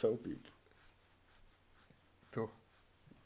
Estás 0.00 0.04
a 0.04 0.08
vou- 0.08 0.18
ouvir 0.18 0.32
o 0.34 0.38
que 0.38 0.48
o 0.48 0.52
pipo? 0.52 0.56
Estou. 2.26 2.50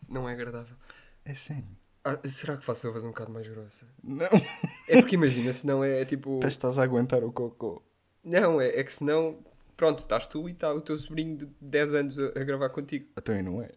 Não 0.09 0.29
é 0.29 0.33
agradável. 0.33 0.77
É 1.25 1.35
sim. 1.35 1.65
Ah, 2.05 2.19
será 2.29 2.57
que 2.57 2.65
faço 2.65 2.87
a 2.87 2.91
voz 2.91 3.05
um 3.05 3.09
bocado 3.09 3.33
mais 3.33 3.49
grossa? 3.49 3.87
Não, 4.03 4.27
É 4.89 5.01
porque 5.01 5.15
imagina, 5.15 5.53
senão 5.53 5.83
é 5.83 6.05
tipo. 6.05 6.39
parece 6.41 6.57
que 6.57 6.59
estás 6.59 6.79
a 6.79 6.83
aguentar 6.83 7.25
o 7.25 7.33
cocô. 7.33 7.83
Não, 8.23 8.61
é, 8.61 8.69
é 8.81 8.85
que 8.85 8.93
senão. 8.93 9.39
Pronto, 9.77 9.99
estás 10.01 10.27
tu 10.27 10.49
e 10.49 10.53
está 10.53 10.73
o 10.73 10.81
teu 10.81 10.97
sobrinho 10.97 11.37
de 11.37 11.47
10 11.61 11.95
anos 11.95 12.19
a, 12.19 12.27
a 12.29 12.45
gravar 12.45 12.69
contigo. 12.71 13.09
Então 13.17 13.35
e 13.37 13.43
não 13.43 13.61
é? 13.63 13.71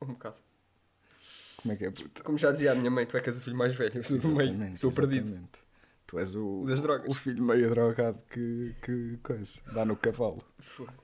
Um 0.00 0.08
bocado. 0.08 0.36
Como 1.62 1.72
é 1.74 1.76
que 1.76 1.84
é 1.84 1.90
puta? 1.90 2.22
Como 2.24 2.36
já 2.38 2.50
dizia 2.50 2.72
a 2.72 2.74
minha 2.74 2.90
mãe, 2.90 3.06
tu 3.06 3.16
é 3.16 3.20
que 3.20 3.28
és 3.28 3.36
o 3.36 3.40
filho 3.40 3.56
mais 3.56 3.72
velho. 3.74 3.98
Eu 3.98 4.02
sou 4.04 4.18
do 4.18 4.30
meio. 4.34 4.76
Sou 4.76 4.90
o 4.90 4.94
perdido. 4.94 5.26
exatamente. 5.28 5.60
Tu 6.06 6.18
és 6.18 6.34
o, 6.34 6.62
O 6.62 6.66
das 6.66 6.82
drogas. 6.82 7.08
o 7.08 7.14
filho 7.14 7.42
meio 7.44 7.70
drogado 7.70 8.20
que, 8.30 8.74
que 8.82 9.16
coisa, 9.22 9.60
dá 9.72 9.84
no 9.84 9.96
cavalo. 9.96 10.42
Foda-se. 10.58 11.01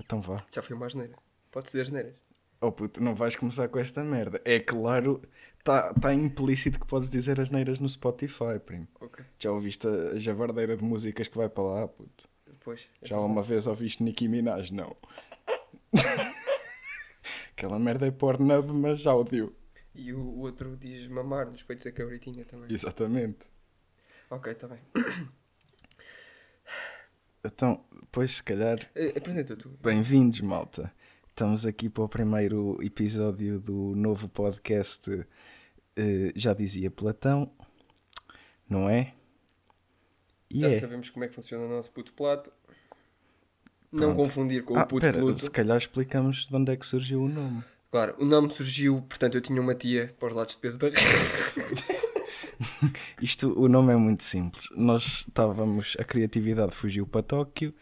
Então 0.00 0.20
vá. 0.20 0.36
Já 0.50 0.62
foi 0.62 0.74
uma 0.74 0.86
asneira. 0.86 1.14
Pode 1.50 1.66
dizer 1.66 1.82
asneiras. 1.82 2.14
Oh 2.60 2.72
puto, 2.72 3.02
não 3.02 3.14
vais 3.14 3.36
começar 3.36 3.68
com 3.68 3.78
esta 3.78 4.04
merda. 4.04 4.40
É 4.44 4.60
claro, 4.60 5.22
está 5.58 5.94
tá 5.94 6.12
implícito 6.12 6.78
que 6.78 6.86
podes 6.86 7.10
dizer 7.10 7.40
as 7.40 7.48
neiras 7.48 7.78
no 7.78 7.88
Spotify, 7.88 8.58
primo. 8.64 8.86
Ok. 9.00 9.24
Já 9.38 9.50
ouviste 9.50 9.86
a 9.86 10.18
javardeira 10.18 10.76
de 10.76 10.84
músicas 10.84 11.26
que 11.26 11.36
vai 11.36 11.48
para 11.48 11.64
lá, 11.64 11.88
puto? 11.88 12.28
Depois. 12.46 12.86
Já 13.02 13.18
uma 13.18 13.42
vez 13.42 13.66
ouviste 13.66 14.02
Nicki 14.02 14.28
Minaj? 14.28 14.72
Não. 14.72 14.94
Aquela 17.52 17.78
merda 17.78 18.06
é 18.06 18.10
Pornhub, 18.10 18.72
mas 18.72 19.06
áudio. 19.06 19.54
E 19.94 20.12
o 20.12 20.38
outro 20.38 20.76
diz 20.76 21.08
mamar 21.08 21.46
nos 21.50 21.62
peitos 21.62 21.84
da 21.84 21.92
cabritinha 21.92 22.44
também. 22.44 22.70
Exatamente. 22.70 23.46
Ok, 24.28 24.52
está 24.52 24.68
bem. 24.68 24.78
Então, 27.44 27.82
pois 28.12 28.36
se 28.36 28.42
calhar, 28.42 28.78
Eh, 28.94 29.14
Apresenta 29.16 29.56
tu. 29.56 29.70
bem-vindos, 29.82 30.40
malta. 30.40 30.92
Estamos 31.28 31.64
aqui 31.64 31.88
para 31.88 32.02
o 32.04 32.08
primeiro 32.08 32.78
episódio 32.82 33.58
do 33.58 33.94
novo 33.96 34.28
podcast 34.28 35.10
eh, 35.96 36.32
Já 36.36 36.52
Dizia 36.52 36.90
Platão, 36.90 37.50
não 38.68 38.88
é? 38.90 39.14
E 40.50 40.60
Já 40.60 40.68
é. 40.68 40.80
sabemos 40.80 41.08
como 41.10 41.24
é 41.24 41.28
que 41.28 41.34
funciona 41.34 41.64
o 41.64 41.68
nosso 41.68 41.90
puto 41.90 42.12
plato. 42.12 42.52
Não 43.90 44.12
Pronto. 44.14 44.16
confundir 44.16 44.62
com 44.64 44.76
Ah, 44.78 44.82
o 44.82 44.86
puto 44.86 45.00
pera, 45.00 45.18
Pluto. 45.18 45.40
se 45.40 45.50
calhar 45.50 45.76
explicamos 45.78 46.46
de 46.46 46.54
onde 46.54 46.72
é 46.72 46.76
que 46.76 46.86
surgiu 46.86 47.22
o 47.22 47.28
nome. 47.28 47.64
Claro, 47.90 48.14
o 48.20 48.24
nome 48.24 48.50
surgiu, 48.50 49.02
portanto, 49.08 49.34
eu 49.36 49.40
tinha 49.40 49.60
uma 49.60 49.74
tia 49.74 50.14
para 50.18 50.28
os 50.28 50.34
lados 50.34 50.54
de 50.54 50.60
peso 50.60 50.78
da 50.78 50.88
Isto, 53.20 53.58
o 53.58 53.68
nome 53.68 53.92
é 53.92 53.96
muito 53.96 54.22
simples. 54.22 54.68
Nós 54.76 55.24
estávamos, 55.26 55.96
a 55.98 56.04
criatividade 56.04 56.74
fugiu 56.74 57.06
para 57.06 57.22
Tóquio 57.22 57.74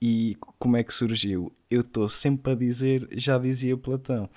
e 0.00 0.36
como 0.58 0.76
é 0.76 0.84
que 0.84 0.92
surgiu? 0.94 1.52
Eu 1.70 1.80
estou 1.82 2.08
sempre 2.08 2.52
a 2.52 2.54
dizer, 2.54 3.08
já 3.12 3.38
dizia 3.38 3.76
Platão. 3.76 4.28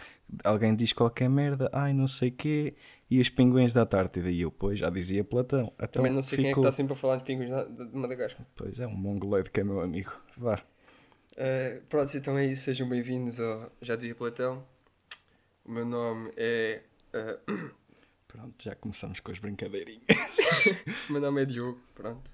Alguém 0.43 0.75
diz 0.75 0.93
qualquer 0.93 1.29
merda, 1.29 1.69
ai 1.71 1.93
não 1.93 2.07
sei 2.07 2.31
quê, 2.31 2.73
e 3.09 3.19
os 3.19 3.29
pinguins 3.29 3.71
da 3.73 3.83
Antártida. 3.83 4.29
E 4.31 4.41
eu, 4.41 4.51
pois, 4.51 4.79
já 4.79 4.89
dizia 4.89 5.23
Platão. 5.23 5.71
Então, 5.75 5.87
Também 5.87 6.11
não 6.11 6.23
sei 6.23 6.37
quem 6.37 6.45
é 6.45 6.49
que 6.49 6.51
ficou- 6.55 6.63
está 6.63 6.71
sempre 6.71 6.93
a 6.93 6.95
falar 6.95 7.17
de 7.17 7.23
pinguins 7.23 7.49
de 7.49 7.95
Madagascar. 7.97 8.45
Pois 8.55 8.79
é, 8.79 8.87
um 8.87 8.95
mongoleiro 8.95 9.49
que 9.51 9.59
é 9.59 9.63
meu 9.63 9.79
amigo. 9.81 10.11
Vá. 10.37 10.59
Uh, 11.33 11.81
pronto, 11.87 12.15
então 12.17 12.37
é 12.37 12.45
isso. 12.45 12.63
Sejam 12.65 12.87
bem-vindos 12.89 13.39
ao 13.39 13.71
Já 13.81 13.95
Dizia 13.95 14.13
Platão. 14.15 14.63
O 15.65 15.71
meu 15.71 15.85
nome 15.85 16.31
é. 16.35 16.81
uh, 17.13 17.73
Pronto, 18.33 18.63
já 18.63 18.75
começamos 18.75 19.19
com 19.19 19.31
as 19.31 19.37
brincadeirinhas. 19.37 20.01
o 21.07 21.13
meu 21.13 21.21
nome 21.21 21.43
é 21.43 21.45
Diogo. 21.45 21.79
Pronto. 21.93 22.33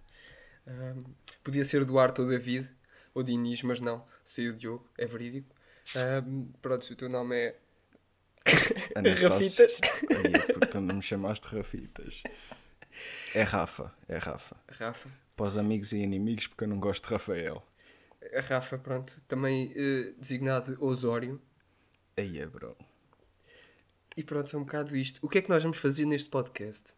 Um, 0.66 1.04
podia 1.44 1.66
ser 1.66 1.84
Duarte 1.84 2.22
ou 2.22 2.28
David 2.28 2.72
ou 3.14 3.22
Diniz, 3.22 3.62
mas 3.64 3.82
não. 3.82 4.08
Saiu 4.24 4.56
Diogo, 4.56 4.90
é 4.98 5.06
verídico. 5.06 5.54
Um, 6.26 6.54
pronto, 6.62 6.90
o 6.90 6.96
teu 6.96 7.10
nome 7.10 7.36
é. 7.36 7.56
Rafitas. 9.28 9.82
Aí, 10.10 10.54
porque 10.54 10.80
não 10.80 10.96
me 10.96 11.02
chamaste 11.02 11.46
Rafitas. 11.48 12.24
É 13.36 13.44
Rafa, 13.44 13.94
é 14.08 14.18
Rafa. 14.18 14.56
Rafa. 14.70 15.10
Para 15.36 15.48
os 15.50 15.58
amigos 15.58 15.92
e 15.92 15.98
inimigos, 15.98 16.48
porque 16.48 16.64
eu 16.64 16.70
não 16.70 16.80
gosto 16.80 17.06
de 17.06 17.14
Rafael. 17.14 17.62
Rafa, 18.48 18.78
pronto. 18.78 19.22
Também 19.28 19.74
uh, 19.74 20.14
designado 20.18 20.78
Osório. 20.80 21.42
Aí 22.16 22.40
é, 22.40 22.46
bro. 22.46 22.78
E 24.16 24.24
pronto, 24.24 24.56
é 24.56 24.60
um 24.60 24.64
bocado 24.64 24.96
isto. 24.96 25.20
O 25.24 25.30
que 25.30 25.38
é 25.38 25.42
que 25.42 25.50
nós 25.50 25.64
vamos 25.64 25.78
fazer 25.78 26.06
neste 26.06 26.30
podcast? 26.30 26.94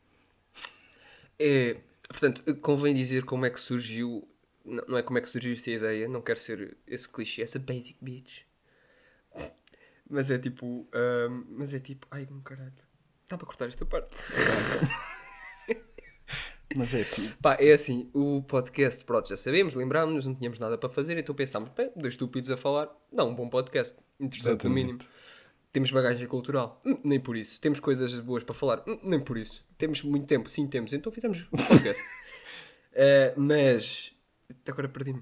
É, 1.38 1.78
portanto, 2.08 2.44
convém 2.56 2.94
dizer 2.94 3.24
como 3.24 3.46
é 3.46 3.50
que 3.50 3.60
surgiu. 3.60 4.28
Não 4.64 4.98
é 4.98 5.04
como 5.04 5.18
é 5.18 5.22
que 5.22 5.30
surgiu 5.30 5.52
esta 5.54 5.72
ideia, 5.72 6.08
não 6.08 6.22
quero 6.22 6.40
ser 6.40 6.78
esse 6.86 7.10
clichê, 7.10 7.42
essa 7.42 7.58
basic 7.58 7.98
bitch. 8.00 8.44
Mas 10.10 10.30
é 10.30 10.38
tipo. 10.38 10.88
ahm, 10.94 11.46
mas 11.50 11.74
é 11.74 11.80
tipo. 11.80 12.08
Ai, 12.12 12.28
meu 12.30 12.42
caralho. 12.42 12.74
Está 13.24 13.38
para 13.38 13.48
cortar 13.48 13.70
esta 13.70 13.86
parte. 13.86 14.16
Mas 16.76 16.94
é 16.94 17.04
tipo, 17.04 17.38
Pá, 17.38 17.58
é 17.60 17.74
assim, 17.74 18.10
o 18.14 18.42
podcast, 18.44 19.04
pronto, 19.04 19.28
já 19.28 19.36
sabemos, 19.36 19.76
lembrámos-nos, 19.76 20.26
não 20.26 20.34
tínhamos 20.34 20.60
nada 20.60 20.78
para 20.78 20.90
fazer, 20.90 21.18
então 21.18 21.36
pensámos, 21.36 21.70
bem, 21.76 21.92
dois 21.96 22.14
estúpidos 22.14 22.50
a 22.50 22.58
falar, 22.58 22.90
não, 23.12 23.30
um 23.30 23.36
bom 23.36 23.50
podcast, 23.50 23.98
interessante 24.20 24.64
no 24.66 24.70
mínimo. 24.70 25.00
Temos 25.72 25.90
bagagem 25.92 26.28
cultural? 26.28 26.80
Hum, 26.86 27.00
nem 27.04 27.20
por 27.20 27.36
isso. 27.38 27.60
Temos 27.62 27.80
coisas 27.80 28.14
boas 28.20 28.44
para 28.44 28.54
falar? 28.54 28.84
Hum, 28.88 29.00
nem 29.04 29.20
por 29.20 29.38
isso. 29.38 29.66
Temos 29.78 30.04
muito 30.04 30.26
tempo? 30.28 30.50
Sim, 30.50 30.68
temos. 30.68 30.92
Então 30.94 31.12
fizemos 31.12 31.46
um 31.52 31.58
podcast. 31.58 32.04
Eh, 32.94 33.34
mas. 33.38 34.14
Agora 34.68 34.90
perdi-me. 34.90 35.22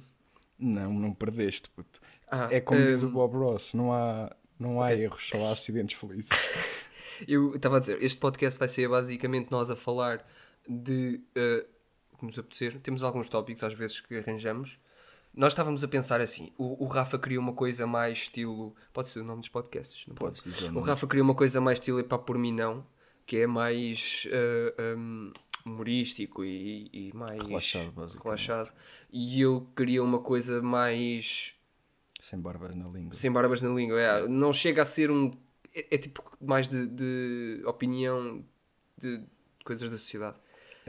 Não, 0.57 0.91
não 0.91 1.13
perdeste, 1.13 1.69
puto. 1.69 2.01
Ah, 2.31 2.47
É 2.51 2.59
como 2.59 2.83
diz 2.83 3.03
o 3.03 3.07
hum, 3.07 3.11
Bob 3.11 3.37
Ross, 3.37 3.75
não 3.75 3.93
há, 3.93 4.35
não 4.59 4.81
há 4.81 4.87
ok. 4.87 5.03
erros, 5.03 5.29
só 5.29 5.37
há 5.45 5.51
acidentes 5.51 5.99
felizes. 5.99 6.29
Eu 7.27 7.55
estava 7.55 7.77
a 7.77 7.79
dizer, 7.79 8.01
este 8.01 8.17
podcast 8.17 8.57
vai 8.57 8.67
ser 8.67 8.89
basicamente 8.89 9.51
nós 9.51 9.69
a 9.69 9.75
falar 9.75 10.25
de. 10.67 11.21
eh, 11.35 11.63
como 12.13 12.31
nos 12.31 12.39
apetecer. 12.39 12.79
Temos 12.79 13.03
alguns 13.03 13.29
tópicos 13.29 13.63
às 13.63 13.73
vezes 13.75 14.01
que 14.01 14.17
arranjamos. 14.17 14.79
Nós 15.39 15.53
estávamos 15.53 15.81
a 15.85 15.87
pensar 15.87 16.19
assim: 16.19 16.51
o, 16.57 16.83
o 16.83 16.87
Rafa 16.87 17.17
queria 17.17 17.39
uma 17.39 17.53
coisa 17.53 17.87
mais 17.87 18.17
estilo. 18.17 18.75
Pode 18.91 19.07
ser 19.07 19.21
o 19.21 19.23
nome 19.23 19.39
dos 19.39 19.47
podcasts, 19.47 20.05
não 20.05 20.13
pode? 20.13 20.35
Podes 20.35 20.43
dizer 20.43 20.69
o. 20.75 20.81
Rafa 20.81 21.07
queria 21.07 21.23
uma 21.23 21.33
coisa 21.33 21.61
mais 21.61 21.79
estilo 21.79 22.03
para 22.03 22.17
por 22.17 22.37
mim 22.37 22.51
não, 22.51 22.85
que 23.25 23.37
é 23.37 23.47
mais 23.47 24.27
eh, 24.29 24.95
um, 24.97 25.31
humorístico 25.65 26.43
e, 26.43 26.89
e 26.91 27.13
mais 27.15 27.41
Relaxado, 27.41 27.89
basicamente. 27.93 28.23
relaxado. 28.25 28.73
E 29.13 29.39
eu 29.39 29.65
queria 29.77 30.03
uma 30.03 30.19
coisa 30.19 30.61
mais 30.61 31.55
Sem 32.19 32.37
barbas 32.37 32.75
na 32.75 32.89
língua. 32.89 33.15
sem 33.15 33.31
barbas 33.31 33.61
na 33.61 33.69
língua. 33.69 33.97
É, 33.97 34.27
não 34.27 34.51
chega 34.51 34.81
a 34.81 34.85
ser 34.85 35.09
um. 35.09 35.31
É, 35.73 35.95
é 35.95 35.97
tipo 35.97 36.21
mais 36.41 36.67
de, 36.67 36.85
de 36.85 37.63
opinião 37.65 38.43
de 38.97 39.23
coisas 39.63 39.89
da 39.89 39.97
sociedade. 39.97 40.35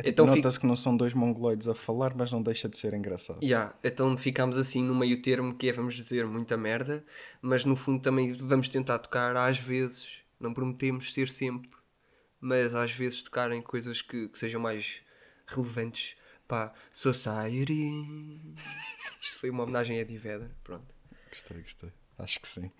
É 0.00 0.02
tipo, 0.04 0.22
Então 0.22 0.26
nota-se 0.34 0.58
que 0.58 0.66
não 0.66 0.76
são 0.76 0.96
dois 0.96 1.14
mongoloides 1.14 1.68
a 1.68 1.74
falar, 1.74 2.14
mas 2.14 2.32
não 2.32 2.42
deixa 2.42 2.68
de 2.68 2.76
ser 2.76 2.94
engraçado. 2.94 3.42
Yeah, 3.42 3.74
então 3.84 4.16
ficámos 4.16 4.56
assim 4.56 4.82
no 4.82 4.94
meio 4.94 5.20
termo 5.22 5.54
que 5.54 5.68
é, 5.68 5.72
vamos 5.72 5.94
dizer, 5.94 6.26
muita 6.26 6.56
merda, 6.56 7.04
mas 7.40 7.64
no 7.64 7.76
fundo 7.76 8.02
também 8.02 8.32
vamos 8.32 8.68
tentar 8.68 8.98
tocar 8.98 9.36
às 9.36 9.58
vezes, 9.58 10.20
não 10.38 10.54
prometemos 10.54 11.12
ser 11.12 11.28
sempre, 11.28 11.70
mas 12.40 12.74
às 12.74 12.92
vezes 12.92 13.22
tocar 13.22 13.52
em 13.52 13.62
coisas 13.62 14.00
que, 14.02 14.28
que 14.28 14.38
sejam 14.38 14.60
mais 14.60 15.02
relevantes 15.46 16.16
para 16.48 16.64
a 16.64 16.72
society. 16.92 17.92
Isto 19.20 19.38
foi 19.38 19.50
uma 19.50 19.64
homenagem 19.64 19.98
a 19.98 20.00
Eddie 20.00 20.18
Vedder, 20.18 20.50
pronto. 20.64 20.94
Gostei, 21.28 21.60
gostei. 21.60 21.92
Acho 22.18 22.40
que 22.40 22.48
sim. 22.48 22.70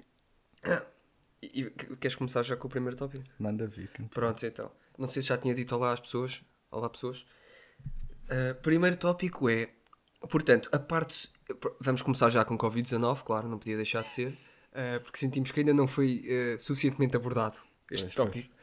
E, 1.43 1.61
e 1.63 1.71
queres 1.97 2.17
começar 2.17 2.43
já 2.43 2.57
com 2.57 2.67
o 2.67 2.71
primeiro 2.71 2.97
tópico? 2.97 3.25
Manda 3.39 3.67
vir. 3.67 3.91
Pronto, 4.11 4.45
então. 4.45 4.71
Não 4.99 5.09
sei 5.09 5.23
se 5.23 5.29
já 5.29 5.39
tinha 5.39 5.55
dito 5.55 5.75
olá 5.75 5.93
às 5.93 6.01
pessoas. 6.01 6.43
Olá, 6.71 6.89
pessoas. 6.89 7.25
Uh, 8.27 8.55
primeiro 8.63 8.97
tópico 8.97 9.49
é. 9.49 9.71
Portanto, 10.29 10.69
a 10.73 10.79
parte. 10.79 11.31
Vamos 11.81 12.03
começar 12.03 12.31
já 12.31 12.45
com 12.45 12.57
Covid-19, 12.57 13.23
claro, 13.25 13.49
não 13.49 13.59
podia 13.59 13.77
deixar 13.77 14.03
de 14.05 14.11
ser. 14.11 14.33
uh, 14.73 15.01
porque 15.03 15.19
sentimos 15.19 15.51
que 15.51 15.61
ainda 15.61 15.75
não 15.75 15.87
foi 15.89 16.23
uh, 16.57 16.61
suficientemente 16.61 17.17
abordado 17.17 17.57
este 17.91 18.05
Pois, 18.07 18.15
tópico. 18.15 18.55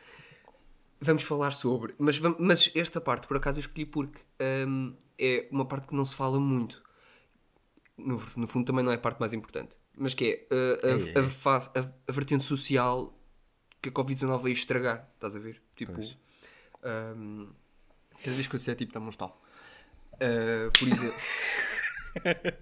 Vamos 1.02 1.24
falar 1.24 1.52
sobre. 1.52 1.94
Mas, 1.98 2.20
mas 2.20 2.72
esta 2.74 3.02
parte, 3.02 3.28
por 3.28 3.38
acaso, 3.38 3.58
eu 3.58 3.62
escolhi 3.62 3.86
porque 3.86 4.22
um, 4.66 4.96
é 5.20 5.48
uma 5.52 5.66
parte 5.66 5.88
que 5.88 5.96
não 5.96 6.06
se 6.06 6.16
fala 6.16 6.40
muito. 6.40 6.82
No, 7.98 8.24
no 8.38 8.48
fundo, 8.48 8.66
também 8.66 8.84
não 8.86 8.92
é 8.92 8.96
a 8.96 9.00
parte 9.00 9.20
mais 9.20 9.34
importante. 9.34 9.76
Mas 9.96 10.14
que 10.14 10.48
é 10.50 10.56
a, 10.56 10.88
Ei, 10.88 11.10
ei. 11.10 11.18
a, 11.20 11.24
face- 11.28 11.72
a- 11.78 11.92
a 12.08 12.12
vertente 12.12 12.44
social 12.44 13.14
que 13.82 13.90
a 13.90 13.92
Covid-19 13.92 14.42
veio 14.44 14.54
estragar. 14.54 15.10
Estás 15.16 15.36
a 15.36 15.40
ver? 15.40 15.62
Tipo. 15.76 15.94
Pois. 15.94 16.18
um, 17.18 17.50
cada 18.24 18.36
vez 18.36 18.48
que 18.48 18.56
eu 18.56 18.58
disser 18.58 18.76
tipo, 18.76 18.94
dá-me 18.94 19.08
um 19.08 19.10
estalo. 19.10 19.34
Uh, 20.14 20.72
por 20.78 20.88
exemplo. 20.88 21.22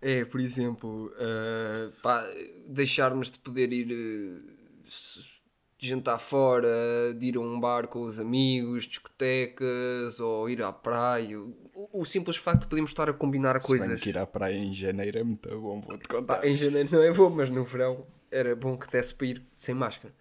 é, 0.00 0.24
por 0.24 0.40
exemplo, 0.40 1.12
uh, 1.16 1.92
pá, 2.02 2.24
deixarmos 2.66 3.30
de 3.30 3.38
poder 3.38 3.72
ir 3.72 3.90
uh, 3.90 5.32
jantar 5.78 6.18
fora, 6.18 6.68
de 7.16 7.26
ir 7.26 7.36
a 7.36 7.40
um 7.40 7.58
bar 7.58 7.88
com 7.88 8.02
os 8.02 8.18
amigos, 8.18 8.84
discotecas 8.84 10.20
ou 10.20 10.48
ir 10.48 10.62
à 10.62 10.72
praia. 10.72 11.40
O, 11.40 12.02
o 12.02 12.04
simples 12.04 12.36
facto 12.36 12.62
de 12.62 12.66
podermos 12.68 12.90
estar 12.90 13.08
a 13.08 13.12
combinar 13.12 13.60
Se 13.60 13.68
bem 13.68 13.78
coisas. 13.78 14.00
que 14.00 14.10
ir 14.10 14.18
à 14.18 14.26
praia 14.26 14.56
em 14.56 14.72
janeiro 14.72 15.18
é 15.18 15.24
muito 15.24 15.48
bom, 15.60 15.80
vou-te 15.80 16.06
contar. 16.06 16.36
Pá, 16.36 16.46
em 16.46 16.54
janeiro 16.54 16.88
não 16.92 17.02
é 17.02 17.12
bom, 17.12 17.30
mas 17.30 17.50
no 17.50 17.64
verão 17.64 18.06
era 18.30 18.54
bom 18.54 18.76
que 18.76 18.90
desse 18.90 19.14
para 19.14 19.26
ir 19.26 19.42
sem 19.54 19.74
máscara. 19.74 20.14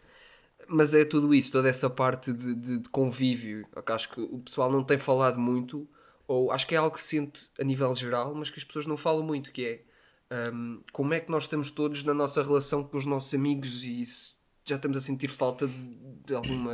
Mas 0.68 0.94
é 0.94 1.04
tudo 1.06 1.34
isso, 1.34 1.52
toda 1.52 1.68
essa 1.70 1.90
parte 1.90 2.32
de, 2.34 2.54
de- 2.56 2.80
de 2.80 2.90
convívio, 2.90 3.68
que 3.86 3.92
acho 3.92 4.10
que 4.10 4.22
o 4.22 4.40
pessoal 4.40 4.72
não 4.72 4.84
tem 4.84 4.98
falado 4.98 5.40
muito, 5.40 5.88
ou 6.28 6.52
acho 6.52 6.66
que 6.68 6.76
é 6.76 6.78
algo 6.78 6.96
que 6.96 7.02
se 7.02 7.10
sente 7.10 7.50
a 7.60 7.64
nível 7.64 7.94
geral, 7.96 8.34
mas 8.36 8.50
que 8.50 8.58
as 8.60 8.64
pessoas 8.64 8.86
não 8.86 8.96
falam 8.98 9.24
muito, 9.24 9.52
que 9.52 9.84
é 10.30 10.52
hum, 10.54 10.82
como 10.94 11.14
é 11.14 11.20
que 11.20 11.30
nós 11.32 11.44
estamos 11.44 11.70
todos 11.72 12.04
na 12.04 12.14
nossa 12.14 12.42
relação 12.42 12.84
com 12.84 12.98
os 12.98 13.06
nossos 13.06 13.34
amigos 13.34 13.84
e 13.84 14.06
se 14.06 14.34
já 14.64 14.76
estamos 14.76 14.98
a 14.98 15.02
sentir 15.02 15.28
falta 15.28 15.68
de, 15.68 15.96
de 16.26 16.34
alguma 16.36 16.72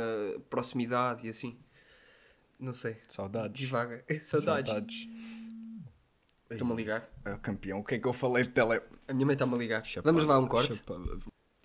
proximidade 0.50 1.26
e 1.26 1.30
assim. 1.30 1.58
Não 2.60 2.74
sei. 2.74 2.96
Saudades. 3.08 3.58
Divaga. 3.58 4.04
Saudades. 4.22 4.70
Saudades. 4.70 5.08
Estou-me 6.50 6.72
a 6.72 6.76
ligar. 6.76 7.08
É 7.24 7.32
o 7.34 7.38
campeão. 7.38 7.80
O 7.80 7.84
que 7.84 7.94
é 7.94 7.98
que 7.98 8.06
eu 8.08 8.12
falei 8.12 8.44
de 8.44 8.50
tele... 8.50 8.80
A 9.06 9.12
minha 9.12 9.26
mãe 9.26 9.34
está-me 9.34 9.54
a 9.54 9.58
ligar. 9.58 9.84
Chapada, 9.84 10.08
Vamos 10.12 10.22
levar 10.22 10.38
um 10.38 10.46
corte? 10.46 10.74
chapada. 10.76 11.18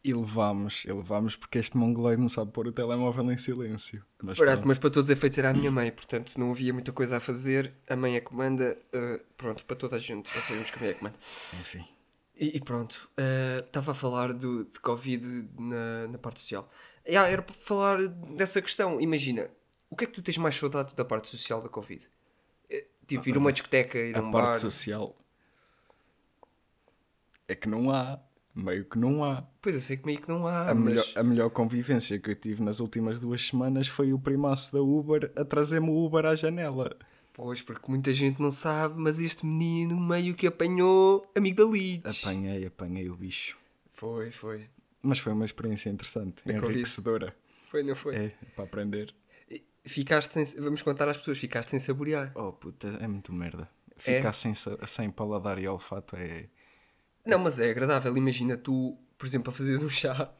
E 0.05 0.13
levamos, 0.13 0.83
e 0.83 0.91
levamos 0.91 1.38
porque 1.38 1.57
este 1.59 1.77
mongoloide 1.77 2.21
não 2.21 2.27
sabe 2.27 2.51
pôr 2.51 2.67
o 2.67 2.71
telemóvel 2.73 3.31
em 3.31 3.38
silêncio. 3.38 4.03
Mas 4.21 4.38
Barato, 4.38 4.57
pronto. 4.57 4.67
mas 4.67 4.77
para 4.77 4.89
todos 4.89 5.09
os 5.09 5.17
efeitos 5.17 5.38
era 5.38 5.51
a 5.51 5.53
minha 5.53 5.71
mãe, 5.71 5.91
portanto 5.91 6.33
não 6.38 6.51
havia 6.51 6.73
muita 6.73 6.91
coisa 6.91 7.17
a 7.17 7.19
fazer. 7.21 7.73
A 7.88 7.95
mãe 7.95 8.17
é 8.17 8.19
que 8.19 8.33
manda, 8.35 8.77
uh, 8.94 9.23
pronto, 9.38 9.63
para 9.63 9.77
toda 9.77 9.95
a 9.95 10.00
gente, 10.00 10.33
já 10.33 10.41
sabemos 10.41 10.69
que 10.71 10.77
a 10.77 10.81
mãe 10.81 10.89
é 10.89 10.94
que 10.94 11.03
manda. 11.03 11.15
Enfim. 11.21 11.88
E, 12.35 12.57
e 12.57 12.59
pronto, 12.59 13.09
uh, 13.17 13.65
estava 13.65 13.91
a 13.91 13.94
falar 13.95 14.33
do, 14.33 14.65
de 14.65 14.79
Covid 14.81 15.47
na, 15.57 16.07
na 16.09 16.17
parte 16.17 16.41
social. 16.41 16.69
Yeah, 17.07 17.29
era 17.29 17.41
para 17.41 17.55
falar 17.55 18.05
dessa 18.07 18.61
questão. 18.61 19.00
Imagina, 19.00 19.50
o 19.89 19.95
que 19.95 20.03
é 20.03 20.07
que 20.07 20.13
tu 20.13 20.21
tens 20.21 20.38
mais 20.38 20.55
saudade 20.55 20.94
da 20.95 21.05
parte 21.05 21.29
social 21.29 21.61
da 21.61 21.69
Covid? 21.69 22.05
Eh, 22.69 22.88
Tipo, 23.07 23.29
ir 23.29 23.35
a 23.35 23.39
uma 23.39 23.53
discoteca, 23.53 23.97
ir 23.97 24.15
a 24.15 24.19
A 24.19 24.21
um 24.21 24.31
parte 24.31 24.47
bar. 24.47 24.59
social 24.59 25.15
é 27.47 27.55
que 27.55 27.67
não 27.69 27.89
há. 27.91 28.19
Meio 28.55 28.85
que 28.85 29.00
não 29.00 29.23
há. 29.23 29.41
Pois 29.61 29.73
eu 29.73 29.81
sei 29.81 29.97
que 29.97 30.05
meio 30.05 30.21
que 30.21 30.29
não 30.29 30.45
há, 30.47 30.69
a, 30.69 30.73
mas... 30.75 30.83
melhor, 30.85 31.05
a 31.15 31.23
melhor 31.23 31.50
convivência 31.50 32.19
que 32.19 32.29
eu 32.29 32.35
tive 32.35 32.61
nas 32.61 32.79
últimas 32.79 33.19
duas 33.19 33.41
semanas 33.41 33.88
foi 33.88 34.13
o 34.13 34.19
primaço 34.19 34.71
da 34.71 34.79
Uber 34.81 35.31
a 35.35 35.44
trazer-me 35.44 35.89
o 35.89 36.05
Uber 36.05 36.25
à 36.25 36.35
janela. 36.35 36.95
Pois, 37.33 37.63
porque 37.63 37.89
muita 37.89 38.13
gente 38.13 38.39
não 38.39 38.51
sabe, 38.51 38.94
mas 39.01 39.17
este 39.19 39.44
menino 39.44 40.00
meio 40.00 40.35
que 40.35 40.45
apanhou 40.45 41.25
amigo 41.35 41.65
da 41.65 41.71
Leeds. 41.71 42.23
Apanhei, 42.23 42.63
apanhei 42.67 43.09
o 43.09 43.15
bicho. 43.15 43.57
Foi, 43.94 44.29
foi. 44.29 44.67
Mas 45.01 45.17
foi 45.17 45.33
uma 45.33 45.45
experiência 45.45 45.89
interessante, 45.89 46.45
Da 46.45 46.53
Covid. 46.53 46.73
enriquecedora. 46.73 47.35
Foi, 47.71 47.81
não 47.81 47.95
foi? 47.95 48.15
É, 48.15 48.31
para 48.55 48.65
aprender. 48.65 49.15
Ficaste 49.83 50.31
sem... 50.31 50.61
Vamos 50.61 50.81
contar 50.83 51.09
às 51.09 51.17
pessoas, 51.17 51.39
ficaste 51.39 51.69
sem 51.71 51.79
saborear. 51.79 52.31
Oh 52.35 52.53
puta, 52.53 52.88
é 53.01 53.07
muito 53.07 53.33
merda. 53.33 53.67
É? 53.97 54.17
Ficar 54.17 54.31
sem, 54.33 54.53
sa- 54.53 54.77
sem 54.85 55.09
paladar 55.09 55.57
e 55.57 55.67
olfato 55.67 56.15
é. 56.15 56.45
Não, 57.25 57.39
mas 57.39 57.59
é 57.59 57.69
agradável. 57.71 58.15
Imagina 58.17 58.57
tu, 58.57 58.97
por 59.17 59.25
exemplo, 59.25 59.49
a 59.49 59.53
fazeres 59.55 59.83
um 59.83 59.89
chá. 59.89 60.31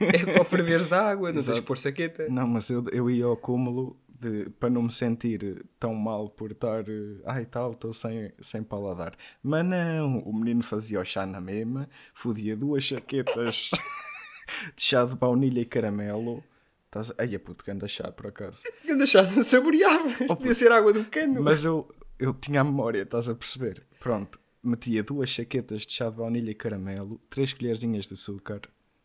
é 0.00 0.32
só 0.32 0.44
ferveres 0.44 0.92
a 0.92 1.10
água, 1.10 1.28
não 1.28 1.34
tens 1.34 1.44
de 1.46 1.50
Exato. 1.52 1.66
pôr 1.66 1.78
saqueta. 1.78 2.28
Não, 2.28 2.46
mas 2.46 2.68
eu, 2.70 2.84
eu 2.90 3.08
ia 3.10 3.24
ao 3.24 3.36
cúmulo 3.36 3.96
de, 4.08 4.50
para 4.58 4.70
não 4.70 4.82
me 4.82 4.92
sentir 4.92 5.64
tão 5.78 5.94
mal 5.94 6.28
por 6.28 6.50
estar. 6.52 6.80
eh, 6.88 7.20
Ai 7.24 7.44
tal, 7.46 7.72
estou 7.72 7.92
sem, 7.92 8.32
sem 8.40 8.62
paladar. 8.62 9.14
Mas 9.42 9.64
não, 9.64 10.18
o 10.20 10.32
menino 10.36 10.62
fazia 10.62 11.00
o 11.00 11.04
chá 11.04 11.24
na 11.26 11.40
mesma, 11.40 11.88
fodia 12.12 12.56
duas 12.56 12.82
chaquetas 12.84 13.70
de 14.74 14.82
chá 14.82 15.04
de 15.04 15.14
baunilha 15.14 15.60
e 15.60 15.64
caramelo. 15.64 16.42
Estás... 16.86 17.12
Ai, 17.18 17.34
é 17.34 17.38
puto, 17.38 17.64
ganda 17.64 17.86
chá 17.88 18.10
por 18.10 18.26
acaso. 18.28 18.62
Ganda 18.84 19.06
chá 19.06 19.22
não 19.22 19.42
saboreavas. 19.42 20.16
Podia 20.28 20.54
ser 20.54 20.72
água 20.72 20.92
do 20.92 21.04
cano. 21.04 21.42
Mas 21.42 21.64
eu, 21.64 21.88
eu 22.18 22.32
tinha 22.34 22.60
a 22.60 22.64
memória, 22.64 23.02
estás 23.02 23.28
a 23.28 23.34
perceber? 23.34 23.84
Pronto, 24.00 24.38
metia 24.64 25.02
duas 25.02 25.28
chaquetas 25.28 25.82
de 25.86 25.92
chá 25.92 26.08
de 26.10 26.16
baunilha 26.16 26.50
e 26.50 26.54
caramelo, 26.54 27.20
três 27.30 27.52
colherzinhas 27.52 28.06
de 28.06 28.14
açúcar, 28.14 28.60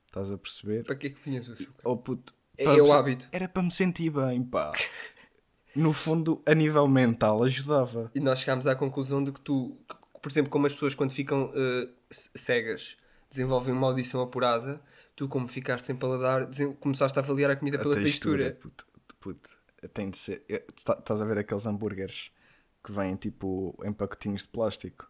estás 0.07 0.31
a 0.31 0.37
perceber? 0.37 0.83
Para 0.85 0.95
que 0.95 1.07
é 1.07 1.09
que 1.11 1.19
punhas 1.19 1.47
o 1.49 1.53
açúcar? 1.53 1.81
Oh 1.83 1.97
puto, 1.97 2.33
É- 2.57 2.63
para 2.63 2.77
é 2.77 2.81
o 2.81 2.91
hábito. 2.91 3.27
Era 3.31 3.47
para 3.47 3.61
me 3.63 3.71
sentir 3.71 4.09
bem, 4.09 4.43
pá. 4.43 4.71
No 5.75 5.93
fundo, 5.93 6.41
a 6.47 6.53
nível 6.55 6.87
mental, 6.87 7.43
ajudava. 7.43 8.11
E 8.15 8.19
nós 8.19 8.39
chegámos 8.39 8.65
à 8.65 8.75
conclusão 8.75 9.23
de 9.23 9.31
que 9.31 9.39
tu, 9.39 9.77
por 10.21 10.29
exemplo, 10.29 10.49
como 10.49 10.65
as 10.65 10.73
pessoas 10.73 10.95
quando 10.95 11.11
ficam 11.11 11.53
c- 12.11 12.29
cegas 12.35 12.97
desenvolvem 13.29 13.73
uma 13.73 13.87
audição 13.87 14.19
apurada, 14.21 14.81
tu, 15.15 15.27
como 15.29 15.47
ficaste 15.47 15.85
sem 15.85 15.95
paladar, 15.95 16.47
começaste 16.79 17.17
a 17.19 17.21
avaliar 17.21 17.51
a 17.51 17.55
comida 17.55 17.77
pela 17.77 17.95
textura. 18.01 18.51
puto, 18.59 18.85
puto, 19.19 19.57
tem 19.93 20.09
de 20.09 20.17
ser. 20.17 20.43
eh, 20.49 20.65
tá- 20.83 20.97
Estás 20.99 21.21
a 21.21 21.25
ver 21.25 21.37
aqueles 21.37 21.65
hambúrgueres 21.67 22.31
que 22.83 22.91
vêm 22.91 23.15
tipo 23.15 23.77
em 23.85 23.93
pacotinhos 23.93 24.41
de 24.41 24.47
plástico? 24.47 25.07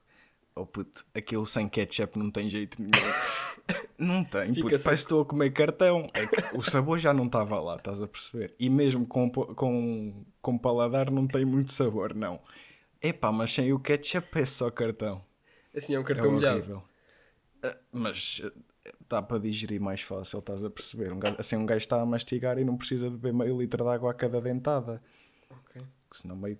Oh 0.59 0.65
puto, 0.65 1.05
aquilo 1.13 1.45
sem 1.45 1.67
ketchup 1.69 2.17
não 2.19 2.29
tem 2.31 2.49
jeito 2.49 2.81
nenhum. 2.81 2.91
Não 3.99 4.23
tem, 4.23 4.47
Fica 4.53 4.61
puto, 4.61 4.75
sem- 4.77 4.83
parece 4.83 5.03
que 5.03 5.05
estou 5.05 5.21
a 5.21 5.25
comer 5.25 5.51
cartão. 5.51 6.07
É 6.13 6.25
que 6.25 6.57
o 6.57 6.61
sabor 6.61 6.97
já 6.97 7.13
não 7.13 7.25
estava 7.27 7.59
lá, 7.59 7.75
estás 7.75 8.01
a 8.01 8.07
perceber? 8.07 8.55
E 8.57 8.67
mesmo 8.67 9.05
com, 9.05 9.29
com, 9.29 10.25
com 10.41 10.57
paladar 10.57 11.11
não 11.11 11.27
tem 11.27 11.45
muito 11.45 11.71
sabor, 11.71 12.15
não. 12.15 12.39
Epá, 12.99 13.31
mas 13.31 13.53
sem 13.53 13.71
o 13.71 13.79
ketchup 13.79 14.39
é 14.39 14.45
só 14.45 14.71
cartão. 14.71 15.23
Assim 15.75 15.93
é 15.93 15.99
um 15.99 16.01
É 16.01 16.05
cartão 16.05 16.31
molhado. 16.31 16.81
Ah, 17.61 17.77
Mas 17.91 18.41
eh, 18.43 18.51
dá 19.07 19.21
para 19.21 19.37
digerir 19.37 19.79
mais 19.79 20.01
fácil, 20.01 20.39
estás 20.39 20.63
a 20.63 20.69
perceber? 20.71 21.11
Um 21.13 21.19
gajo- 21.19 21.35
assim 21.37 21.55
um 21.57 21.65
gajo 21.65 21.77
está 21.83 22.01
a 22.01 22.05
mastigar 22.07 22.57
e 22.57 22.63
não 22.63 22.75
precisa 22.75 23.07
de 23.07 23.17
beber 23.17 23.33
meio 23.33 23.59
litro 23.59 23.83
de 23.83 23.89
água 23.91 24.09
a 24.09 24.13
cada 24.15 24.41
dentada. 24.41 24.99
Ok. 25.51 25.83
que 26.09 26.17
Senão 26.17 26.35
meio 26.37 26.57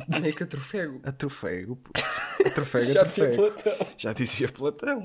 que 0.00 0.12
atrofego. 0.12 0.20
Nem 0.22 0.32
que 0.32 0.42
atrofego. 0.42 1.00
Atrofego, 1.04 1.76
puto. 1.76 2.00
Atrofego, 2.46 2.84
Já 2.92 3.02
dizia 3.04 3.24
atrofego. 3.28 3.52
Platão. 3.52 3.86
Já 3.98 4.12
dizia 4.12 4.48
Platão. 4.48 5.04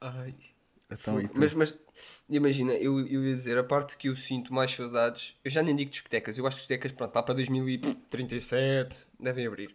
Ai. 0.00 0.34
Então, 0.90 1.18
mas, 1.36 1.54
mas 1.54 1.78
imagina, 2.28 2.72
eu, 2.74 3.00
eu 3.06 3.24
ia 3.24 3.34
dizer, 3.34 3.58
a 3.58 3.64
parte 3.64 3.96
que 3.96 4.08
eu 4.08 4.14
sinto 4.16 4.52
mais 4.52 4.70
saudades, 4.70 5.34
eu 5.42 5.50
já 5.50 5.62
nem 5.62 5.74
digo 5.74 5.90
discotecas, 5.90 6.38
eu 6.38 6.46
acho 6.46 6.56
que 6.56 6.60
discotecas, 6.62 6.92
pronto, 6.92 7.16
lá 7.16 7.22
para 7.22 7.34
2037, 7.34 8.96
devem 9.18 9.46
abrir. 9.46 9.74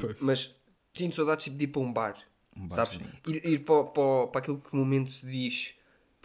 Pois. 0.00 0.18
mas 0.20 0.54
sinto 0.96 1.14
saudades 1.14 1.44
tipo, 1.44 1.56
de 1.56 1.64
ir 1.64 1.68
para 1.68 1.80
um 1.82 1.92
bar, 1.92 2.16
Um 2.56 2.68
sabes? 2.68 2.96
barzinho. 2.96 3.12
Ir, 3.26 3.46
ir 3.46 3.58
para, 3.60 3.84
para, 3.84 4.26
para 4.28 4.38
aquilo 4.40 4.58
que 4.58 4.74
no 4.74 4.80
momento 4.80 5.10
se 5.10 5.26
diz, 5.26 5.75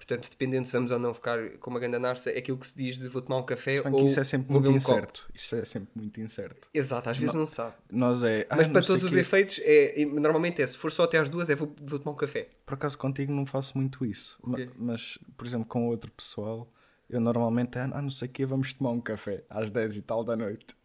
portanto, 0.06 0.30
dependendo 0.32 0.66
se 0.68 0.74
vamos 0.74 0.90
ou 0.90 0.98
não 0.98 1.14
ficar 1.14 1.52
com 1.60 1.70
uma 1.70 1.80
grande 1.80 2.00
narça, 2.00 2.32
é 2.32 2.40
aquilo 2.40 2.58
que 2.58 2.66
se 2.66 2.76
diz 2.76 2.98
de 2.98 3.08
vou 3.08 3.22
tomar 3.22 3.38
um 3.38 3.44
café 3.46 3.82
ou 3.82 3.92
que 4.00 4.04
isso 4.06 4.20
é 4.20 4.24
sempre 4.24 4.52
vou 4.52 4.60
muito 4.62 4.76
um 4.76 4.80
copo. 4.80 4.92
incerto. 4.98 5.30
Isso 5.34 5.56
é 5.56 5.66
sempre 5.66 5.90
muito 5.96 6.20
incerto. 6.20 6.68
Exato, 6.74 7.10
às 7.10 7.18
vezes 7.18 7.36
não, 7.36 7.46
se 7.46 7.56
sabe. 7.56 7.76
Nós 7.92 8.24
é. 8.24 8.48
"Ah, 8.50 8.56
Mas 8.56 8.68
não 8.68 8.74
para 8.74 8.82
todos 8.84 9.04
os 9.04 9.14
quê." 9.14 9.20
efeitos, 9.20 9.60
é, 9.64 10.04
normalmente 10.06 10.62
é, 10.62 10.66
se 10.68 10.78
for 10.78 10.92
só 10.92 11.04
até 11.04 11.20
às 11.20 11.30
duas, 11.30 11.50
é 11.50 11.56
vou, 11.56 11.74
vou 11.82 12.00
tomar 12.00 12.12
um 12.14 12.18
café. 12.18 12.50
Por 12.66 12.74
acaso 12.74 12.98
contigo 12.98 13.32
não 13.32 13.46
faço 13.46 13.78
muito 13.78 14.04
isso. 14.06 14.40
Quê? 14.56 14.70
Mas, 14.76 15.20
por 15.38 15.46
exemplo, 15.46 15.66
com 15.68 15.88
outro 15.88 16.10
pessoal, 16.12 16.68
eu 17.10 17.20
normalmente 17.20 17.78
é, 17.78 17.82
ah, 17.82 18.02
não 18.02 18.10
sei 18.10 18.28
o 18.28 18.32
quê, 18.32 18.46
vamos 18.46 18.74
tomar 18.74 18.92
um 18.92 19.02
café 19.02 19.44
às 19.50 19.70
10 19.70 19.98
e 19.98 20.02
tal 20.02 20.24
da 20.24 20.36
noite. 20.36 20.76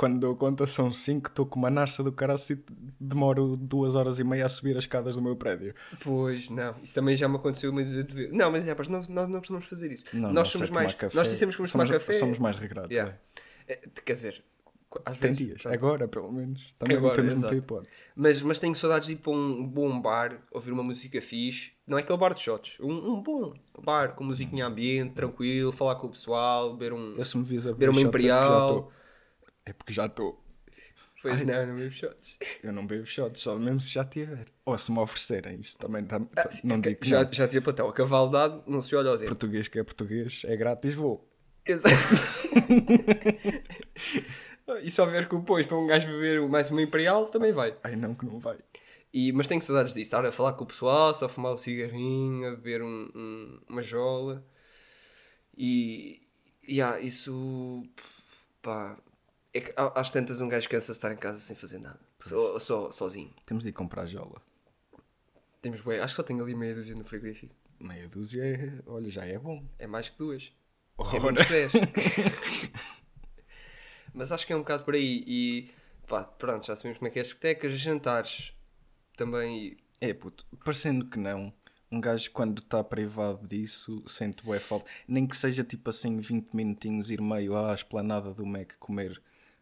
Quando 0.00 0.18
dou 0.18 0.34
conta 0.34 0.66
são 0.66 0.90
5, 0.90 1.28
estou 1.28 1.44
com 1.44 1.58
uma 1.58 1.68
narça 1.68 2.02
do 2.02 2.10
caraço 2.10 2.54
e 2.54 2.64
demoro 2.98 3.54
duas 3.54 3.94
horas 3.94 4.18
e 4.18 4.24
meia 4.24 4.46
a 4.46 4.48
subir 4.48 4.74
as 4.74 4.84
escadas 4.84 5.14
do 5.14 5.20
meu 5.20 5.36
prédio. 5.36 5.74
Pois, 6.02 6.48
não. 6.48 6.74
Isso 6.82 6.94
também 6.94 7.14
já 7.18 7.28
me 7.28 7.36
aconteceu 7.36 7.70
vezes. 7.70 8.32
Não, 8.32 8.50
mas 8.50 8.66
é, 8.66 8.74
pá, 8.74 8.82
nós, 8.88 9.08
nós 9.08 9.28
não 9.28 9.40
costumamos 9.40 9.66
fazer 9.66 9.92
isso. 9.92 10.06
Não, 10.14 10.32
nós 10.32 10.48
somos 10.48 10.70
mais. 10.70 10.94
café. 10.94 11.14
Nós 11.14 11.28
dissemos 11.28 11.54
que 11.54 11.58
vamos 11.58 11.70
somos, 11.70 11.86
tomar 11.86 11.98
café. 12.00 12.14
Somos 12.14 12.38
mais 12.38 12.56
regrados. 12.56 12.90
Yeah. 12.90 13.14
é. 13.68 13.72
É, 13.74 13.80
quer 14.02 14.14
dizer, 14.14 14.42
às 15.04 15.18
Tem 15.18 15.32
vezes. 15.32 15.36
dias, 15.36 15.62
pronto. 15.62 15.74
agora 15.74 16.08
pelo 16.08 16.32
menos. 16.32 16.74
Também 16.78 16.96
Agora, 16.96 17.10
não 17.10 17.16
temos 17.16 17.32
exato. 17.32 17.52
muita 17.52 17.66
hipótese. 17.66 18.06
Mas, 18.16 18.42
mas 18.42 18.58
tenho 18.58 18.74
saudades 18.74 19.06
de 19.06 19.12
ir 19.12 19.16
para 19.18 19.32
um 19.32 19.66
bom 19.66 20.00
bar, 20.00 20.40
ouvir 20.50 20.72
uma 20.72 20.82
música 20.82 21.20
fixe. 21.20 21.72
Não 21.86 21.98
é 21.98 22.00
aquele 22.00 22.18
bar 22.18 22.32
de 22.32 22.40
shots. 22.40 22.78
Um, 22.80 23.12
um 23.12 23.22
bom 23.22 23.52
bar, 23.84 24.14
com 24.14 24.24
musiquinha 24.24 24.64
ambiente, 24.64 25.12
tranquilo, 25.12 25.70
falar 25.72 25.96
com 25.96 26.06
o 26.06 26.10
pessoal, 26.10 26.72
beber 26.72 26.94
um. 26.94 27.16
Eu 27.16 27.24
se 27.26 27.36
me 27.36 27.44
vis 27.44 27.66
a 27.66 27.72
Beber 27.72 27.90
uma 27.90 28.00
shots, 28.00 28.08
Imperial. 28.08 28.90
É 29.66 29.72
porque 29.72 29.92
já 29.92 30.06
estou. 30.06 30.42
Pois 31.22 31.44
não, 31.44 31.66
não 31.66 31.76
bebo 31.76 31.92
shots. 31.92 32.36
Eu 32.62 32.72
não 32.72 32.86
bebo 32.86 33.04
shots, 33.06 33.42
só 33.42 33.58
mesmo 33.58 33.78
se 33.80 33.90
já 33.90 34.04
tiver. 34.04 34.46
Ou 34.64 34.78
se 34.78 34.90
me 34.90 34.98
oferecerem, 35.00 35.60
isso 35.60 35.78
também 35.78 36.02
tá- 36.04 36.20
Ah, 36.34 36.48
sim, 36.48 36.66
não 36.66 36.80
que 36.80 36.88
digo 36.88 37.00
que 37.02 37.08
já, 37.10 37.24
não. 37.24 37.32
já 37.32 37.44
dizia 37.44 37.60
Platão, 37.60 37.88
a 37.88 37.92
cavalo 37.92 38.30
dado 38.30 38.62
não 38.66 38.80
se 38.80 38.96
olha 38.96 39.10
ao 39.10 39.18
dedo. 39.18 39.28
Português 39.28 39.68
que 39.68 39.78
é 39.78 39.84
português, 39.84 40.42
é 40.46 40.56
grátis, 40.56 40.94
vou. 40.94 41.28
Exato. 41.66 41.94
e 44.82 44.90
se 44.90 45.00
houver 45.00 45.28
cupons 45.28 45.66
para 45.66 45.76
um 45.76 45.86
gajo 45.86 46.06
beber 46.06 46.40
mais 46.48 46.70
uma 46.70 46.80
Imperial, 46.82 47.26
também 47.28 47.52
vai. 47.52 47.76
Ai 47.82 47.96
não, 47.96 48.14
que 48.14 48.24
não 48.24 48.38
vai. 48.38 48.58
E, 49.12 49.32
mas 49.32 49.48
tenho 49.48 49.60
saudades 49.60 49.92
disso, 49.92 50.06
estar 50.06 50.24
a 50.24 50.32
falar 50.32 50.52
com 50.54 50.64
o 50.64 50.66
pessoal, 50.66 51.12
só 51.12 51.28
fumar 51.28 51.52
o 51.52 51.58
cigarrinho, 51.58 52.46
a 52.48 52.50
beber 52.52 52.82
um, 52.82 53.10
um- 53.14 53.60
uma 53.68 53.82
jola. 53.82 54.44
E, 55.56 56.22
e 56.66 56.80
ah, 56.80 56.98
isso. 57.00 57.82
pá. 58.62 58.96
É 59.52 59.60
que 59.60 59.74
às 59.76 60.10
tantas 60.10 60.40
um 60.40 60.48
gajo 60.48 60.68
cansa 60.68 60.92
de 60.92 60.98
estar 60.98 61.12
em 61.12 61.16
casa 61.16 61.40
sem 61.40 61.56
fazer 61.56 61.78
nada, 61.78 61.98
só, 62.20 62.58
só, 62.58 62.90
sozinho. 62.92 63.34
Temos 63.44 63.64
de 63.64 63.70
ir 63.70 63.72
comprar 63.72 64.06
jola. 64.06 64.40
Temos 65.60 65.80
bem, 65.82 65.98
acho 65.98 66.14
que 66.14 66.16
só 66.16 66.22
tenho 66.22 66.42
ali 66.42 66.54
meia 66.54 66.74
dúzia 66.74 66.94
no 66.94 67.04
frigorífico. 67.04 67.54
Meia 67.78 68.08
dúzia, 68.08 68.44
é, 68.44 68.72
olha, 68.86 69.10
já 69.10 69.24
é 69.24 69.38
bom. 69.38 69.64
É 69.78 69.86
mais 69.86 70.08
que 70.08 70.16
duas. 70.18 70.52
É 70.98 71.02
Ora. 71.02 71.20
menos 71.20 71.42
que 71.42 71.50
10. 71.50 71.72
Mas 74.14 74.32
acho 74.32 74.46
que 74.46 74.52
é 74.52 74.56
um 74.56 74.60
bocado 74.60 74.84
por 74.84 74.94
aí. 74.94 75.24
E 75.26 75.70
pá, 76.06 76.24
pronto, 76.24 76.66
já 76.66 76.76
sabemos 76.76 76.98
como 76.98 77.08
é 77.08 77.10
que 77.10 77.18
é 77.18 77.22
as 77.22 77.28
discotecas, 77.28 77.72
jantares 77.72 78.54
também. 79.16 79.76
É, 80.00 80.14
puto, 80.14 80.46
parecendo 80.64 81.06
que 81.06 81.18
não, 81.18 81.52
um 81.90 82.00
gajo 82.00 82.30
quando 82.30 82.60
está 82.60 82.82
privado 82.84 83.46
disso 83.46 84.02
sente 84.06 84.44
bué 84.44 84.58
falta. 84.58 84.88
Nem 85.08 85.26
que 85.26 85.36
seja 85.36 85.64
tipo 85.64 85.90
assim 85.90 86.18
20 86.18 86.54
minutinhos 86.54 87.10
ir 87.10 87.20
meio 87.20 87.56
à 87.56 87.74
esplanada 87.74 88.32
do 88.32 88.46
Mac 88.46 88.72
comer 88.78 89.20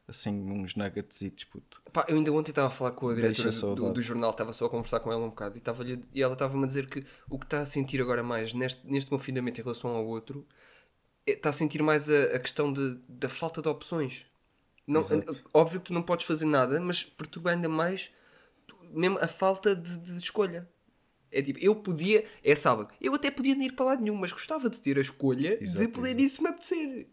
assim 0.08 0.32
uns 0.50 0.74
nuggets, 0.74 1.44
puto. 1.44 1.82
Pá, 1.92 2.06
eu 2.08 2.16
ainda 2.16 2.32
ontem 2.32 2.50
estava 2.50 2.68
a 2.68 2.70
falar 2.70 2.92
com 2.92 3.08
a 3.08 3.14
diretora 3.14 3.50
do, 3.50 3.52
saudades. 3.52 3.92
do 3.94 4.02
jornal, 4.02 4.30
estava 4.30 4.52
só 4.52 4.66
a 4.66 4.70
conversar 4.70 5.00
com 5.00 5.12
ela 5.12 5.24
um 5.24 5.28
bocado 5.28 5.56
e, 5.56 5.58
estava 5.58 5.84
e 6.12 6.22
ela 6.22 6.32
estava-me 6.32 6.64
a 6.64 6.66
dizer 6.66 6.88
que 6.88 7.04
o 7.28 7.38
que 7.38 7.44
está 7.46 7.60
a 7.60 7.66
sentir 7.66 8.00
agora 8.00 8.22
mais 8.22 8.54
neste, 8.54 8.86
neste 8.86 9.10
confinamento 9.10 9.60
em 9.60 9.64
relação 9.64 9.90
ao 9.90 10.06
outro 10.06 10.46
é- 11.26 11.32
está 11.32 11.50
a 11.50 11.52
sentir 11.52 11.82
mais 11.82 12.08
a, 12.08 12.36
a 12.36 12.38
questão 12.38 12.72
de, 12.72 12.98
da 13.08 13.28
falta 13.28 13.60
de 13.60 13.68
opções. 13.68 14.24
Não, 14.86 15.00
Exato. 15.02 15.44
óbvio 15.52 15.80
que 15.80 15.86
tu 15.88 15.92
não 15.92 16.02
podes 16.02 16.26
fazer 16.26 16.46
nada, 16.46 16.80
mas 16.80 17.04
perturba 17.04 17.50
ainda 17.50 17.68
mais 17.68 18.10
mesmo 18.90 19.18
a 19.20 19.28
falta 19.28 19.76
de, 19.76 19.98
de 19.98 20.18
escolha. 20.18 20.68
É 21.30 21.42
tipo, 21.42 21.58
eu 21.58 21.76
podia, 21.76 22.24
é 22.42 22.54
sábado, 22.54 22.88
eu 23.00 23.14
até 23.14 23.30
podia 23.30 23.54
não 23.54 23.62
ir 23.62 23.72
para 23.72 23.84
lado 23.84 24.02
nenhum, 24.02 24.16
mas 24.16 24.32
gostava 24.32 24.70
de 24.70 24.80
ter 24.80 24.96
a 24.96 25.00
escolha 25.02 25.58
de 25.58 25.64
Exato, 25.64 25.90
poder 25.90 26.08
exato. 26.08 26.22
ir 26.22 26.28
se 26.30 26.42
me 26.42 26.48
apetecer. 26.48 27.08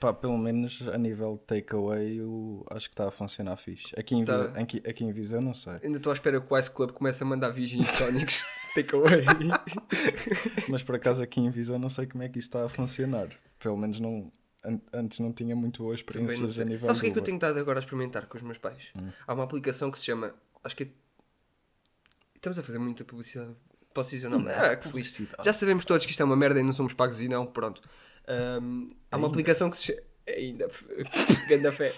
Pá, 0.00 0.14
pelo 0.14 0.38
menos 0.38 0.88
a 0.88 0.96
nível 0.96 1.36
de 1.36 1.44
takeaway 1.44 2.18
eu 2.18 2.66
acho 2.70 2.88
que 2.88 2.94
está 2.94 3.06
a 3.08 3.10
funcionar 3.10 3.56
fixe. 3.58 3.92
Aqui 3.98 4.14
em, 4.16 4.24
Tá. 4.24 4.36
Viseu, 4.38 4.62
aqui, 4.62 4.82
aqui 4.88 5.04
em 5.04 5.12
Viseu 5.12 5.40
não 5.42 5.52
sei. 5.52 5.74
Ainda 5.84 5.98
estou 5.98 6.10
à 6.10 6.14
espera 6.14 6.40
que 6.40 6.52
o 6.52 6.58
Ice 6.58 6.70
Club 6.70 6.92
comece 6.92 7.22
a 7.22 7.26
mandar 7.26 7.50
virgens 7.50 7.86
tónicos 7.98 8.42
takeaway. 8.74 9.24
Mas 10.68 10.82
por 10.82 10.94
acaso 10.94 11.22
aqui 11.22 11.40
em 11.40 11.50
Viseu 11.50 11.78
não 11.78 11.90
sei 11.90 12.06
como 12.06 12.22
é 12.24 12.28
que 12.30 12.38
isso 12.38 12.48
está 12.48 12.64
a 12.64 12.68
funcionar. 12.68 13.28
Pelo 13.58 13.76
menos 13.76 14.00
não, 14.00 14.32
an- 14.64 14.80
antes 14.92 15.20
não 15.20 15.32
tinha 15.34 15.54
muito 15.54 15.82
boas 15.82 15.98
experiências 15.98 16.58
a 16.58 16.64
nível 16.64 16.86
Sabes 16.86 16.98
o 17.00 17.04
que 17.04 17.10
é 17.10 17.12
que 17.12 17.18
eu 17.18 17.22
tenho 17.22 17.36
estado 17.36 17.58
agora 17.58 17.78
a 17.78 17.82
experimentar 17.82 18.26
com 18.26 18.38
os 18.38 18.42
meus 18.42 18.56
pais? 18.56 18.88
Há 19.26 19.34
uma 19.34 19.44
aplicação 19.44 19.90
que 19.90 19.98
se 19.98 20.06
chama. 20.06 20.34
Acho 20.64 20.76
que 20.76 20.84
é. 20.84 20.88
Estamos 22.36 22.58
a 22.58 22.62
fazer 22.62 22.78
muita 22.78 23.04
publicidade. 23.04 23.50
Posso 23.92 24.10
dizer 24.10 24.28
o 24.28 24.30
nome? 24.30 24.44
Não, 24.46 24.52
ah, 24.52 24.74
que 24.76 24.86
se. 25.02 25.28
Já 25.44 25.52
sabemos 25.52 25.84
todos 25.84 26.06
que 26.06 26.12
isto 26.12 26.20
é 26.22 26.24
uma 26.24 26.36
merda 26.36 26.58
e 26.58 26.62
não 26.62 26.72
somos 26.72 26.94
pagos 26.94 27.20
e 27.20 27.28
não, 27.28 27.44
pronto. 27.44 27.82
Ahm, 28.30 28.90
há 29.10 29.16
uma 29.16 29.26
aplicação 29.28 29.70
que 29.70 29.76
se 29.76 29.84
chama. 29.86 30.00
Ainda. 30.28 30.68
Ganda 31.48 31.72
fé. 31.72 31.92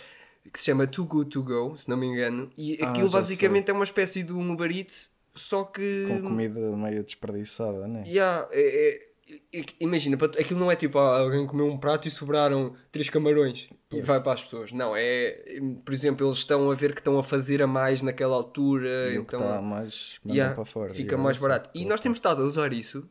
Que 0.50 0.58
se 0.58 0.64
chama 0.64 0.86
Too 0.86 1.04
Good 1.04 1.30
To 1.30 1.42
Go, 1.42 1.78
se 1.78 1.88
não 1.88 1.96
me 1.96 2.06
engano. 2.06 2.50
E 2.56 2.78
Ah, 2.82 2.90
aquilo 2.90 3.08
basicamente 3.10 3.70
é 3.70 3.74
uma 3.74 3.84
espécie 3.84 4.22
de 4.22 4.32
um 4.32 4.52
Uber 4.52 4.70
Eats, 4.70 5.12
só 5.34 5.64
que. 5.64 6.04
Com 6.08 6.22
comida 6.22 6.58
meio 6.76 7.04
desperdiçada, 7.04 7.86
né? 7.86 8.02
Yeah, 8.06 8.48
é- 8.50 9.06
é- 9.30 9.38
é- 9.60 9.64
imagina, 9.78 10.16
aquilo 10.16 10.58
não 10.58 10.70
é 10.70 10.74
tipo 10.76 10.98
ah, 10.98 11.20
alguém 11.20 11.46
comeu 11.46 11.66
um 11.66 11.78
prato 11.78 12.08
e 12.08 12.10
sobraram 12.10 12.74
três 12.90 13.08
camarões 13.08 13.68
e 13.92 14.00
vai 14.00 14.20
para 14.20 14.32
as 14.32 14.42
pessoas. 14.42 14.72
Não, 14.72 14.94
é 14.96 15.60
por 15.84 15.94
exemplo, 15.94 16.26
eles 16.26 16.38
estão 16.38 16.70
a 16.70 16.74
ver 16.74 16.92
que 16.92 17.00
estão 17.00 17.18
a 17.18 17.22
fazer 17.22 17.62
a 17.62 17.66
mais 17.66 18.02
naquela 18.02 18.34
altura, 18.34 19.12
E 19.12 19.16
então 19.16 19.38
está 19.40 19.62
mais 19.62 20.18
yeah, 20.26 20.54
para 20.54 20.64
fora. 20.64 20.92
fica 20.92 21.16
mais 21.16 21.36
só, 21.36 21.42
barato. 21.46 21.70
E 21.72 21.84
nós 21.84 22.00
temos 22.00 22.18
estado 22.18 22.42
a 22.42 22.46
usar 22.46 22.72
isso 22.72 23.08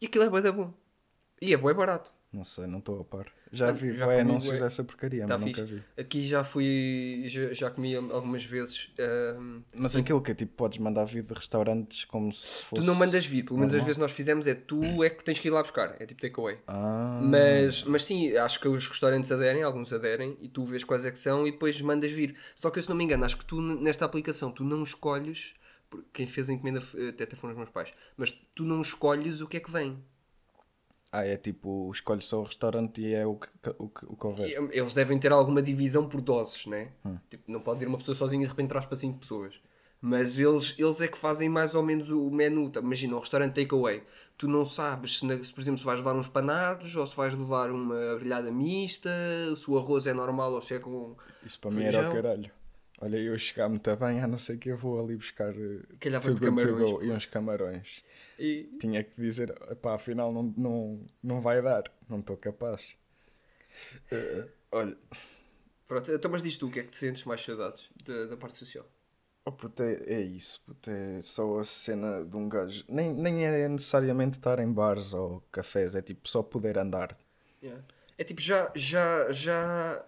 e 0.00 0.06
aquilo 0.06 0.24
é 0.24 0.40
da 0.42 0.52
bom. 0.52 0.72
E 1.40 1.54
é 1.54 1.56
bué 1.56 1.72
barato. 1.72 2.12
Não 2.30 2.44
sei, 2.44 2.66
não 2.66 2.78
estou 2.80 3.00
a 3.00 3.04
par. 3.04 3.26
Já 3.50 3.70
Ah, 3.70 3.72
vi 3.72 3.96
já 3.96 4.04
comi 4.04 4.20
anúncios 4.20 4.52
bué. 4.52 4.60
dessa 4.60 4.84
porcaria, 4.84 5.24
Tá 5.24 5.38
mas 5.38 5.46
nunca 5.46 5.62
fixe. 5.62 5.74
vi. 5.76 6.02
Aqui 6.02 6.24
já 6.26 6.44
fui, 6.44 7.22
já, 7.26 7.52
já 7.54 7.70
comi 7.70 7.96
algumas 7.96 8.44
vezes. 8.44 8.90
ahm, 8.98 9.62
Mas 9.74 9.96
aquilo 9.96 10.20
que 10.20 10.32
é 10.32 10.34
tipo, 10.34 10.52
podes 10.54 10.78
mandar 10.78 11.06
vir 11.06 11.22
de 11.22 11.32
restaurantes 11.32 12.04
como 12.04 12.30
se 12.30 12.64
fosse. 12.66 12.82
tu 12.82 12.86
não 12.86 12.94
mandas 12.94 13.24
vir, 13.24 13.44
pelo 13.44 13.56
menos 13.58 13.72
as 13.72 13.76
normal. 13.78 13.86
vezes 13.86 13.98
nós 13.98 14.12
fizemos 14.12 14.46
é 14.46 14.54
tu 14.54 15.02
é 15.02 15.08
que 15.08 15.24
tens 15.24 15.38
que 15.38 15.48
ir 15.48 15.50
lá 15.50 15.62
buscar, 15.62 15.96
é 15.98 16.04
tipo 16.04 16.20
takeaway. 16.20 16.58
Ah, 16.66 17.18
Mas, 17.22 17.82
mas 17.84 18.04
sim, 18.04 18.36
acho 18.36 18.60
que 18.60 18.68
os 18.68 18.86
restaurantes 18.86 19.32
aderem, 19.32 19.62
alguns 19.62 19.90
aderem, 19.90 20.36
e 20.42 20.48
tu 20.50 20.64
vês 20.64 20.84
quais 20.84 21.06
é 21.06 21.10
que 21.10 21.18
são 21.18 21.46
e 21.48 21.52
depois 21.52 21.80
mandas 21.80 22.12
vir. 22.12 22.36
Só 22.54 22.70
que 22.70 22.78
eu, 22.78 22.82
se 22.82 22.90
não 22.90 22.96
me 22.96 23.04
engano, 23.04 23.24
acho 23.24 23.38
que 23.38 23.46
tu 23.46 23.58
nesta 23.62 24.04
aplicação 24.04 24.50
tu 24.52 24.64
não 24.64 24.82
escolhes, 24.82 25.54
porque 25.88 26.06
quem 26.12 26.26
fez 26.26 26.50
a 26.50 26.52
encomenda 26.52 26.80
até 27.08 27.34
foram 27.34 27.52
os 27.54 27.58
meus 27.58 27.70
pais, 27.70 27.94
mas 28.18 28.30
tu 28.54 28.64
não 28.64 28.82
escolhes 28.82 29.40
o 29.40 29.48
que 29.48 29.56
é 29.56 29.60
que 29.60 29.70
vem. 29.70 29.98
Ah, 31.10 31.24
é 31.24 31.36
tipo, 31.36 31.90
escolhes 31.92 32.26
só 32.26 32.40
o 32.40 32.44
restaurante 32.44 33.00
e 33.00 33.14
é 33.14 33.26
o 33.26 33.36
que, 33.36 33.48
o 33.78 33.88
que, 33.88 34.04
o 34.06 34.16
que 34.16 34.26
houver. 34.26 34.48
E, 34.48 34.78
Eles 34.78 34.92
devem 34.94 35.18
ter 35.18 35.32
alguma 35.32 35.62
divisão 35.62 36.08
por 36.08 36.20
doses, 36.20 36.66
né? 36.66 36.92
Hum. 37.04 37.16
Tipo, 37.30 37.50
não 37.50 37.60
pode 37.60 37.82
ir 37.82 37.86
uma 37.88 37.98
pessoa 37.98 38.14
sozinha 38.14 38.42
e 38.42 38.44
de 38.44 38.50
repente 38.50 38.68
traz 38.68 38.84
para 38.84 38.96
5 38.96 39.18
pessoas. 39.18 39.60
Mas 40.00 40.38
eles, 40.38 40.76
eles 40.78 41.00
é 41.00 41.08
que 41.08 41.18
fazem 41.18 41.48
mais 41.48 41.74
ou 41.74 41.82
menos 41.82 42.10
o 42.10 42.30
menu. 42.30 42.70
Tá, 42.70 42.80
Imagina, 42.80 43.16
um 43.16 43.20
restaurante 43.20 43.54
takeaway. 43.54 44.02
Tu 44.36 44.46
não 44.46 44.64
sabes 44.64 45.18
se, 45.18 45.44
se, 45.44 45.52
por 45.52 45.60
exemplo, 45.60 45.78
se 45.78 45.84
vais 45.84 45.98
levar 45.98 46.14
uns 46.14 46.28
panados 46.28 46.94
ou 46.94 47.04
se 47.06 47.16
vais 47.16 47.36
levar 47.36 47.70
uma 47.70 48.16
grelhada 48.16 48.50
mista, 48.52 49.10
se 49.56 49.68
o 49.68 49.76
arroz 49.76 50.06
é 50.06 50.14
normal 50.14 50.52
ou 50.52 50.60
se 50.60 50.74
é 50.74 50.78
com 50.78 51.16
Isso 51.44 51.58
para 51.58 51.70
mim 51.72 51.82
era 51.82 51.98
o 51.98 52.02
feijão. 52.02 52.12
caralho. 52.12 52.50
Olha, 53.00 53.16
eu 53.18 53.38
chegar 53.38 53.68
muito 53.68 53.94
bem, 53.96 54.20
a 54.20 54.26
não 54.26 54.38
ser 54.38 54.58
que 54.58 54.70
eu 54.70 54.76
vou 54.76 55.00
ali 55.00 55.16
buscar 55.16 55.52
vai 55.52 56.34
de 56.34 56.40
good 56.40 56.56
to 56.60 56.76
go 56.76 57.02
e 57.02 57.10
uns 57.10 57.26
camarões. 57.26 58.04
E 58.38 58.64
Tinha 58.78 59.02
que 59.04 59.20
dizer, 59.20 59.52
pá, 59.76 59.94
afinal 59.94 60.32
não, 60.32 60.42
não, 60.56 61.06
não 61.22 61.40
vai 61.40 61.62
dar, 61.62 61.84
não 62.08 62.20
estou 62.20 62.36
capaz. 62.36 62.96
Eh, 64.10 64.48
olha, 64.72 64.96
pronto, 65.86 66.12
então 66.12 66.30
mas 66.30 66.42
diz 66.42 66.56
tu 66.58 66.68
o 66.68 66.70
que 66.70 66.80
é 66.80 66.82
que 66.84 66.90
te 66.90 66.96
sentes 66.96 67.24
mais 67.24 67.40
saudades 67.42 67.88
da, 68.04 68.26
da 68.26 68.36
parte 68.36 68.56
social? 68.56 68.86
Oh, 69.44 69.52
puto, 69.52 69.82
é, 69.82 69.94
é 70.06 70.20
isso, 70.20 70.60
puto, 70.66 70.90
é 70.90 71.20
só 71.22 71.58
a 71.58 71.64
cena 71.64 72.24
de 72.24 72.36
um 72.36 72.48
gajo. 72.48 72.84
Nem, 72.88 73.14
nem 73.14 73.46
é 73.46 73.66
necessariamente 73.68 74.36
estar 74.38 74.58
em 74.58 74.70
bares 74.70 75.14
ou 75.14 75.40
cafés, 75.50 75.94
é 75.94 76.02
tipo 76.02 76.28
só 76.28 76.42
poder 76.42 76.78
andar. 76.78 77.18
Yeah. 77.62 77.82
É 78.16 78.24
tipo, 78.24 78.40
já, 78.40 78.70
já, 78.74 79.30
já 79.30 80.04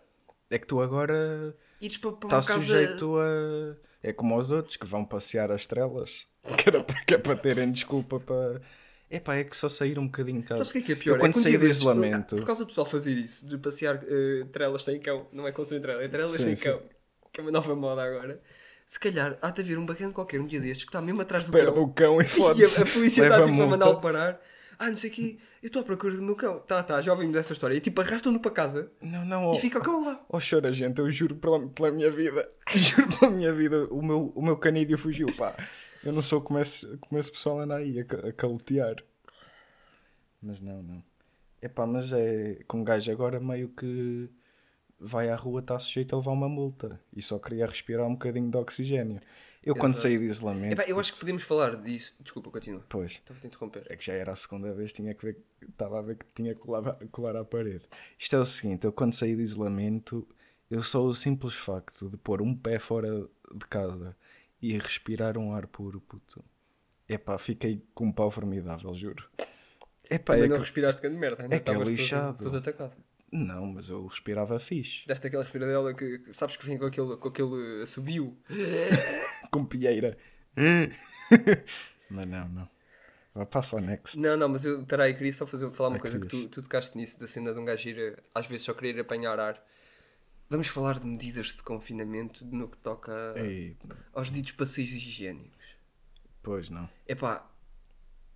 É 0.50 0.58
que 0.58 0.66
tu 0.66 0.80
agora 0.80 1.56
ires 1.80 1.96
para, 1.96 2.12
para 2.12 2.26
uma 2.28 2.38
estás 2.38 2.46
casa... 2.46 2.60
sujeito 2.60 3.16
a. 3.18 3.76
É 4.02 4.12
como 4.12 4.36
os 4.38 4.50
outros 4.50 4.76
que 4.76 4.86
vão 4.86 5.04
passear 5.04 5.50
as 5.50 5.62
estrelas, 5.62 6.26
que, 6.56 6.68
era 6.68 6.82
para, 6.82 7.04
que 7.04 7.14
é 7.14 7.18
para 7.18 7.36
terem 7.36 7.70
desculpa 7.70 8.18
para. 8.20 8.60
Epá, 9.10 9.34
é 9.34 9.42
que 9.44 9.56
só 9.56 9.68
sair 9.68 9.98
um 9.98 10.06
bocadinho 10.06 10.40
de 10.40 10.46
casa. 10.46 10.64
Sabes 10.64 10.70
o 10.70 10.72
que 10.72 10.78
é 10.78 10.82
que 10.82 10.92
é 10.92 10.96
pior? 10.96 11.14
Eu, 11.16 11.18
quando 11.20 11.36
é 11.36 11.42
saí 11.42 11.58
destes- 11.58 11.78
isolamento. 11.78 12.36
Por 12.36 12.44
causa 12.46 12.64
do 12.64 12.68
pessoal 12.68 12.86
fazer 12.86 13.12
isso, 13.14 13.44
de 13.44 13.58
passear 13.58 14.00
eh, 14.06 14.46
trelas 14.52 14.82
sem 14.84 15.00
cão, 15.00 15.26
não 15.32 15.48
é 15.48 15.52
com 15.52 15.64
sem 15.64 15.80
trela, 15.80 16.02
é 16.02 16.06
trelas 16.08 16.30
Sim, 16.30 16.42
sem 16.44 16.56
sim. 16.56 16.64
cão, 16.64 16.80
que 17.32 17.40
é 17.40 17.42
uma 17.42 17.50
nova 17.50 17.74
moda 17.74 18.02
agora. 18.04 18.40
Se 18.86 18.98
calhar 19.00 19.36
há 19.42 19.50
de 19.50 19.60
haver 19.62 19.78
um 19.78 19.84
bacana 19.86 20.12
qualquer 20.12 20.40
um 20.40 20.46
dia 20.46 20.60
destes 20.60 20.84
que 20.84 20.90
está 20.90 21.00
mesmo 21.02 21.20
atrás 21.20 21.44
do 21.44 21.50
Perde 21.52 21.72
cão. 21.72 21.82
o 21.82 21.92
cão 21.92 22.20
e 22.20 22.24
foda-se. 22.28 22.82
a, 22.84 22.86
a 22.86 22.90
polícia 22.90 23.22
leva 23.22 23.34
está 23.34 23.44
tipo 23.46 23.54
a 23.54 23.56
multa. 23.66 23.70
mandá-lo 23.70 24.00
parar. 24.00 24.40
Ah, 24.80 24.88
não 24.88 24.96
sei 24.96 25.10
o 25.10 25.12
quê, 25.12 25.38
eu 25.62 25.66
estou 25.66 25.82
à 25.82 25.84
procura 25.84 26.16
do 26.16 26.22
meu 26.22 26.34
cão. 26.34 26.58
Tá, 26.60 26.82
tá, 26.82 27.02
já 27.02 27.12
ouvimos 27.12 27.34
dessa 27.34 27.52
história. 27.52 27.74
E 27.74 27.80
tipo, 27.80 28.00
arrastam-no 28.00 28.40
para 28.40 28.50
casa 28.50 28.90
Não, 29.02 29.26
não, 29.26 29.50
oh, 29.50 29.54
e 29.54 29.60
fica 29.60 29.78
o 29.78 29.82
cão 29.82 30.02
lá. 30.02 30.24
oh 30.26 30.38
chora 30.40 30.72
gente, 30.72 30.98
eu 30.98 31.10
juro 31.10 31.36
pela, 31.36 31.68
pela 31.68 31.90
minha 31.92 32.10
vida, 32.10 32.50
juro 32.74 33.18
pela 33.18 33.30
minha 33.30 33.52
vida, 33.52 33.84
o 33.90 34.00
meu, 34.02 34.32
o 34.34 34.40
meu 34.40 34.56
canídeo 34.56 34.96
fugiu, 34.96 35.36
pá. 35.36 35.54
Eu 36.02 36.14
não 36.14 36.22
sou 36.22 36.40
como 36.40 36.58
esse, 36.58 36.96
como 36.96 37.20
esse 37.20 37.30
pessoal 37.30 37.60
anda 37.60 37.76
aí 37.76 38.00
a, 38.00 38.28
a 38.28 38.32
calotear. 38.32 38.96
Mas 40.42 40.62
não, 40.62 40.82
não. 40.82 41.04
Epá, 41.60 41.86
mas 41.86 42.10
é 42.14 42.60
com 42.66 42.78
um 42.78 42.84
gajo 42.84 43.12
agora 43.12 43.38
meio 43.38 43.68
que 43.68 44.30
vai 44.98 45.28
à 45.28 45.36
rua, 45.36 45.60
está 45.60 45.78
sujeito 45.78 46.14
a 46.14 46.18
levar 46.18 46.32
uma 46.32 46.48
multa 46.48 46.98
e 47.14 47.20
só 47.20 47.38
queria 47.38 47.66
respirar 47.66 48.06
um 48.06 48.12
bocadinho 48.14 48.50
de 48.50 48.56
oxigênio. 48.56 49.20
Eu 49.62 49.74
quando 49.76 49.92
Exato. 49.92 50.02
saí 50.08 50.18
de 50.18 50.24
isolamento. 50.24 50.72
Epá, 50.80 50.84
eu 50.88 50.98
acho 50.98 51.12
que 51.12 51.20
podemos 51.20 51.42
falar 51.42 51.76
disso. 51.76 52.14
Desculpa, 52.20 52.50
continua. 52.50 52.82
Pois, 52.88 53.12
Estava 53.12 53.38
a 53.38 53.40
te 53.42 53.46
interromper. 53.46 53.84
é 53.90 53.96
que 53.96 54.04
já 54.06 54.14
era 54.14 54.32
a 54.32 54.36
segunda 54.36 54.72
vez, 54.72 54.92
tinha 54.92 55.14
que 55.14 55.22
ver, 55.24 55.36
estava 55.68 55.98
a 55.98 56.02
ver 56.02 56.16
que 56.16 56.24
tinha 56.34 56.54
que 56.54 56.60
colar, 56.60 56.96
colar 57.10 57.36
à 57.36 57.44
parede. 57.44 57.84
Isto 58.18 58.36
é 58.36 58.38
o 58.38 58.44
seguinte, 58.44 58.86
eu 58.86 58.92
quando 58.92 59.12
saí 59.12 59.36
de 59.36 59.42
isolamento, 59.42 60.26
eu 60.70 60.82
só 60.82 61.02
o 61.04 61.14
simples 61.14 61.54
facto 61.54 62.08
de 62.08 62.16
pôr 62.16 62.40
um 62.40 62.54
pé 62.56 62.78
fora 62.78 63.28
de 63.54 63.66
casa 63.68 64.16
e 64.62 64.78
respirar 64.78 65.36
um 65.36 65.54
ar 65.54 65.66
puro, 65.66 66.00
puto. 66.00 66.42
Epá, 67.08 67.36
fiquei 67.36 67.82
com 67.92 68.06
um 68.06 68.12
pau 68.12 68.30
formidável, 68.30 68.94
juro. 68.94 69.28
Epá, 70.08 70.32
Também 70.34 70.44
é 70.44 70.48
não 70.48 70.56
que- 70.56 70.62
respiraste 70.62 71.02
grande 71.02 71.18
merda, 71.18 71.42
ainda 71.42 71.54
é 71.56 71.58
que 71.60 71.70
é 71.70 71.72
estavas 71.72 71.88
todo- 71.88 71.96
lixado. 71.98 72.42
todo 72.42 72.56
atacado. 72.56 72.92
Não, 73.32 73.66
mas 73.66 73.88
eu 73.88 74.06
respirava 74.06 74.58
fixe. 74.58 75.06
Deste 75.06 75.26
aquela 75.28 75.42
respiradela 75.42 75.94
que, 75.94 76.18
que 76.18 76.32
sabes 76.34 76.56
que 76.56 76.66
vem 76.66 76.76
com 76.78 76.86
aquele, 76.86 77.16
com 77.16 77.28
aquele 77.28 77.82
assobio. 77.82 78.36
Com 79.52 79.64
pieira. 79.64 80.16
mas 82.10 82.26
não, 82.26 82.48
não. 82.48 82.68
Vá, 83.34 83.46
Passa 83.46 83.76
ao 83.76 83.82
next. 83.82 84.18
Não, 84.18 84.36
não, 84.36 84.48
mas 84.48 84.64
eu, 84.64 84.84
peraí, 84.84 85.14
queria 85.14 85.32
só 85.32 85.46
fazer, 85.46 85.70
falar 85.70 85.90
uma 85.90 85.96
Ah, 85.98 86.00
coisa 86.00 86.18
que 86.18 86.26
tu, 86.26 86.48
tu 86.48 86.62
tocaste 86.62 86.96
nisso, 86.96 87.18
da 87.20 87.26
cena 87.26 87.52
de 87.54 87.60
um 87.60 87.64
gajo 87.64 87.88
ir, 87.88 88.22
às 88.34 88.46
vezes 88.46 88.64
só 88.66 88.74
querer 88.74 88.98
apanhar 89.00 89.38
ar. 89.38 89.64
Vamos 90.48 90.66
falar 90.66 90.98
de 90.98 91.06
medidas 91.06 91.46
de 91.46 91.62
confinamento 91.62 92.44
no 92.44 92.68
que 92.68 92.76
toca 92.78 93.12
Ei, 93.36 93.76
aos 94.12 94.30
ditos 94.32 94.52
passeios 94.52 94.90
higiênicos. 94.90 95.76
pois 96.42 96.68
não. 96.68 96.88
Epá, 97.06 97.48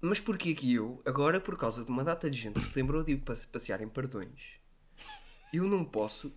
mas 0.00 0.20
porquê 0.20 0.54
que 0.54 0.72
eu, 0.72 1.02
agora 1.04 1.40
por 1.40 1.56
causa 1.58 1.84
de 1.84 1.90
uma 1.90 2.04
data 2.04 2.30
de 2.30 2.38
gente 2.40 2.60
que 2.60 2.66
se 2.66 2.78
lembrou 2.80 3.02
de 3.02 3.16
passear 3.16 3.80
em 3.80 3.88
perdões, 3.88 4.60
eu 5.56 5.64
não 5.64 5.84
posso, 5.84 6.32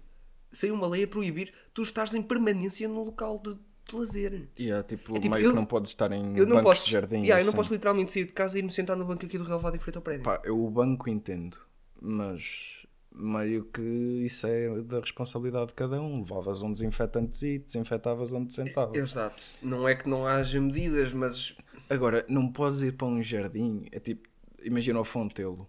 sem 0.51 0.71
uma 0.71 0.87
lei 0.87 1.03
a 1.03 1.07
proibir, 1.07 1.53
tu 1.73 1.81
estares 1.81 2.13
em 2.13 2.21
permanência 2.21 2.87
no 2.87 3.03
local 3.03 3.39
de 3.43 3.55
de 3.89 3.95
lazer. 3.95 4.49
E 4.59 4.69
é 4.69 4.83
tipo, 4.83 5.15
É 5.15 5.19
tipo, 5.21 5.33
meio 5.33 5.45
eu- 5.45 5.51
que 5.51 5.55
não 5.55 5.65
podes 5.65 5.91
estar 5.91 6.11
em 6.11 6.35
Eu 6.37 6.45
não 6.45 6.57
bancos 6.57 6.71
posso, 6.71 6.85
de 6.87 6.91
jardim. 6.91 7.19
Yeah, 7.21 7.39
eu 7.39 7.45
não 7.45 7.51
assim. 7.51 7.55
posso 7.55 7.73
literalmente 7.73 8.11
sair 8.11 8.25
de 8.25 8.33
casa 8.33 8.57
e 8.57 8.59
ir-me 8.59 8.69
sentar 8.69 8.97
no 8.97 9.05
banco 9.05 9.25
aqui 9.25 9.37
do 9.37 9.45
relevado 9.45 9.77
em 9.77 9.79
frente 9.79 9.95
ao 9.95 10.01
prédio. 10.01 10.25
Pá, 10.25 10.41
eu 10.43 10.61
o 10.61 10.69
banco 10.69 11.09
entendo, 11.09 11.57
mas 12.01 12.85
meio 13.15 13.63
que 13.63 13.81
isso 13.81 14.45
é 14.45 14.81
da 14.81 14.99
responsabilidade 14.99 15.67
de 15.67 15.73
cada 15.73 16.01
um. 16.01 16.19
Levavas 16.19 16.61
um 16.61 16.69
desinfetante 16.71 17.45
e 17.45 17.59
desinfetavas 17.59 18.33
onde 18.33 18.53
sentavas. 18.53 18.97
Exato. 18.97 19.41
Não 19.61 19.87
é 19.87 19.95
que 19.95 20.09
não 20.09 20.27
haja 20.27 20.59
medidas, 20.59 21.13
mas 21.13 21.55
Agora, 21.89 22.25
não 22.27 22.51
podes 22.51 22.81
ir 22.81 22.91
para 22.91 23.07
um 23.07 23.23
jardim, 23.23 23.85
é 23.93 23.99
tipo, 24.01 24.27
imagina 24.61 24.99
o 24.99 25.05
Fontelo. 25.05 25.65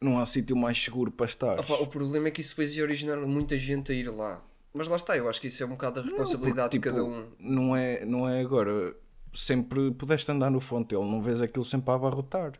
Não 0.00 0.18
há 0.18 0.26
sítio 0.26 0.54
mais 0.56 0.82
seguro 0.82 1.10
para 1.10 1.26
estar. 1.26 1.58
Opa, 1.58 1.74
o 1.74 1.86
problema 1.86 2.28
é 2.28 2.30
que 2.30 2.40
isso 2.40 2.50
depois 2.50 2.76
ia 2.76 2.82
originar 2.82 3.16
muita 3.18 3.56
gente 3.56 3.92
a 3.92 3.94
ir 3.94 4.10
lá. 4.10 4.42
Mas 4.72 4.88
lá 4.88 4.96
está, 4.96 5.16
eu 5.16 5.28
acho 5.28 5.40
que 5.40 5.46
isso 5.46 5.62
é 5.62 5.66
um 5.66 5.70
bocado 5.70 6.02
da 6.02 6.06
responsabilidade 6.06 6.68
Porque, 6.68 6.78
de 6.78 6.84
cada 6.84 7.02
tipo, 7.02 7.10
um. 7.10 7.32
Não 7.38 7.74
é, 7.74 8.04
não 8.04 8.28
é 8.28 8.40
agora. 8.40 8.94
Sempre 9.32 9.90
pudeste 9.92 10.30
andar 10.30 10.50
no 10.50 10.60
Fontelo, 10.60 11.04
não 11.10 11.20
vês 11.22 11.40
aquilo 11.40 11.64
sempre 11.64 11.90
a 11.90 11.94
abarrotar. 11.94 12.58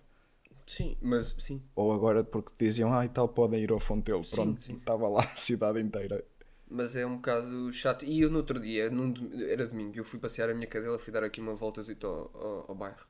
Sim, 0.66 0.96
mas 1.00 1.34
sim. 1.38 1.62
Ou 1.74 1.92
agora 1.92 2.24
porque 2.24 2.52
diziam, 2.58 2.92
ah, 2.92 3.04
e 3.04 3.08
tal, 3.08 3.28
podem 3.28 3.62
ir 3.62 3.70
ao 3.70 3.78
Fontelo. 3.78 4.24
Sim, 4.24 4.34
Pronto, 4.34 4.64
sim. 4.64 4.74
estava 4.74 5.08
lá 5.08 5.20
a 5.22 5.36
cidade 5.36 5.80
inteira. 5.80 6.24
Mas 6.68 6.96
é 6.96 7.06
um 7.06 7.16
bocado 7.16 7.72
chato. 7.72 8.04
E 8.04 8.20
eu 8.20 8.30
no 8.30 8.38
outro 8.38 8.58
dia, 8.58 8.90
num 8.90 9.14
era 9.48 9.66
domingo, 9.66 9.96
eu 9.96 10.04
fui 10.04 10.18
passear 10.18 10.50
a 10.50 10.54
minha 10.54 10.66
cadela, 10.66 10.98
fui 10.98 11.12
dar 11.12 11.22
aqui 11.22 11.40
uma 11.40 11.54
voltazita 11.54 12.06
ao, 12.06 12.30
ao, 12.34 12.64
ao 12.70 12.74
bairro. 12.74 13.06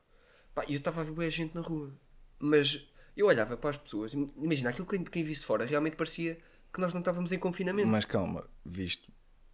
Pá, 0.53 0.63
e 0.67 0.73
eu 0.73 0.77
estava 0.77 1.01
a 1.01 1.03
ver 1.03 1.11
bué 1.11 1.29
gente 1.29 1.55
na 1.55 1.61
rua. 1.61 1.91
Mas 2.39 2.87
eu 3.17 3.27
olhava 3.27 3.57
para 3.57 3.71
as 3.71 3.77
pessoas, 3.77 4.13
im- 4.13 4.27
imagina, 4.37 4.69
aquilo 4.69 4.85
que 4.87 4.97
quem 5.05 5.23
visse 5.23 5.43
fora 5.43 5.65
realmente 5.65 5.95
parecia 5.95 6.37
que 6.73 6.79
nós 6.79 6.93
não 6.93 6.99
estávamos 7.01 7.31
em 7.31 7.39
confinamento. 7.39 7.87
Mas 7.87 8.05
calma, 8.05 8.47
viste 8.65 9.09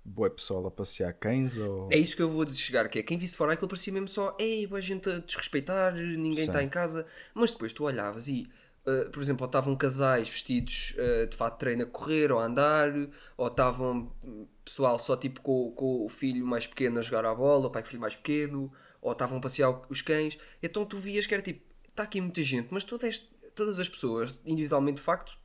boa 0.05 0.29
pessoal 0.29 0.65
a 0.67 0.71
passear 0.71 1.13
cães 1.13 1.57
ou. 1.57 1.87
É 1.91 1.97
isso 1.97 2.15
que 2.15 2.21
eu 2.21 2.29
vou 2.29 2.45
chegar, 2.47 2.89
que 2.89 2.99
é 2.99 3.03
quem 3.03 3.17
visse 3.17 3.37
fora 3.37 3.53
aquilo 3.53 3.69
parecia 3.69 3.93
mesmo 3.93 4.09
só, 4.09 4.35
ei, 4.39 4.67
boa 4.67 4.81
gente 4.81 5.09
a 5.09 5.19
desrespeitar, 5.19 5.93
ninguém 5.95 6.43
Sim. 6.43 6.49
está 6.49 6.61
em 6.61 6.67
casa. 6.69 7.05
Mas 7.33 7.51
depois 7.51 7.71
tu 7.71 7.85
olhavas 7.85 8.27
e, 8.27 8.49
uh, 8.85 9.09
por 9.11 9.23
exemplo, 9.23 9.43
ou 9.43 9.47
estavam 9.47 9.75
casais 9.77 10.27
vestidos 10.27 10.93
uh, 10.97 11.27
de 11.27 11.37
fato 11.37 11.53
de 11.53 11.59
treino 11.59 11.83
a 11.83 11.85
correr 11.85 12.31
ou 12.33 12.39
a 12.39 12.45
andar, 12.45 12.91
ou 13.37 13.47
estavam 13.47 14.11
hum, 14.23 14.45
pessoal 14.65 14.99
só 14.99 15.15
tipo 15.15 15.41
com, 15.41 15.71
com 15.71 16.05
o 16.05 16.09
filho 16.09 16.45
mais 16.45 16.67
pequeno 16.67 16.99
a 16.99 17.01
jogar 17.01 17.23
à 17.23 17.33
bola, 17.33 17.67
o 17.67 17.69
pai 17.69 17.81
com 17.81 17.87
o 17.87 17.89
filho 17.91 18.01
mais 18.01 18.15
pequeno, 18.15 18.73
ou 19.01 19.13
estavam 19.13 19.37
a 19.37 19.41
passear 19.41 19.81
os 19.89 20.01
cães. 20.01 20.37
Então 20.61 20.85
tu 20.85 20.97
vias 20.97 21.25
que 21.25 21.33
era 21.33 21.41
tipo, 21.43 21.61
está 21.89 22.03
aqui 22.03 22.19
muita 22.19 22.43
gente, 22.43 22.67
mas 22.71 22.83
todas, 22.83 23.23
todas 23.55 23.79
as 23.79 23.87
pessoas, 23.89 24.39
individualmente 24.45 24.97
de 24.97 25.03
facto, 25.03 25.37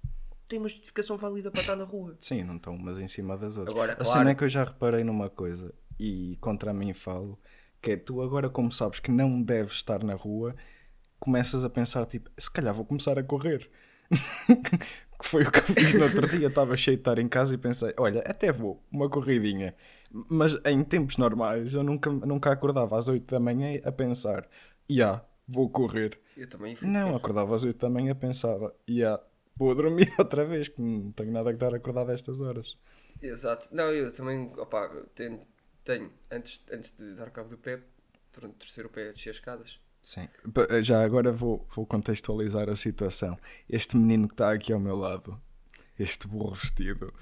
têm 0.47 0.59
uma 0.59 0.69
justificação 0.69 1.17
válida 1.17 1.51
para 1.51 1.61
estar 1.61 1.77
na 1.77 1.85
rua. 1.85 2.17
Sim, 2.21 2.43
não 2.43 2.57
estão 2.57 2.75
umas 2.75 2.99
em 2.99 3.09
cima 3.09 3.37
das 3.37 3.57
outras. 3.57 3.75
Agora, 3.77 3.93
a 3.93 3.97
claro- 3.97 4.13
cena 4.13 4.31
é 4.31 4.35
que 4.35 4.45
eu 4.45 4.49
já 4.49 4.65
reparei 4.65 5.05
numa 5.05 5.29
coisa 5.29 5.75
e 5.99 6.37
contra 6.41 6.73
mim 6.73 6.93
falo, 6.93 7.39
que 7.83 7.93
é 7.93 7.97
tu 7.97 8.23
agora, 8.23 8.49
como 8.49 8.73
sabes 8.73 9.01
que 9.01 9.11
não 9.11 9.43
deves 9.43 9.75
estar 9.75 10.03
na 10.03 10.15
rua, 10.15 10.55
começas 11.19 11.65
a 11.65 11.71
pensar 11.71 12.07
tipo, 12.07 12.31
se 12.39 12.51
calhar 12.51 12.73
vou 12.75 12.85
começar 12.85 13.19
a 13.19 13.23
correr. 13.23 13.69
que 15.21 15.27
foi 15.27 15.43
o 15.43 15.51
que 15.51 15.59
eu 15.59 15.65
fiz 15.75 15.95
no 15.95 16.05
outro 16.05 16.27
dia, 16.29 16.47
estava 16.49 16.77
cheio 16.77 16.97
de 16.97 17.01
estar 17.03 17.19
em 17.19 17.29
casa 17.29 17.55
e 17.55 17.59
pensei, 17.59 17.93
olha, 17.99 18.21
até 18.21 18.51
vou, 18.53 18.83
uma 18.91 19.09
corridinha. 19.09 19.75
Mas 20.11 20.57
em 20.65 20.83
tempos 20.83 21.17
normais 21.19 21.75
eu 21.75 21.83
nunca, 21.83 22.11
nunca 22.11 22.51
acordava 22.53 22.97
às 22.97 23.09
8 23.09 23.31
da 23.31 23.39
manhã 23.41 23.81
a 23.85 23.93
pensar, 23.93 24.49
já, 24.89 25.23
vou 25.49 25.69
correr. 25.71 26.19
Eu 26.37 26.49
também 26.49 26.77
fui 26.77 26.87
Não, 26.87 27.17
acordava 27.17 27.55
às 27.57 27.65
8 27.65 27.79
da 27.79 27.89
manhã 27.91 28.15
pensava, 28.15 28.75
já, 28.87 29.19
vou 29.57 29.75
dormir 29.75 30.13
outra 30.19 30.45
vez, 30.45 30.69
que 30.69 30.81
não 30.81 31.11
tenho 31.13 31.33
nada 31.33 31.51
que 31.51 31.57
estar 31.57 31.75
acordado 31.75 32.11
a 32.11 32.15
estas 32.15 32.41
horas. 32.41 32.77
Exato. 33.23 33.69
Não, 33.73 33.91
eu 33.93 34.13
também, 34.13 34.53
opá, 34.59 34.89
tenho, 35.15 35.41
tenho 35.85 36.13
antes, 36.31 36.63
antes 36.73 36.93
de 36.93 37.15
dar 37.15 37.31
cabo 37.31 37.49
do 37.49 37.59
pé, 37.59 37.81
durante 38.33 38.55
o 38.55 38.59
terceiro 38.59 38.89
pé, 38.89 39.09
a 39.09 39.13
descer 39.13 39.31
as 39.31 39.37
escadas. 39.37 39.81
Sim. 40.01 40.29
Pa- 40.55 40.81
Já 40.81 41.03
agora 41.03 41.33
vou, 41.33 41.67
vou 41.75 41.85
contextualizar 41.85 42.69
a 42.71 42.77
situação. 42.77 43.37
Este 43.69 43.97
menino 43.97 44.29
que 44.29 44.35
está 44.35 44.53
aqui 44.53 44.73
ao 44.73 44.79
meu 44.79 44.97
lado, 44.97 45.41
este 45.99 46.29
burro 46.29 46.55
vestido, 46.55 47.13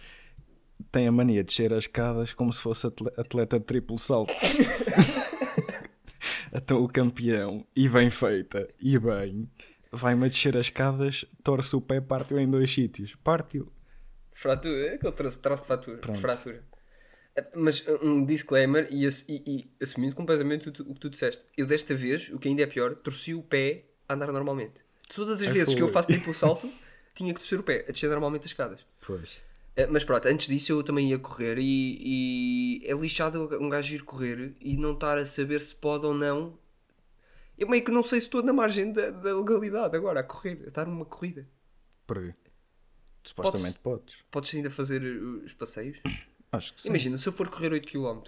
tem 0.93 1.09
a 1.09 1.13
mania 1.13 1.43
de 1.43 1.49
descer 1.49 1.73
as 1.73 1.85
escadas 1.85 2.35
como 2.35 2.53
se 2.53 2.61
fosse 2.61 2.87
atle- 2.87 3.13
atleta 3.17 3.59
de 3.59 3.65
triplo 3.65 3.99
salto. 3.99 4.35
então 6.57 6.83
o 6.83 6.89
campeão, 6.89 7.67
e 7.75 7.89
bem 7.89 8.11
feita, 8.11 8.69
e 8.81 8.99
bem, 8.99 9.49
vai-me 9.93 10.25
a 10.25 10.29
descer 10.29 10.57
as 10.57 10.67
escadas, 10.67 11.25
torce 11.43 11.75
o 11.77 11.81
pé, 11.81 12.01
parte-o 12.01 12.39
em 12.39 12.51
dois 12.51 12.73
sítios. 12.73 13.15
Parte-o. 13.23 13.71
Fratura, 14.33 14.77
é 14.89 14.95
aquele 14.95 15.13
traço, 15.13 15.41
traço 15.41 15.63
de, 15.65 15.69
fatura, 15.69 15.97
de 15.97 16.03
Pronto. 16.03 16.19
fratura. 16.21 16.63
Eh, 17.35 17.47
Mas 17.57 17.81
uh, 17.87 17.99
um 18.03 18.25
disclaimer 18.25 18.87
e, 18.91 19.07
e- 19.07 19.43
e 19.47 19.71
assumindo 19.83 20.15
completamente 20.15 20.69
o, 20.69 20.73
tu- 20.73 20.83
o 20.89 20.95
que 20.95 21.01
tu 21.01 21.11
disseste. 21.11 21.45
Eu 21.57 21.67
desta 21.67 21.95
vez, 21.95 22.29
o 22.31 22.39
que 22.39 22.49
ainda 22.49 22.63
é 22.63 22.67
pior, 22.67 22.95
torci 22.97 23.35
o 23.35 23.43
pé 23.43 23.85
a 24.09 24.15
andar 24.15 24.31
normalmente. 24.33 24.85
Todas 25.15 25.41
as 25.41 25.47
Ai, 25.49 25.53
vezes 25.55 25.75
que 25.75 25.81
eu 25.83 25.87
foi. 25.87 25.93
faço 25.95 26.13
tipo 26.13 26.31
o 26.31 26.35
salto, 26.35 26.71
tinha 27.15 27.33
que 27.33 27.41
torcer 27.41 27.59
o 27.59 27.63
pé, 27.63 27.85
a 27.89 27.93
descer 27.93 28.09
normalmente 28.11 28.43
as 28.45 28.51
escadas. 28.51 28.81
Pois. 29.07 29.41
Eh, 29.77 29.87
Mas 29.87 30.05
pronto, 30.05 30.27
antes 30.27 30.49
disso 30.49 30.73
eu 30.73 30.83
também 30.83 31.11
ia 31.11 31.19
correr 31.19 31.59
e, 31.59 32.81
e 32.83 32.87
é 32.87 32.95
lixado 32.95 33.49
um 33.61 33.69
gajo 33.69 33.95
ir 33.95 34.03
correr 34.03 34.57
e 34.61 34.77
não 34.77 34.93
estar 34.95 35.19
a 35.19 35.27
saber 35.27 35.61
se 35.61 35.75
pode 35.75 36.07
ou 36.07 36.15
não. 36.15 36.59
Eu 37.59 37.69
meio 37.69 37.85
que 37.85 37.91
não 37.91 38.03
sei 38.03 38.21
se 38.21 38.27
estou 38.27 38.43
na 38.43 38.53
margem 38.53 38.93
da, 38.93 39.11
da 39.11 39.35
legalidade 39.35 39.97
agora, 39.97 40.21
a 40.21 40.23
correr, 40.23 40.63
a 40.65 40.69
estar 40.69 40.87
numa 40.87 41.05
corrida. 41.05 41.49
Porquê? 42.07 42.35
Supostamente 43.25 43.79
podes. 43.81 44.15
Podes 44.31 44.55
ainda 44.55 44.71
fazer 44.71 45.03
os 45.03 45.53
passeios? 45.53 45.99
Acho 46.53 46.73
que 46.75 46.81
sim. 46.81 46.89
Imagina, 46.89 47.19
se 47.19 47.29
eu 47.29 47.33
for 47.33 47.49
correr 47.51 47.73
8 47.73 47.89
km, 47.89 48.23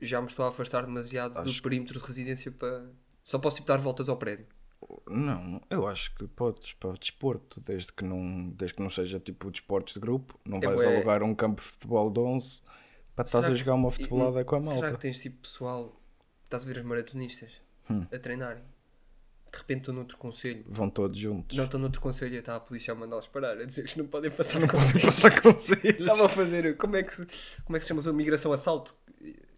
já 0.00 0.20
me 0.20 0.26
estou 0.28 0.44
a 0.44 0.48
afastar 0.48 0.84
demasiado 0.84 1.34
do 1.34 1.50
Acho- 1.50 1.62
perímetro 1.62 1.98
de 2.00 2.04
residência 2.06 2.50
para. 2.52 2.90
Só 3.24 3.38
posso 3.38 3.60
ir 3.60 3.64
dar 3.64 3.78
voltas 3.78 4.08
ao 4.08 4.16
prédio. 4.16 4.46
Não, 5.08 5.60
eu 5.70 5.86
acho 5.86 6.14
que 6.14 6.26
podes 6.28 6.72
para 6.72 6.90
o 6.90 6.98
desporto, 6.98 7.60
desde 7.60 7.92
que 7.92 8.04
não, 8.04 8.48
desde 8.50 8.74
que 8.76 8.82
não 8.82 8.90
seja 8.90 9.18
tipo 9.20 9.50
desportos 9.50 9.94
de 9.94 10.00
grupo. 10.00 10.38
Não 10.46 10.58
É 10.58 10.60
vais 10.60 10.76
bué- 10.84 10.96
alugar 10.96 11.22
um 11.22 11.34
campo 11.34 11.60
de 11.62 11.68
futebol 11.68 12.10
de 12.10 12.20
11 12.20 12.62
para 13.16 13.24
estás 13.24 13.44
a 13.46 13.54
jogar 13.54 13.74
uma 13.74 13.90
futebolada 13.90 14.44
com 14.44 14.56
a 14.56 14.60
malta. 14.60 14.74
Será 14.74 14.92
que 14.92 14.98
tens 15.00 15.18
tipo 15.18 15.38
pessoal. 15.42 15.94
Estás 16.44 16.62
a 16.64 16.66
ver 16.66 16.78
os 16.78 16.82
maratonistas 16.84 17.50
Hum. 17.88 18.06
a 18.12 18.18
treinarem? 18.18 18.62
De 19.52 19.58
repente 19.58 19.80
estão 19.80 19.94
noutro 19.94 20.16
conselho. 20.16 20.64
Vão 20.68 20.88
todos 20.88 21.18
juntos. 21.18 21.56
Não 21.56 21.64
estão 21.64 21.80
noutro 21.80 22.00
conselho 22.00 22.34
e 22.36 22.38
está 22.38 22.54
a 22.56 22.60
polícia 22.60 22.92
a 22.92 22.94
mandá-los 22.94 23.26
parar, 23.26 23.58
a 23.58 23.64
dizer 23.64 23.84
que 23.84 23.98
não 23.98 24.06
podem 24.06 24.30
passar 24.30 24.60
Não 24.60 24.68
conselhos. 24.68 24.92
podem 24.92 25.06
passar 25.06 25.42
conselhos. 25.42 25.84
Estava 26.00 26.26
a 26.26 26.28
fazer. 26.28 26.76
Como 26.76 26.96
é 26.96 27.02
que 27.02 27.14
se, 27.14 27.26
como 27.64 27.76
é 27.76 27.80
que 27.80 27.84
se 27.84 27.88
chama? 27.94 28.12
Migração 28.12 28.52
assalto? 28.52 28.94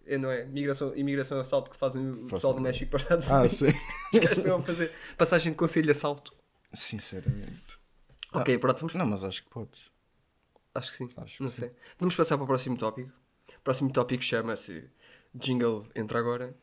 É, 0.06 0.18
não 0.18 0.30
é? 0.30 0.44
Migração, 0.44 0.96
imigração 0.96 1.38
assalto 1.40 1.70
que 1.70 1.76
fazem 1.76 2.10
o 2.10 2.28
pessoal 2.28 2.54
do. 2.54 2.60
México 2.60 2.90
para 2.90 2.96
os 2.96 3.02
Estados 3.02 3.30
Ah, 3.30 3.38
Unidos. 3.40 3.56
sim. 3.58 3.66
Os 4.12 4.18
gajos 4.18 4.38
estão 4.38 4.56
a 4.58 4.62
fazer 4.62 4.92
passagem 5.16 5.52
de 5.52 5.58
conselho 5.58 5.90
assalto. 5.90 6.32
Sinceramente. 6.72 7.78
Ok, 8.32 8.58
pronto, 8.58 8.78
vamos 8.80 8.94
Não, 8.94 9.06
mas 9.06 9.22
acho 9.24 9.42
que 9.44 9.50
podes. 9.50 9.90
Acho 10.74 10.90
que 10.90 10.96
sim. 10.96 11.10
Acho 11.16 11.36
que 11.36 11.42
não 11.42 11.50
sei. 11.50 11.70
Vamos 11.98 12.16
passar 12.16 12.36
para 12.36 12.44
o 12.44 12.46
próximo 12.46 12.76
tópico. 12.76 13.10
O 13.58 13.60
próximo 13.62 13.92
tópico 13.92 14.22
chama-se 14.24 14.88
Jingle 15.34 15.86
Entra 15.94 16.18
Agora. 16.18 16.54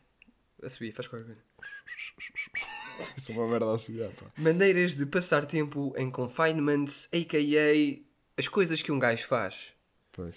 A 0.63 0.67
subir, 0.67 0.91
faz 0.91 1.07
qualquer 1.07 1.25
coisa. 1.27 1.41
Isso 3.15 3.31
é 3.31 3.35
uma 3.35 3.47
merda 3.47 3.71
a 3.71 3.77
subir, 3.77 4.09
pá. 4.15 4.25
Maneiras 4.37 4.95
de 4.95 5.05
passar 5.05 5.45
tempo 5.45 5.93
em 5.95 6.09
confinements, 6.11 7.07
a.k.a. 7.13 8.01
as 8.37 8.47
coisas 8.47 8.81
que 8.81 8.91
um 8.91 8.99
gajo 8.99 9.25
faz. 9.27 9.71
Pois. 10.11 10.35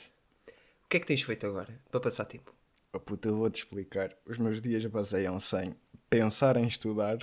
O 0.85 0.89
que 0.89 0.99
é 0.99 1.01
que 1.01 1.07
tens 1.07 1.23
feito 1.23 1.47
agora 1.47 1.81
para 1.91 1.99
passar 2.01 2.25
tempo? 2.27 2.55
Oh, 2.93 3.01
puta, 3.01 3.29
eu 3.29 3.37
vou-te 3.37 3.57
explicar. 3.61 4.15
Os 4.27 4.39
meus 4.39 4.61
dias 4.61 4.85
baseiam 4.87 5.39
sem 5.41 5.75
pensar 6.11 6.57
em 6.57 6.67
estudar, 6.67 7.19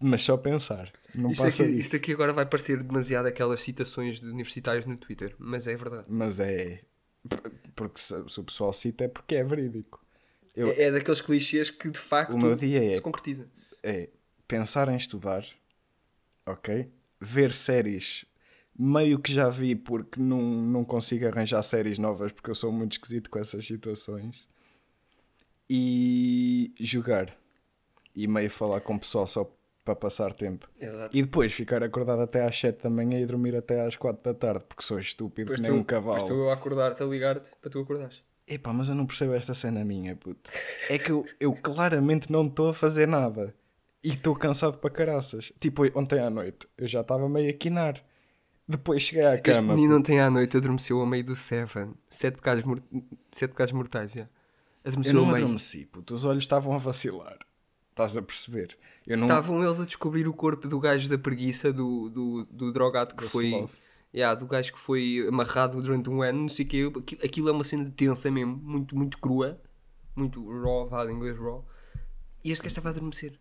mas 0.00 0.22
só 0.22 0.36
pensar. 0.36 0.92
Não 1.14 1.30
Isto 1.30 1.42
passa 1.42 1.62
aqui, 1.62 1.72
disso. 1.72 1.86
isto 1.86 1.96
aqui 1.96 2.12
agora 2.12 2.32
vai 2.32 2.46
parecer 2.46 2.82
demasiado 2.82 3.26
aquelas 3.26 3.60
citações 3.62 4.20
de 4.20 4.26
universitários 4.28 4.86
no 4.86 4.96
Twitter, 4.96 5.34
mas 5.38 5.66
é 5.66 5.74
verdade. 5.76 6.04
Mas 6.08 6.40
é. 6.40 6.82
Porque 7.74 7.98
se, 7.98 8.14
se 8.28 8.40
o 8.40 8.44
pessoal 8.44 8.72
cita 8.72 9.04
é 9.04 9.08
porque 9.08 9.34
é 9.34 9.44
verídico. 9.44 10.04
Eu, 10.54 10.68
É, 10.70 10.84
é 10.84 10.90
daqueles 10.90 11.20
clichês 11.20 11.70
que 11.70 11.90
de 11.90 11.98
facto 11.98 12.36
é- 12.36 12.94
se 12.94 13.00
concretiza. 13.00 13.48
é 13.82 14.08
pensar 14.46 14.88
em 14.88 14.96
estudar, 14.96 15.44
ok? 16.46 16.90
Ver 17.20 17.52
séries 17.52 18.24
meio 18.78 19.18
que 19.18 19.32
já 19.32 19.48
vi 19.48 19.74
porque 19.74 20.20
não, 20.20 20.40
não 20.40 20.84
consigo 20.84 21.26
arranjar 21.26 21.62
séries 21.62 21.98
novas 21.98 22.32
porque 22.32 22.50
eu 22.50 22.54
sou 22.54 22.72
muito 22.72 22.92
esquisito 22.92 23.30
com 23.30 23.38
essas 23.38 23.64
situações 23.66 24.46
e 25.68 26.74
jogar 26.78 27.36
e 28.14 28.26
meio 28.26 28.50
falar 28.50 28.80
com 28.80 28.94
o 28.94 29.00
pessoal 29.00 29.26
só 29.26 29.50
para 29.84 29.94
passar 29.94 30.32
tempo 30.32 30.68
Exato. 30.80 31.16
e 31.16 31.22
depois 31.22 31.52
ficar 31.52 31.82
acordado 31.82 32.22
até 32.22 32.44
às 32.44 32.58
7 32.58 32.82
da 32.84 32.90
manhã 32.90 33.20
e 33.20 33.26
dormir 33.26 33.54
até 33.54 33.84
às 33.84 33.96
4 33.96 34.22
da 34.22 34.34
tarde 34.38 34.64
porque 34.68 34.82
sou 34.82 34.98
estúpido 34.98 35.52
Depois 35.52 35.60
que 35.60 35.66
tu, 35.66 35.70
nem 35.70 35.80
um 35.80 35.82
depois 35.82 36.04
cavalo. 36.04 36.26
tu 36.26 36.32
eu 36.32 36.50
a 36.50 36.54
acordar-te 36.54 37.02
a 37.02 37.06
ligar-te 37.06 37.52
para 37.60 37.70
tu 37.70 37.80
acordares. 37.80 38.22
Epá, 38.46 38.72
mas 38.72 38.88
eu 38.88 38.94
não 38.94 39.06
percebo 39.06 39.34
esta 39.34 39.54
cena 39.54 39.84
minha, 39.84 40.14
puto. 40.16 40.50
É 40.90 40.98
que 40.98 41.10
eu, 41.10 41.24
eu 41.40 41.54
claramente 41.54 42.30
não 42.30 42.46
estou 42.46 42.68
a 42.68 42.74
fazer 42.74 43.08
nada. 43.08 43.54
E 44.02 44.08
estou 44.10 44.36
cansado 44.36 44.76
para 44.76 44.90
caraças. 44.90 45.50
Tipo, 45.58 45.82
ontem 45.98 46.20
à 46.20 46.28
noite 46.28 46.68
eu 46.76 46.86
já 46.86 47.00
estava 47.00 47.26
meio 47.26 47.48
a 47.48 47.54
quinar. 47.54 48.04
Depois 48.66 49.02
cheguei 49.02 49.24
à 49.26 49.34
Este 49.34 49.42
cama. 49.52 49.74
menino 49.74 49.96
ontem 49.98 50.20
à 50.20 50.30
noite 50.30 50.56
adormeceu 50.56 50.98
ao 51.00 51.06
meio 51.06 51.22
do 51.24 51.36
Seven. 51.36 51.92
Sete 52.08 52.36
pecados, 52.36 52.64
mor... 52.64 52.82
Sete 53.30 53.50
pecados 53.50 53.72
mortais, 53.72 54.12
já. 54.12 54.22
Eu 54.22 54.28
Adormeceu 54.86 55.14
não 55.14 55.22
a 55.28 55.32
meio. 55.32 55.36
adormeci, 55.44 55.86
puto. 55.86 56.14
Os 56.14 56.24
olhos 56.24 56.44
estavam 56.44 56.74
a 56.74 56.78
vacilar. 56.78 57.38
Estás 57.90 58.16
a 58.16 58.22
perceber? 58.22 58.76
Eu 59.06 59.16
não. 59.18 59.26
Estavam 59.26 59.62
eles 59.62 59.80
a 59.80 59.84
descobrir 59.84 60.26
o 60.26 60.32
corpo 60.34 60.66
do 60.66 60.80
gajo 60.80 61.08
da 61.08 61.16
preguiça, 61.18 61.72
do, 61.72 62.08
do, 62.10 62.44
do 62.50 62.72
drogado 62.72 63.14
que 63.14 63.22
Do 63.24 63.30
foi. 63.30 63.46
sloth. 63.48 63.72
Yeah, 64.14 64.38
do 64.38 64.46
gajo 64.46 64.72
que 64.72 64.78
foi 64.78 65.26
amarrado 65.28 65.80
durante 65.82 66.08
um 66.08 66.22
ano, 66.22 66.42
não 66.42 66.48
sei 66.48 66.64
o 66.64 66.68
quê. 66.68 66.92
Aqui- 66.98 67.18
Aquilo 67.22 67.48
é 67.48 67.52
uma 67.52 67.64
cena 67.64 67.92
tensa 67.96 68.30
mesmo, 68.30 68.56
muito, 68.56 68.96
muito 68.96 69.18
crua, 69.18 69.60
muito 70.14 70.46
raw, 70.62 70.86
vá, 70.88 71.04
em 71.10 71.14
inglês 71.14 71.36
raw. 71.38 71.64
E 72.44 72.50
este 72.52 72.62
gajo 72.62 72.68
estava 72.72 72.88
a 72.88 72.92
adormecer. 72.92 73.38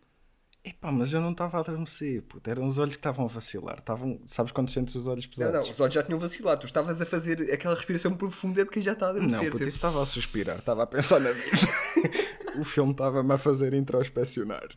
Epá, 0.66 0.92
mas 0.94 1.12
eu 1.12 1.20
não 1.20 1.32
estava 1.32 1.58
a 1.58 1.60
adormecer, 1.60 2.22
puto. 2.22 2.50
Eram 2.50 2.66
os 2.68 2.78
olhos 2.78 2.96
que 2.96 3.00
estavam 3.00 3.26
a 3.26 3.28
vacilar. 3.28 3.80
Estavam... 3.80 4.20
Sabes 4.26 4.54
quando 4.54 4.70
sentes 4.70 4.96
os 4.96 5.08
olhos 5.08 5.26
Não, 5.26 5.30
pesados? 5.32 5.54
não, 5.68 5.74
os 5.74 5.80
olhos 5.82 5.94
já 5.94 6.02
tinham 6.04 6.18
vacilado. 6.20 6.62
Tu 6.62 6.68
estavas 6.68 7.02
a 7.02 7.06
fazer 7.06 7.52
aquela 7.52 7.76
respiração 7.76 8.16
profunda 8.16 8.64
de 8.64 8.70
quem 8.72 8.82
já 8.82 8.94
está 8.94 9.08
a 9.08 9.10
Não, 9.10 9.18
adormecer. 9.18 9.42
puto, 9.46 9.58
sempre. 9.58 9.68
isso 9.68 9.78
estava 9.78 10.02
a 10.02 10.06
suspirar. 10.06 10.58
Estava 10.60 10.84
a 10.84 10.88
pensar 10.88 11.20
na 11.20 11.32
vida. 11.34 11.58
o 12.58 12.64
filme 12.64 12.94
estava-me 12.94 13.34
a 13.34 13.38
fazer 13.38 13.74
introspecionar. 13.74 14.70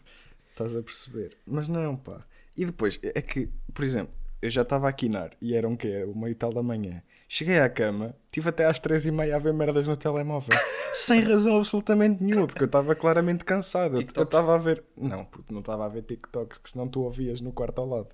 Estás 0.50 0.74
a 0.74 0.82
perceber? 0.82 1.36
Mas 1.46 1.68
não, 1.68 1.96
pá. 1.96 2.26
E 2.56 2.64
depois, 2.64 2.98
é 3.02 3.22
que, 3.22 3.48
por 3.72 3.84
exemplo, 3.84 4.12
eu 4.42 4.50
já 4.50 4.62
estava 4.62 4.88
a 4.88 4.92
quinar 4.92 5.30
e 5.40 5.54
era 5.54 5.68
um 5.68 5.76
quê? 5.76 6.02
Uma 6.04 6.28
e 6.30 6.34
tal 6.34 6.52
da 6.52 6.62
manhã. 6.64 7.00
Cheguei 7.28 7.58
à 7.58 7.68
cama, 7.68 8.14
tive 8.30 8.48
até 8.50 8.64
às 8.66 8.78
três 8.78 9.04
e 9.04 9.10
meia 9.10 9.34
a 9.36 9.38
ver 9.38 9.52
merdas 9.52 9.86
no 9.88 9.96
telemóvel. 9.96 10.56
sem 10.94 11.20
razão 11.22 11.56
absolutamente 11.58 12.22
nenhuma, 12.22 12.46
porque 12.46 12.62
eu 12.62 12.66
estava 12.66 12.94
claramente 12.94 13.44
cansado. 13.44 13.94
Eu- 13.96 14.00
Eu 14.00 14.06
TikToks? 14.06 14.26
estava 14.28 14.54
a 14.54 14.58
ver. 14.58 14.84
Não, 14.96 15.24
puto, 15.24 15.52
não 15.52 15.60
estava 15.60 15.84
a 15.84 15.88
ver 15.88 16.02
TikToks, 16.02 16.58
que 16.58 16.70
senão 16.70 16.86
tu 16.86 17.00
ouvias 17.02 17.40
no 17.40 17.52
quarto 17.52 17.80
ao 17.80 17.86
lado. 17.88 18.08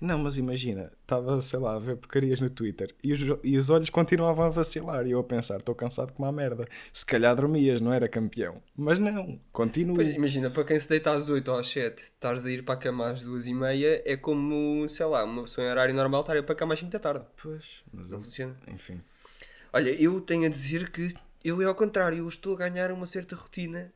Não, 0.00 0.18
mas 0.18 0.38
imagina, 0.38 0.92
estava, 1.02 1.42
sei 1.42 1.58
lá, 1.58 1.74
a 1.74 1.78
ver 1.78 1.96
porcarias 1.96 2.40
no 2.40 2.48
Twitter 2.48 2.94
e 3.02 3.12
os, 3.12 3.20
e 3.42 3.58
os 3.58 3.68
olhos 3.68 3.90
continuavam 3.90 4.44
a 4.46 4.48
vacilar 4.48 5.06
e 5.06 5.10
eu 5.10 5.18
a 5.18 5.24
pensar, 5.24 5.56
estou 5.58 5.74
cansado 5.74 6.12
como 6.12 6.26
uma 6.28 6.32
merda. 6.32 6.66
Se 6.92 7.04
calhar 7.04 7.34
dormias, 7.34 7.80
não 7.80 7.92
era 7.92 8.08
campeão. 8.08 8.62
Mas 8.76 8.98
não, 8.98 9.38
continuo. 9.52 9.96
Pois, 9.96 10.08
imagina, 10.14 10.48
para 10.50 10.64
quem 10.64 10.78
se 10.78 10.88
deita 10.88 11.10
às 11.12 11.28
8 11.28 11.50
ou 11.50 11.58
às 11.58 11.68
7, 11.68 11.98
estares 11.98 12.46
a 12.46 12.50
ir 12.50 12.64
para 12.64 12.74
a 12.74 12.78
cama 12.78 13.10
às 13.10 13.22
2 13.22 13.46
e 13.46 13.54
meia 13.54 14.02
é 14.04 14.16
como, 14.16 14.88
sei 14.88 15.06
lá, 15.06 15.24
uma 15.24 15.42
pessoa 15.42 15.66
em 15.66 15.70
horário 15.70 15.94
normal 15.94 16.20
estar 16.20 16.34
a 16.34 16.38
ir 16.38 16.42
para 16.44 16.52
a 16.54 16.56
cama 16.58 16.74
às 16.74 16.80
5 16.80 16.92
da 16.92 16.98
tarde. 17.00 17.24
Pois, 17.42 17.82
mas 17.92 18.10
Não 18.10 18.18
eu- 18.18 18.22
funciona. 18.22 18.56
enfim. 18.68 19.00
Olha, 19.72 19.90
eu 19.90 20.20
tenho 20.20 20.46
a 20.46 20.48
dizer 20.48 20.90
que 20.90 21.12
eu 21.44 21.60
é 21.60 21.64
ao 21.64 21.74
contrário, 21.74 22.18
eu 22.18 22.28
estou 22.28 22.54
a 22.54 22.58
ganhar 22.58 22.90
uma 22.92 23.06
certa 23.06 23.34
rotina 23.34 23.92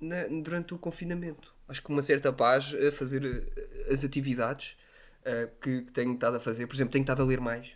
na- 0.00 0.26
durante 0.42 0.74
o 0.74 0.78
confinamento. 0.78 1.54
Acho 1.72 1.82
que 1.82 1.88
uma 1.90 2.02
certa 2.02 2.30
paz 2.30 2.74
a 2.86 2.92
fazer 2.92 3.24
eh, 3.24 3.90
as 3.90 4.04
atividades 4.04 4.76
eh, 5.24 5.48
que, 5.58 5.82
que 5.82 5.90
tenho 5.92 6.12
estado 6.12 6.36
a 6.36 6.40
fazer. 6.40 6.66
Por 6.66 6.74
exemplo, 6.74 6.92
tenho 6.92 7.02
estado 7.02 7.22
a 7.22 7.24
ler 7.24 7.40
mais. 7.40 7.72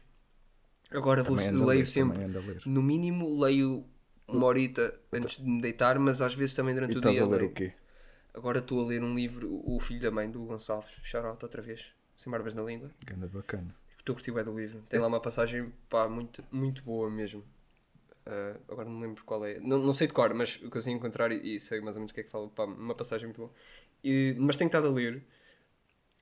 Agora 0.90 1.22
vou, 1.22 1.34
leio 1.34 1.64
ler, 1.64 1.86
sempre. 1.86 2.18
No 2.66 2.82
mínimo, 2.82 3.40
leio 3.40 3.86
uma 4.28 4.44
horita 4.46 4.94
antes 5.10 5.38
de 5.38 5.48
me 5.48 5.62
deitar, 5.62 5.98
mas 5.98 6.20
às 6.20 6.34
vezes 6.34 6.54
também 6.54 6.74
durante 6.74 6.92
E 6.92 6.96
o 6.96 6.98
estás 6.98 7.16
dia. 7.16 7.24
a 7.24 7.26
ler 7.26 7.38
leio. 7.38 7.50
o 7.50 7.54
quê? 7.54 7.72
Agora 8.34 8.58
estou 8.58 8.84
a 8.84 8.86
ler 8.86 9.02
um 9.02 9.14
livro, 9.14 9.62
O 9.64 9.80
Filho 9.80 10.00
da 10.00 10.10
Mãe, 10.10 10.30
do 10.30 10.44
Gonçalves. 10.44 10.92
Shout 11.02 11.42
outra 11.42 11.62
vez. 11.62 11.86
Sem 12.14 12.30
barbas 12.30 12.54
na 12.54 12.62
língua. 12.62 12.90
Ganda 13.06 13.26
bacana. 13.26 13.74
Estou 13.98 14.12
a 14.12 14.16
curtir 14.16 14.30
bem 14.30 14.44
do 14.44 14.54
livro. 14.54 14.82
Tem 14.90 15.00
lá 15.00 15.06
uma 15.06 15.20
passagem 15.20 15.72
pá, 15.88 16.06
muito, 16.06 16.44
muito 16.52 16.82
boa 16.82 17.10
mesmo. 17.10 17.42
Ah, 18.26 18.58
agora 18.68 18.88
não 18.88 18.96
me 18.98 19.06
lembro 19.06 19.24
qual 19.24 19.44
é. 19.46 19.58
Não, 19.60 19.78
não 19.78 19.92
sei 19.94 20.06
de 20.08 20.12
cor, 20.12 20.34
mas 20.34 20.58
eu 20.62 20.68
consegui 20.70 20.96
encontrar 20.96 21.30
e, 21.32 21.56
e 21.56 21.60
sei 21.60 21.80
mais 21.80 21.96
ou 21.96 22.00
menos 22.00 22.10
o 22.10 22.14
que 22.14 22.20
é 22.20 22.24
que 22.24 22.30
fala. 22.30 22.48
Pá, 22.48 22.64
uma 22.64 22.94
passagem 22.94 23.26
muito 23.26 23.38
boa. 23.38 23.52
E- 24.02 24.34
mas 24.38 24.56
tenho 24.56 24.68
estado 24.68 24.88
a 24.88 24.90
ler. 24.90 25.24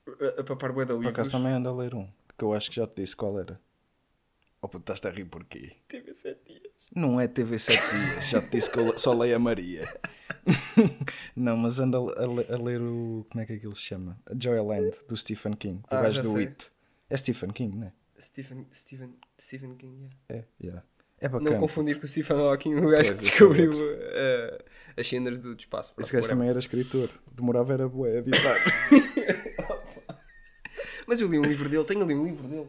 A, 0.06 0.40
a 0.40 0.44
papar 0.44 0.72
bué 0.72 0.84
Por 0.84 0.94
livros. 0.96 1.12
acaso 1.12 1.30
também 1.32 1.52
ando 1.52 1.68
a 1.68 1.72
ler 1.74 1.94
um, 1.94 2.06
que 2.38 2.44
eu 2.44 2.52
acho 2.52 2.68
que 2.70 2.76
já 2.76 2.86
te 2.86 3.00
disse 3.02 3.16
qual 3.16 3.38
era. 3.38 3.58
Oh, 4.60 4.68
puto, 4.68 4.92
estás 4.92 5.12
a 5.12 5.16
rir 5.16 5.26
porquê? 5.26 5.76
Teve 5.88 6.14
sete 6.14 6.40
dias. 6.60 6.72
Não 6.94 7.20
é 7.20 7.26
TV 7.26 7.58
7 7.58 7.78
dias, 7.78 8.28
já 8.28 8.40
te 8.40 8.50
disse 8.50 8.70
que 8.70 8.78
eu 8.78 8.96
só 8.98 9.12
leio 9.12 9.36
a 9.36 9.38
Maria. 9.38 9.84
não, 11.34 11.56
mas 11.56 11.78
anda 11.80 11.98
a, 11.98 12.00
a 12.00 12.54
a 12.54 12.62
ler 12.62 12.80
o. 12.80 13.26
Como 13.30 13.42
é 13.42 13.46
que 13.46 13.54
aquilo 13.54 13.74
se 13.74 13.82
chama? 13.82 14.18
A 14.26 14.32
Joyland, 14.38 14.92
do 15.08 15.16
Stephen 15.16 15.54
King, 15.54 15.80
o 15.80 15.86
Ah, 15.90 16.02
gajo 16.02 16.22
do 16.22 16.30
sei. 16.32 16.46
It. 16.46 16.70
É 17.10 17.16
Stephen 17.16 17.50
King, 17.50 17.76
não 17.76 17.86
é? 17.88 17.92
Stephen, 18.18 18.66
Stephen, 18.72 19.14
Stephen 19.40 19.74
King, 19.76 19.96
yeah. 19.96 20.16
É, 20.28 20.44
yeah. 20.62 20.84
É 21.24 21.28
bacana. 21.28 21.50
Não 21.50 21.58
confundir 21.58 21.98
com 21.98 22.04
o 22.04 22.08
Stephen 22.08 22.36
Hawking, 22.36 22.74
o 22.74 22.88
gajo 22.90 23.12
Pois, 23.14 23.28
que 23.30 23.42
eu 23.42 23.52
descobriu 23.54 23.72
ah, 24.14 24.64
as 24.96 25.06
cenas 25.08 25.40
do 25.40 25.54
do 25.54 25.58
espaço. 25.60 25.92
Esse 25.98 26.12
gajo 26.12 26.28
também 26.28 26.48
era 26.48 26.58
escritor, 26.58 27.08
demorava 27.32 27.72
era 27.72 27.88
bué 27.88 28.16
a 28.16 28.18
editar. 28.20 28.56
Mas 31.06 31.20
eu 31.20 31.28
li 31.28 31.38
um 31.38 31.42
livro 31.44 31.68
dele, 31.68 31.84
tenho 31.84 32.02
ali 32.02 32.14
um 32.14 32.24
livro 32.24 32.46
dele. 32.48 32.68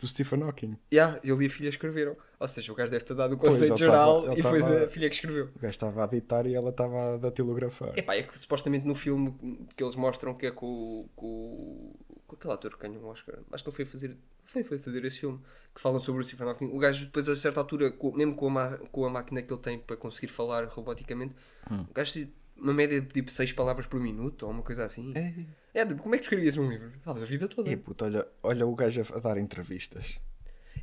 do 0.00 0.08
Stephen 0.08 0.42
Hawking. 0.42 0.76
Yeah, 0.92 1.18
ele 1.22 1.44
e 1.44 1.46
a 1.46 1.50
filha 1.50 1.68
escreveram. 1.68 2.16
Ou 2.40 2.48
seja, 2.48 2.72
o 2.72 2.74
gajo 2.74 2.90
deve 2.90 3.04
ter 3.04 3.14
dado 3.14 3.34
o 3.34 3.36
Pois, 3.38 3.52
conceito 3.54 3.72
ele 3.72 3.78
geral 3.80 4.22
tava- 4.22 4.38
e 4.38 4.42
foi 4.42 4.60
a 4.84 4.88
filha 4.88 5.08
que 5.10 5.16
escreveu. 5.16 5.46
O 5.54 5.58
gajo 5.58 5.70
estava 5.70 6.04
a 6.04 6.06
editar 6.06 6.46
e 6.46 6.54
ela 6.54 6.70
estava 6.70 7.14
a 7.14 7.16
datilografar. 7.18 7.92
Epá, 7.98 8.14
é 8.14 8.22
que 8.22 8.38
supostamente 8.38 8.86
no 8.86 8.94
filme 8.94 9.34
que 9.76 9.82
eles 9.82 9.96
mostram 9.96 10.34
que 10.34 10.46
é 10.46 10.50
com, 10.50 11.08
com, 11.16 11.94
com 12.26 12.36
aquele 12.36 12.54
ator 12.54 12.76
que 12.78 12.86
ganhou 12.88 13.02
um 13.04 13.08
Oscar, 13.08 13.38
acho 13.52 13.64
que 13.64 13.68
não 13.68 13.74
foi 13.74 13.84
fazer, 13.84 14.16
foi, 14.48 14.64
foi 14.64 14.78
fazer 14.78 15.04
esse 15.04 15.18
filme, 15.20 15.38
que 15.74 15.80
falam 15.80 16.00
sobre 16.00 16.22
o 16.22 16.24
Stephen 16.24 16.48
Hawking. 16.48 16.66
O 16.72 16.78
gajo 16.78 17.04
depois 17.04 17.28
a 17.28 17.36
certa 17.36 17.60
altura, 17.60 17.90
com- 17.92 18.12
mesmo 18.12 18.34
com 18.34 18.58
a, 18.58 18.78
com 18.90 19.04
a 19.04 19.10
máquina 19.10 19.42
que 19.42 19.52
ele 19.52 19.60
tem 19.60 19.78
para 19.78 19.96
conseguir 19.96 20.28
falar 20.28 20.64
roboticamente, 20.66 21.34
Hum. 21.70 21.84
o 21.88 21.92
gajo 21.92 22.14
tem 22.14 22.32
uma 22.56 22.72
média 22.74 23.00
de 23.00 23.06
tipo 23.08 23.30
6 23.30 23.52
palavras 23.52 23.86
por 23.86 24.00
minuto 24.00 24.44
ou 24.44 24.50
uma 24.50 24.62
coisa 24.62 24.84
assim. 24.84 25.12
É, 25.14 25.80
É, 25.80 25.86
tipo, 25.86 26.02
como 26.02 26.14
é 26.14 26.18
que 26.18 26.24
escrevias 26.24 26.56
um 26.56 26.68
livro? 26.68 26.90
Estavas 26.96 27.22
a 27.22 27.26
vida 27.26 27.46
toda. 27.46 27.70
é 27.70 27.76
puto, 27.76 28.04
olha, 28.04 28.26
olha 28.42 28.66
o 28.66 28.74
gajo 28.74 29.02
a, 29.14 29.18
dar 29.20 29.36
entrevistas. 29.38 30.18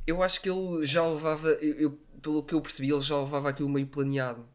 Eu 0.06 0.22
acho 0.22 0.40
que 0.40 0.48
ele 0.48 0.86
já 0.86 1.04
levava, 1.06 1.48
eu, 1.60 1.74
eu- 1.74 1.98
pelo 2.22 2.42
que 2.44 2.54
eu 2.54 2.60
percebi, 2.62 2.90
ele 2.90 3.00
já 3.02 3.20
levava 3.20 3.48
aquilo 3.50 3.68
meio 3.68 3.86
planeado. 3.88 4.46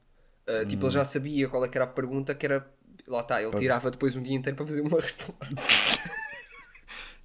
Uh, 0.47 0.65
Tipo, 0.67 0.85
ele 0.85 0.93
já 0.93 1.05
sabia 1.05 1.47
qual 1.47 1.63
é 1.63 1.67
que 1.69 1.77
era 1.77 1.85
a 1.85 1.87
pergunta, 1.87 2.33
que 2.33 2.45
era. 2.45 2.67
Lá 3.07 3.21
está, 3.21 3.41
ele 3.41 3.53
tirava 3.55 3.91
depois 3.91 4.15
um 4.15 4.21
dia 4.23 4.35
inteiro 4.35 4.55
para 4.57 4.65
fazer 4.65 4.81
uma 4.81 4.89
resposta. 4.99 5.35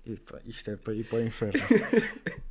Epá, 0.07 0.41
isto 0.47 0.71
é 0.71 0.77
para 0.77 0.95
ir 0.95 1.05
para 1.05 1.19
o 1.19 1.23
inferno. 1.23 1.61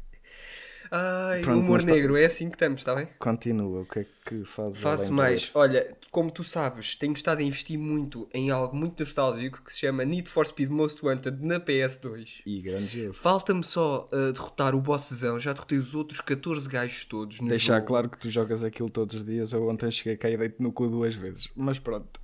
Ai, 0.91 1.41
Pronto, 1.41 1.59
humor 1.61 1.81
tá- 1.81 1.87
negro, 1.87 2.15
é 2.15 2.25
assim 2.25 2.47
que 2.47 2.55
estamos, 2.55 2.81
está 2.81 2.93
bem? 2.93 3.07
Continua, 3.17 3.81
o 3.81 3.85
que 3.85 3.99
é 3.99 4.05
que 4.23 4.45
fazes? 4.45 4.79
Faço 4.79 5.11
mais. 5.11 5.49
Olha, 5.55 5.97
como 6.11 6.29
tu 6.29 6.43
sabes, 6.43 6.95
tenho 6.95 7.13
estado 7.13 7.39
a 7.39 7.43
investir 7.43 7.77
muito 7.77 8.29
em 8.31 8.51
algo 8.51 8.75
muito 8.75 8.99
nostálgico 8.99 9.63
que 9.63 9.73
se 9.73 9.79
chama 9.79 10.05
Need 10.05 10.29
for 10.29 10.45
Speed 10.45 10.69
Most 10.69 11.03
Wanted 11.03 11.43
na 11.43 11.59
PS2. 11.59 12.41
E 12.45 12.61
grande 12.61 13.01
jogo. 13.01 13.13
Falta-me 13.15 13.63
só 13.63 14.07
uh, 14.13 14.31
derrotar 14.31 14.75
o 14.75 14.79
bosszão, 14.79 15.39
já 15.39 15.53
derrotei 15.53 15.79
os 15.79 15.95
outros 15.95 16.21
14 16.21 16.69
gajos 16.69 17.03
todos 17.05 17.39
Deixar 17.39 17.77
jogo. 17.77 17.87
claro 17.87 18.09
que 18.09 18.19
tu 18.19 18.29
jogas 18.29 18.63
aquilo 18.63 18.89
todos 18.89 19.15
os 19.15 19.25
dias. 19.25 19.53
Eu 19.53 19.67
ontem 19.67 19.89
cheguei 19.89 20.15
cá 20.15 20.29
e 20.29 20.37
deito 20.37 20.61
no 20.61 20.71
cu 20.71 20.87
duas 20.87 21.15
vezes. 21.15 21.49
Mas 21.55 21.79
pronto. 21.79 22.21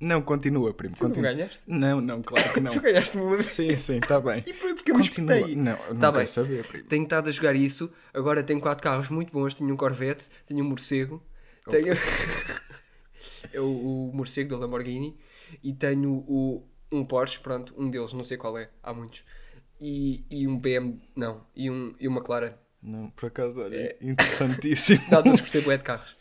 Não, 0.00 0.22
continua, 0.22 0.72
primo. 0.72 0.94
Tu 0.94 1.02
não 1.02 1.10
Continua. 1.10 1.32
ganhaste? 1.32 1.60
Não, 1.66 2.00
não, 2.00 2.22
claro 2.22 2.52
que 2.52 2.60
não. 2.60 2.70
Tu 2.70 2.80
ganhaste 2.80 3.16
uma 3.16 3.36
sim, 3.36 3.76
sim, 3.76 3.98
está 3.98 4.20
bem. 4.20 4.44
E 4.46 4.52
foi 4.54 4.74
porque 4.74 4.92
eu 4.92 4.96
me 4.96 5.02
Continua. 5.06 5.34
espetei. 5.36 5.56
Não, 5.56 5.76
não 5.90 5.96
Tá 5.98 6.12
bem. 6.12 6.24
saber, 6.26 6.64
primo. 6.66 6.84
Tenho 6.84 7.02
estado 7.02 7.28
a 7.28 7.32
jogar 7.32 7.56
isso. 7.56 7.90
Agora 8.14 8.42
tenho 8.42 8.60
quatro 8.60 8.82
carros 8.82 9.08
muito 9.10 9.32
bons. 9.32 9.54
Tenho 9.54 9.72
um 9.72 9.76
Corvette, 9.76 10.28
tenho 10.46 10.64
um 10.64 10.68
morcego, 10.68 11.22
tenho 11.68 11.92
é 13.52 13.60
o, 13.60 13.64
o 13.64 14.10
morcego 14.14 14.50
da 14.50 14.58
Lamborghini 14.58 15.16
e 15.62 15.72
tenho 15.72 16.24
o, 16.28 16.64
um 16.92 17.04
Porsche, 17.04 17.40
pronto, 17.40 17.74
um 17.76 17.90
deles, 17.90 18.12
não 18.12 18.24
sei 18.24 18.36
qual 18.36 18.56
é, 18.58 18.70
há 18.82 18.92
muitos. 18.92 19.24
E, 19.80 20.24
e 20.30 20.46
um 20.48 20.56
BM, 20.56 21.00
não, 21.14 21.44
e, 21.54 21.70
um, 21.70 21.94
e 22.00 22.08
uma 22.08 22.18
McLaren. 22.18 22.52
Não, 22.82 23.10
por 23.10 23.26
acaso, 23.26 23.60
olha, 23.60 23.74
É. 23.76 23.96
interessantíssimo. 24.00 25.02
Nada-se 25.10 25.42
percebe 25.42 25.70
é 25.72 25.76
de 25.76 25.82
carros. 25.82 26.16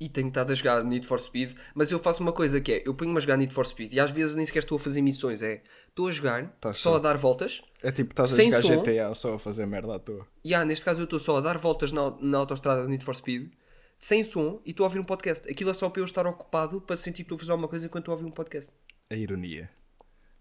E 0.00 0.08
tenho 0.08 0.28
estado 0.28 0.50
a 0.50 0.54
jogar 0.54 0.82
Need 0.82 1.06
for 1.06 1.20
Speed, 1.20 1.54
mas 1.74 1.92
eu 1.92 1.98
faço 1.98 2.22
uma 2.22 2.32
coisa 2.32 2.58
que 2.58 2.72
é, 2.72 2.82
eu 2.86 2.94
ponho-me 2.94 3.18
a 3.18 3.20
jogar 3.20 3.36
Need 3.36 3.52
for 3.52 3.66
Speed 3.66 3.92
e 3.92 4.00
às 4.00 4.10
vezes 4.10 4.34
nem 4.34 4.46
sequer 4.46 4.60
estou 4.60 4.76
a 4.76 4.78
fazer 4.80 5.02
missões, 5.02 5.42
é, 5.42 5.62
estou 5.88 6.08
a 6.08 6.10
jogar, 6.10 6.48
Tá 6.58 6.72
só 6.72 6.96
a 6.96 6.98
dar 6.98 7.18
voltas, 7.18 7.60
É 7.82 7.92
tipo, 7.92 8.12
estás 8.12 8.32
a 8.32 8.42
jogar 8.42 8.62
som. 8.62 8.82
GTA 8.82 9.14
só 9.14 9.34
a 9.34 9.38
fazer 9.38 9.66
merda 9.66 9.96
à 9.96 9.98
toa. 9.98 10.26
E 10.42 10.54
ah, 10.54 10.64
neste 10.64 10.86
caso 10.86 11.02
eu 11.02 11.04
estou 11.04 11.20
só 11.20 11.36
a 11.36 11.40
dar 11.42 11.58
voltas 11.58 11.92
na, 11.92 12.16
na 12.18 12.38
autostrada 12.38 12.88
Need 12.88 13.04
for 13.04 13.14
Speed, 13.14 13.52
sem 13.98 14.24
som, 14.24 14.62
e 14.64 14.70
estou 14.70 14.84
a 14.84 14.86
ouvir 14.86 14.98
um 15.00 15.04
podcast. 15.04 15.46
Aquilo 15.50 15.68
é 15.68 15.74
só 15.74 15.90
para 15.90 16.00
eu 16.00 16.06
estar 16.06 16.26
ocupado, 16.26 16.80
para 16.80 16.96
sentir 16.96 17.16
que 17.16 17.22
estou 17.24 17.36
a 17.36 17.38
fazer 17.40 17.52
alguma 17.52 17.68
coisa 17.68 17.84
enquanto 17.84 18.04
estou 18.04 18.12
a 18.12 18.16
ouvir 18.16 18.26
um 18.26 18.32
podcast. 18.32 18.72
A 19.10 19.14
ironia. 19.14 19.68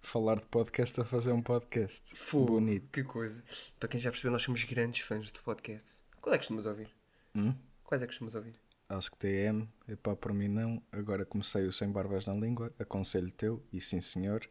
Falar 0.01 0.39
de 0.39 0.47
podcast 0.47 1.01
a 1.01 1.03
fazer 1.03 1.33
um 1.33 1.41
podcast. 1.41 2.15
Fogo, 2.15 2.53
Bonito. 2.53 2.87
Que 2.93 3.03
coisa. 3.03 3.43
Para 3.77 3.89
quem 3.89 3.99
já 3.99 4.09
percebeu, 4.09 4.31
nós 4.31 4.41
somos 4.41 4.63
grandes 4.63 5.01
fãs 5.05 5.29
do 5.33 5.41
podcast. 5.41 5.85
Qual 6.21 6.33
é 6.33 6.37
que 6.37 6.43
costumas 6.43 6.65
ouvir? 6.65 6.87
Hum? 7.35 7.53
Quais 7.83 8.01
é 8.01 8.05
que 8.05 8.11
costumas 8.13 8.33
ouvir? 8.35 8.55
Acho 8.89 9.11
que 9.11 9.17
TM, 9.17 9.67
epá, 9.87 10.15
por 10.15 10.33
mim 10.33 10.47
não. 10.47 10.81
Agora 10.91 11.23
comecei 11.23 11.65
o 11.67 11.71
Sem 11.71 11.91
Barbas 11.91 12.25
na 12.25 12.33
Língua, 12.33 12.73
aconselho 12.79 13.31
teu, 13.31 13.63
e 13.71 13.79
sim 13.79 14.01
senhor. 14.01 14.41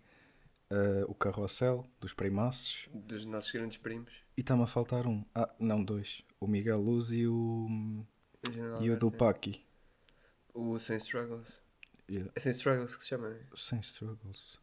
Ah, 0.70 1.04
o 1.08 1.14
Carrossel, 1.14 1.84
dos 2.00 2.12
Primaços. 2.14 2.88
Dos 2.94 3.24
nossos 3.24 3.50
grandes 3.50 3.78
primos. 3.78 4.12
E 4.36 4.40
está-me 4.40 4.62
a 4.62 4.66
faltar 4.66 5.06
um. 5.06 5.24
Ah, 5.34 5.52
não, 5.58 5.82
dois. 5.82 6.22
O 6.38 6.46
Miguel 6.46 6.80
Luz 6.80 7.10
e 7.10 7.26
o. 7.26 8.04
General 8.48 8.80
E 8.82 8.90
o 8.90 8.96
do 8.96 9.06
Alberto. 9.06 9.24
Paki. 9.24 9.64
O 10.54 10.78
Sem 10.78 10.96
Struggles. 10.98 11.60
Yeah. 12.08 12.30
É 12.36 12.40
Sem 12.40 12.50
Struggles 12.52 12.94
que 12.96 13.02
se 13.02 13.08
chama, 13.10 13.30
né? 13.30 13.40
Sem 13.56 13.80
Struggles. 13.80 14.58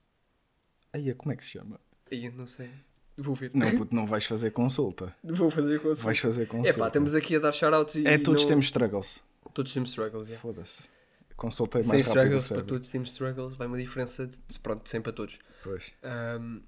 Aí, 0.93 1.13
como 1.15 1.33
é 1.33 1.35
que 1.35 1.43
se 1.43 1.49
chama? 1.51 1.79
Aí, 2.09 2.29
não 2.29 2.47
sei. 2.47 2.69
Vou 3.17 3.35
ver. 3.35 3.51
Não, 3.53 3.75
puto, 3.77 3.93
não 3.95 4.05
vais 4.05 4.25
fazer 4.25 4.51
consulta. 4.51 5.13
Vou 5.23 5.49
fazer 5.51 5.81
com 5.81 5.93
Vais 5.95 6.19
fazer 6.19 6.43
É 6.43 6.45
consulta. 6.45 6.79
pá, 6.79 6.87
estamos 6.87 7.13
aqui 7.13 7.35
a 7.35 7.39
dar 7.39 7.51
shoutouts 7.51 7.95
e. 7.95 8.07
É, 8.07 8.17
todos 8.17 8.43
não- 8.43 8.49
temos 8.49 8.65
struggles. 8.65 9.21
Todos 9.53 9.73
temos 9.73 9.89
struggles, 9.89 10.27
yeah. 10.27 10.41
Foda-se. 10.41 10.89
Consulta 11.35 11.79
é 11.79 11.83
Sem 11.83 11.93
mais 11.93 12.07
rápido 12.07 12.37
struggles, 12.37 12.47
para 12.49 12.63
todos 12.63 12.89
temos 12.89 13.09
struggles, 13.11 13.53
vai 13.55 13.67
uma 13.67 13.77
diferença 13.77 14.25
de. 14.27 14.37
Pronto, 14.59 14.87
100 14.89 15.01
para 15.01 15.11
todos. 15.13 15.37
Pois. 15.63 15.93
Um, 16.39 16.61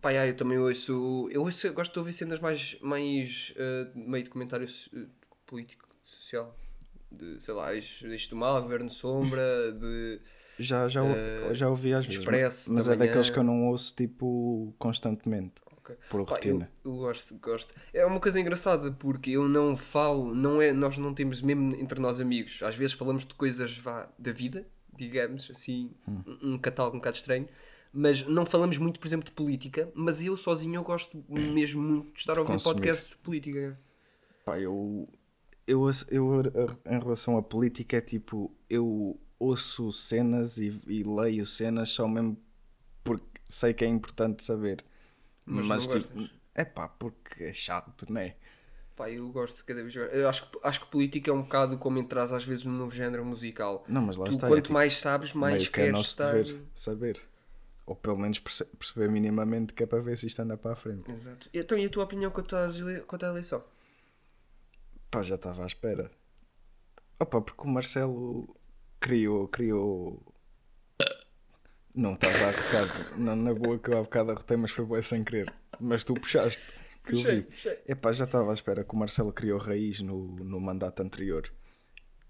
pá, 0.00 0.10
yeah, 0.10 0.30
eu 0.30 0.36
também 0.36 0.58
ouço. 0.58 1.28
Eu 1.30 1.42
ouço, 1.42 1.72
gosto 1.72 1.92
de 1.92 1.98
ouvir 1.98 2.12
cenas 2.12 2.38
mais. 2.40 2.76
mais 2.80 3.54
uh, 3.56 3.98
meio 3.98 4.24
de 4.24 4.30
comentário 4.30 4.68
so- 4.68 4.90
uh, 4.96 5.06
político, 5.46 5.88
social. 6.04 6.54
De, 7.10 7.40
sei 7.40 7.54
lá, 7.54 7.72
isto 7.74 8.36
mal, 8.36 8.60
governo 8.62 8.90
sombra, 8.90 9.72
de. 9.72 10.20
Já, 10.58 10.88
já, 10.88 11.04
Eh, 11.04 11.50
já 11.54 11.68
ouvi 11.68 11.92
às 11.92 12.04
vezes. 12.06 12.20
Expresso 12.20 12.72
mas 12.72 12.86
da 12.86 12.94
é 12.94 12.96
daqueles 12.96 13.26
manhã. 13.28 13.32
que 13.32 13.38
eu 13.38 13.44
não 13.44 13.66
ouço 13.68 13.94
tipo 13.94 14.74
constantemente. 14.78 15.54
Ok. 15.86 15.96
Por 16.10 16.24
Pá, 16.24 16.32
eu, 16.32 16.36
rotina. 16.54 16.70
eu 16.84 16.92
gosto, 16.96 17.34
gosto. 17.36 17.74
É 17.94 18.04
uma 18.04 18.18
coisa 18.20 18.40
engraçada 18.40 18.90
porque 18.92 19.30
eu 19.30 19.48
não 19.48 19.76
falo, 19.76 20.34
não 20.34 20.60
é, 20.60 20.72
nós 20.72 20.98
não 20.98 21.14
temos 21.14 21.40
mesmo 21.40 21.74
entre 21.76 22.00
nós 22.00 22.20
amigos. 22.20 22.62
Às 22.62 22.74
vezes 22.74 22.92
falamos 22.94 23.24
de 23.24 23.34
coisas 23.34 23.76
vá, 23.78 24.08
da 24.18 24.32
vida, 24.32 24.66
digamos 24.96 25.48
assim, 25.50 25.90
Hum. 26.08 26.22
um, 26.42 26.58
catálogo 26.58 26.96
um 26.96 26.98
bocado 27.00 27.16
estranho, 27.16 27.48
mas 27.92 28.26
não 28.26 28.44
falamos 28.44 28.78
muito, 28.78 28.98
por 28.98 29.06
exemplo, 29.06 29.24
de 29.24 29.32
política. 29.32 29.90
Mas 29.94 30.22
eu 30.24 30.36
sozinho 30.36 30.74
eu 30.74 30.82
gosto 30.82 31.24
mesmo 31.28 31.80
muito 31.82 32.12
de 32.12 32.18
estar 32.20 32.36
a 32.36 32.40
ouvir 32.40 32.52
consumir. 32.52 32.74
podcasts 32.74 33.10
de 33.10 33.16
política. 33.16 33.78
Pá, 34.44 34.58
eu, 34.60 35.08
eu, 35.66 35.88
eu, 36.10 36.42
em 36.86 36.98
relação 36.98 37.36
à 37.36 37.42
política 37.42 37.96
é 37.96 38.00
tipo, 38.00 38.52
eu 38.68 39.18
ouço 39.38 39.92
cenas 39.92 40.58
e, 40.58 40.68
e 40.86 41.02
leio 41.02 41.44
cenas 41.46 41.90
só 41.90 42.06
mesmo 42.08 42.36
porque 43.04 43.40
sei 43.46 43.72
que 43.74 43.84
é 43.84 43.88
importante 43.88 44.42
saber. 44.42 44.84
Mas 45.46 45.68
não 45.68 45.76
gostas? 45.76 46.10
é 46.54 46.64
pá, 46.64 46.88
porque 46.88 47.44
é 47.44 47.52
chato, 47.52 48.06
não 48.10 48.20
é? 48.20 48.36
Pá, 48.96 49.10
eu 49.10 49.28
gosto 49.30 49.58
de 49.58 49.64
cada 49.64 49.82
vez 49.82 49.94
mais. 49.94 50.12
Eu 50.14 50.28
acho, 50.28 50.50
que- 50.50 50.58
acho 50.62 50.80
que 50.80 50.86
política 50.86 51.30
é 51.30 51.34
um 51.34 51.42
bocado 51.42 51.76
como 51.78 51.98
entras 51.98 52.32
às 52.32 52.44
vezes 52.44 52.64
num 52.64 52.72
novo 52.72 52.94
género 52.94 53.24
musical. 53.24 53.84
Não, 53.88 54.00
mas 54.02 54.16
lá 54.16 54.24
Tu, 54.26 54.32
está. 54.32 54.46
é 54.46 54.50
quanto 54.50 54.62
tipo, 54.62 54.72
mais 54.74 54.98
sabes, 54.98 55.32
mais 55.34 55.54
meio 55.58 55.70
que 55.70 55.80
é 55.80 55.82
queres 55.84 55.92
nosso 55.92 56.10
estar. 56.10 56.32
dever 56.32 56.62
saber. 56.74 57.22
Ou 57.84 57.94
pelo 57.94 58.16
menos 58.18 58.38
perce- 58.40 58.64
perceber 58.64 59.08
minimamente 59.10 59.72
que 59.74 59.82
é 59.82 59.86
para 59.86 60.00
ver 60.02 60.16
se 60.18 60.26
isto 60.26 60.40
anda 60.40 60.56
para 60.56 60.72
a 60.72 60.76
frente. 60.76 61.10
Exato. 61.12 61.48
Então, 61.54 61.78
e 61.78 61.84
a 61.84 61.88
tua 61.90 62.04
opinião 62.04 62.30
quanto, 62.30 62.56
às 62.56 62.74
quanto 63.06 63.24
à 63.26 63.28
eleição? 63.28 63.62
Pá, 65.10 65.22
já 65.22 65.36
estava 65.36 65.62
à 65.62 65.66
espera. 65.66 66.10
Opa, 67.20 67.40
porque 67.40 67.62
o 67.62 67.68
Marcelo 67.68 68.56
criou, 69.00 69.46
criou. 69.48 70.22
Não 71.96 72.14
estás 72.14 72.40
a 72.42 72.48
arrotar. 72.48 73.18
Não, 73.18 73.34
na 73.34 73.54
boa 73.54 73.78
que 73.78 73.88
eu 73.90 73.98
há 73.98 74.02
bocado 74.02 74.30
arrotei, 74.32 74.56
mas 74.56 74.70
foi 74.70 74.84
boa 74.84 75.02
sem 75.02 75.24
querer. 75.24 75.52
Mas 75.80 76.04
tu 76.04 76.14
puxaste. 76.14 76.60
Que 77.04 77.12
eu 77.14 77.18
Puxei, 77.18 77.36
vi. 77.40 77.42
puxei. 77.44 77.78
Epá, 77.88 78.12
já 78.12 78.24
estava 78.24 78.50
à 78.50 78.54
espera 78.54 78.84
que 78.84 78.94
o 78.94 78.98
Marcelo 78.98 79.32
criou 79.32 79.58
raiz 79.58 80.00
no, 80.00 80.26
no 80.36 80.60
mandato 80.60 81.02
anterior. 81.02 81.50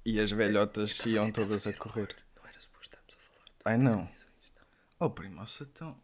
E 0.04 0.20
as 0.20 0.30
velhotas 0.30 1.00
Eu 1.04 1.12
iam 1.12 1.22
a 1.24 1.26
tentar 1.26 1.42
todas 1.42 1.66
a 1.66 1.72
correr. 1.72 2.14
Não 2.36 2.48
era 2.48 2.60
suposto 2.60 2.96
estarmos 2.96 3.14
a 3.14 3.18
falar 3.18 3.44
Ai 3.64 3.76
não. 3.78 4.08
Oh 5.00 5.10
primo, 5.10 5.42
então. 5.60 5.96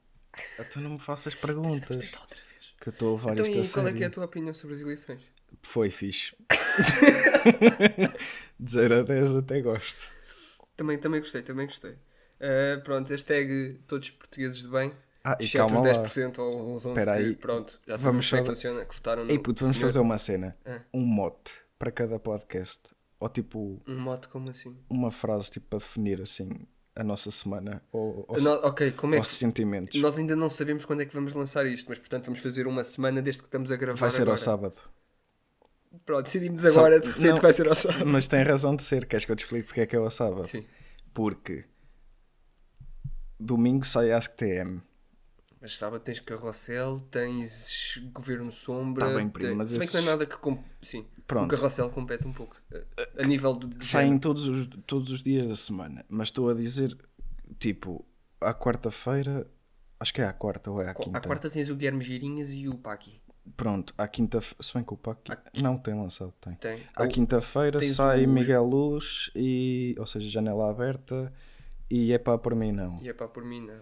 Então 0.58 0.82
não 0.82 0.90
me 0.90 0.98
faças 0.98 1.34
perguntas. 1.34 2.10
Tentar 2.10 2.20
outra 2.22 2.36
vez. 2.50 2.74
Que 2.80 2.88
eu 2.88 2.92
estou 2.92 3.08
a 3.08 3.12
levar 3.12 3.32
Então, 3.32 3.44
isto 3.46 3.58
a 3.58 3.62
e 3.62 3.68
qual 3.68 3.72
é 3.84 3.84
sério. 3.86 3.96
que 3.98 4.04
é 4.04 4.06
a 4.06 4.10
tua 4.10 4.24
opinião 4.24 4.54
sobre 4.54 4.74
as 4.74 4.80
eleições? 4.82 5.20
Foi 5.62 5.90
fixe. 5.90 6.34
De 8.58 8.70
0 8.70 9.00
a 9.00 9.02
10 9.02 9.36
até 9.36 9.60
gosto. 9.60 10.08
Também, 10.76 10.98
também 10.98 11.20
gostei, 11.20 11.42
também 11.42 11.66
gostei. 11.66 11.94
Ah, 12.42 12.80
pronto, 12.82 13.08
hashtag 13.10 13.78
todos 13.86 14.10
portugueses 14.10 14.58
de 14.62 14.68
bem. 14.68 14.92
Ah, 15.24 15.36
e 15.38 15.48
calma 15.48 15.80
os 15.80 15.86
lá. 15.86 16.02
10% 16.02 16.38
ou 16.40 16.74
os 16.74 16.84
11% 16.84 16.88
Espera 16.98 17.12
aí. 17.12 17.36
pronto, 17.36 17.80
já 17.86 17.94
Vamos 17.96 18.02
sabemos 18.26 18.28
como 18.30 18.40
é 18.40 18.42
só- 18.42 18.42
que 18.42 18.54
funciona, 18.56 18.84
que 18.84 18.94
votaram 18.96 19.24
no 19.24 19.30
Ei 19.30 19.38
puto, 19.38 19.60
vamos 19.60 19.76
senhor. 19.76 19.88
fazer 19.88 20.00
uma 20.00 20.18
cena. 20.18 20.56
Ah. 20.66 20.80
Um 20.92 21.00
mote 21.06 21.52
para 21.78 21.92
cada 21.92 22.18
podcast. 22.18 22.80
Ou 23.20 23.28
tipo, 23.28 23.80
Um 23.86 24.00
mote 24.00 24.26
como 24.26 24.50
assim? 24.50 24.76
uma 24.90 25.12
frase 25.12 25.52
tipo 25.52 25.66
para 25.68 25.78
definir 25.78 26.20
assim 26.20 26.50
a 26.96 27.04
nossa 27.04 27.30
semana. 27.30 27.80
Ou, 27.92 28.24
ou, 28.26 28.40
No- 28.40 28.60
como 28.96 29.14
é 29.14 29.18
ou 29.18 29.22
que... 29.22 29.28
sentimentos. 29.28 30.00
Nós 30.00 30.18
ainda 30.18 30.34
não 30.34 30.50
sabemos 30.50 30.84
quando 30.84 31.02
é 31.02 31.06
que 31.06 31.14
vamos 31.14 31.32
lançar 31.34 31.64
isto, 31.66 31.86
mas 31.88 32.00
portanto 32.00 32.24
vamos 32.24 32.40
fazer 32.40 32.66
uma 32.66 32.82
semana 32.82 33.22
desde 33.22 33.42
que 33.42 33.46
estamos 33.46 33.70
a 33.70 33.76
gravar 33.76 34.00
Vai 34.00 34.10
ser 34.10 34.22
agora. 34.22 34.32
ao 34.32 34.38
sábado. 34.38 34.76
Pronto, 36.04 36.24
decidimos 36.24 36.64
agora, 36.66 36.98
de 36.98 37.06
repente 37.08 37.28
não. 37.34 37.36
vai 37.40 37.52
ser 37.52 37.68
ao 37.68 37.74
sábado. 37.76 38.06
Mas 38.06 38.26
tem 38.26 38.42
razão 38.42 38.74
de 38.74 38.82
ser. 38.82 39.06
Queres 39.06 39.24
que 39.24 39.30
eu 39.32 39.36
te 39.36 39.44
explique 39.44 39.66
porque 39.68 39.82
é 39.82 39.86
que 39.86 39.94
é 39.94 39.98
ao 39.98 40.10
sábado? 40.10 40.46
Sim. 40.48 40.64
Porque 41.14 41.64
domingo 43.42 43.84
sai 43.84 44.12
a 44.12 44.16
AskTM. 44.18 44.80
Mas 45.60 45.76
sábado 45.78 46.02
tens 46.02 46.18
carrossel, 46.18 46.98
tens 47.10 48.00
governo 48.12 48.50
sombra. 48.50 49.06
Tá 49.06 49.14
bem, 49.14 49.28
primo, 49.28 49.56
mas 49.56 49.70
Se 49.70 49.78
bem 49.78 49.86
que 49.86 49.94
não 49.94 50.02
é 50.02 50.06
nada 50.06 50.26
que. 50.26 50.36
Com... 50.36 50.58
Sim, 50.82 51.06
Pronto. 51.26 51.46
o 51.46 51.48
carrossel 51.56 51.88
compete 51.88 52.26
um 52.26 52.32
pouco. 52.32 52.56
A, 53.16 53.22
a 53.22 53.26
nível 53.26 53.54
do. 53.54 53.68
de 53.68 53.84
Saem 53.84 54.18
todos 54.18 54.48
os, 54.48 54.68
todos 54.86 55.12
os 55.12 55.22
dias 55.22 55.48
da 55.48 55.54
semana. 55.54 56.04
Mas 56.08 56.28
estou 56.28 56.50
a 56.50 56.54
dizer, 56.54 56.96
tipo, 57.60 58.04
à 58.40 58.52
quarta-feira. 58.52 59.46
Acho 60.00 60.12
que 60.12 60.20
é 60.20 60.24
à 60.26 60.32
quarta 60.32 60.68
ou 60.68 60.82
é 60.82 60.88
à 60.90 60.94
quinta. 60.94 61.16
À 61.16 61.20
quarta 61.20 61.48
tens 61.48 61.70
o 61.70 61.76
Guilherme 61.76 62.02
Girinhas 62.02 62.50
e 62.52 62.68
o 62.68 62.74
Paqui. 62.76 63.20
Pronto, 63.56 63.94
à 63.96 64.06
quinta 64.08 64.40
Se 64.40 64.74
bem 64.74 64.82
que 64.82 64.92
o 64.94 64.96
Pac. 64.96 65.18
Não, 65.62 65.76
tem 65.78 65.94
lançado, 65.94 66.32
tem. 66.40 66.54
Tem. 66.56 66.82
À 66.96 67.04
O- 67.04 67.08
quinta-feira 67.08 67.80
sai 67.84 68.24
os- 68.26 68.32
Miguel 68.32 68.64
Luz 68.64 69.30
e. 69.34 69.94
Ou 69.96 70.06
seja, 70.08 70.28
janela 70.28 70.68
aberta. 70.68 71.32
E 71.90 72.12
é 72.12 72.18
pá 72.18 72.38
por 72.38 72.54
mim 72.54 72.72
não. 72.72 73.00
E 73.02 73.08
é 73.08 73.12
pá, 73.12 73.28
por 73.28 73.44
mim, 73.44 73.60
não. 73.60 73.80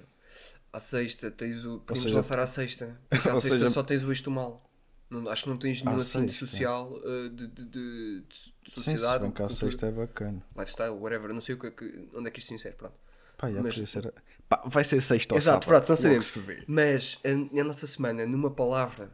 À 0.73 0.81
sexta 0.81 1.31
tens 1.31 1.65
o. 1.65 1.79
Podemos 1.81 2.03
seja- 2.03 2.15
lançar 2.17 2.39
à 2.39 2.47
sexta. 2.47 3.01
Porque 3.09 3.29
à 3.29 3.33
sexta 3.37 3.49
seja- 3.59 3.71
só 3.71 3.83
tens 3.83 4.03
o 4.05 4.11
Eixo 4.11 4.25
do 4.25 4.31
Mal. 4.31 4.69
Não, 5.09 5.29
acho 5.29 5.43
que 5.45 5.49
não 5.51 5.57
tens 5.57 5.83
nenhum 5.83 5.97
assunto 5.97 6.31
sexta. 6.31 6.47
social 6.47 6.93
uh, 6.93 7.29
de, 7.31 7.49
de, 7.49 7.65
de, 7.65 8.21
de 8.21 8.27
Sim, 8.31 8.53
se 8.69 8.71
sociedade, 8.75 9.23
bem 9.25 9.33
que 9.33 9.43
à 9.43 9.49
sexta 9.49 9.87
é 9.87 9.91
bacana. 9.91 10.41
lifestyle, 10.57 10.91
whatever. 10.91 11.33
Não 11.35 11.41
sei 11.41 11.57
o 11.57 11.59
que, 11.59 11.67
é 11.67 11.71
que- 11.73 12.09
onde 12.15 12.29
é 12.29 12.31
que 12.31 12.39
isto 12.39 12.49
se 12.49 12.55
insere. 12.55 12.77
Pronto. 12.77 12.95
Pá, 13.37 13.49
Mas- 13.51 13.75
ser. 13.91 14.15
Pá, 14.49 14.63
vai 14.67 14.85
ser 14.85 15.01
sexta 15.01 15.35
ou 15.35 15.39
Exato, 15.39 15.65
sábado. 15.65 15.85
pronto, 15.87 15.89
não 15.89 16.11
logo 16.13 16.23
sabemos. 16.23 16.25
se 16.27 16.41
vê. 16.41 16.65
Mas 16.69 17.19
a, 17.25 17.61
a 17.61 17.65
nossa 17.65 17.87
semana, 17.87 18.25
numa 18.27 18.51
palavra 18.51 19.11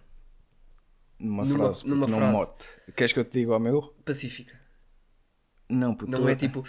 Numa, 1.18 1.44
Numa- 1.44 1.64
frase, 1.64 1.86
numa 1.88 2.06
porque 2.06 2.20
num 2.20 2.32
frase. 2.32 2.50
mote. 2.50 2.66
Queres 2.94 3.12
que 3.14 3.20
eu 3.20 3.24
te 3.24 3.32
diga 3.40 3.52
ao 3.54 3.60
meu? 3.60 3.94
pacífica. 4.04 4.58
Não, 5.68 5.94
puto. 5.94 6.10
Não 6.12 6.28
é 6.28 6.34
tipo 6.36 6.62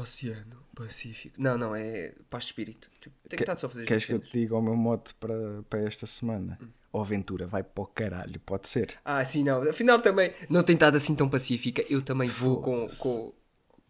Oceano 0.00 0.62
Pacífico. 0.74 1.34
Não, 1.38 1.58
não, 1.58 1.74
é 1.74 2.14
paz 2.30 2.44
de 2.44 2.50
espírito. 2.50 2.90
Tipo, 3.00 3.16
tem 3.28 3.38
que 3.38 3.56
só 3.56 3.68
fazer 3.68 3.84
Queres 3.84 4.06
que 4.06 4.12
eu 4.12 4.20
te 4.20 4.32
diga 4.32 4.54
ao 4.54 4.62
meu 4.62 4.76
mote 4.76 5.14
para, 5.14 5.62
para 5.68 5.80
esta 5.80 6.06
semana? 6.06 6.58
Hum. 6.62 6.68
Aventura, 7.00 7.46
vai 7.46 7.62
para 7.62 7.82
o 7.82 7.86
caralho, 7.86 8.40
pode 8.40 8.68
ser. 8.68 8.98
Ah, 9.04 9.24
sim, 9.24 9.44
não. 9.44 9.62
Afinal 9.68 10.00
também 10.00 10.32
não 10.48 10.62
tem 10.62 10.74
estado 10.74 10.96
assim 10.96 11.14
tão 11.14 11.28
pacífica. 11.28 11.84
Eu 11.88 12.02
também 12.02 12.28
vou 12.28 12.60
com. 12.60 12.86
com, 12.98 13.32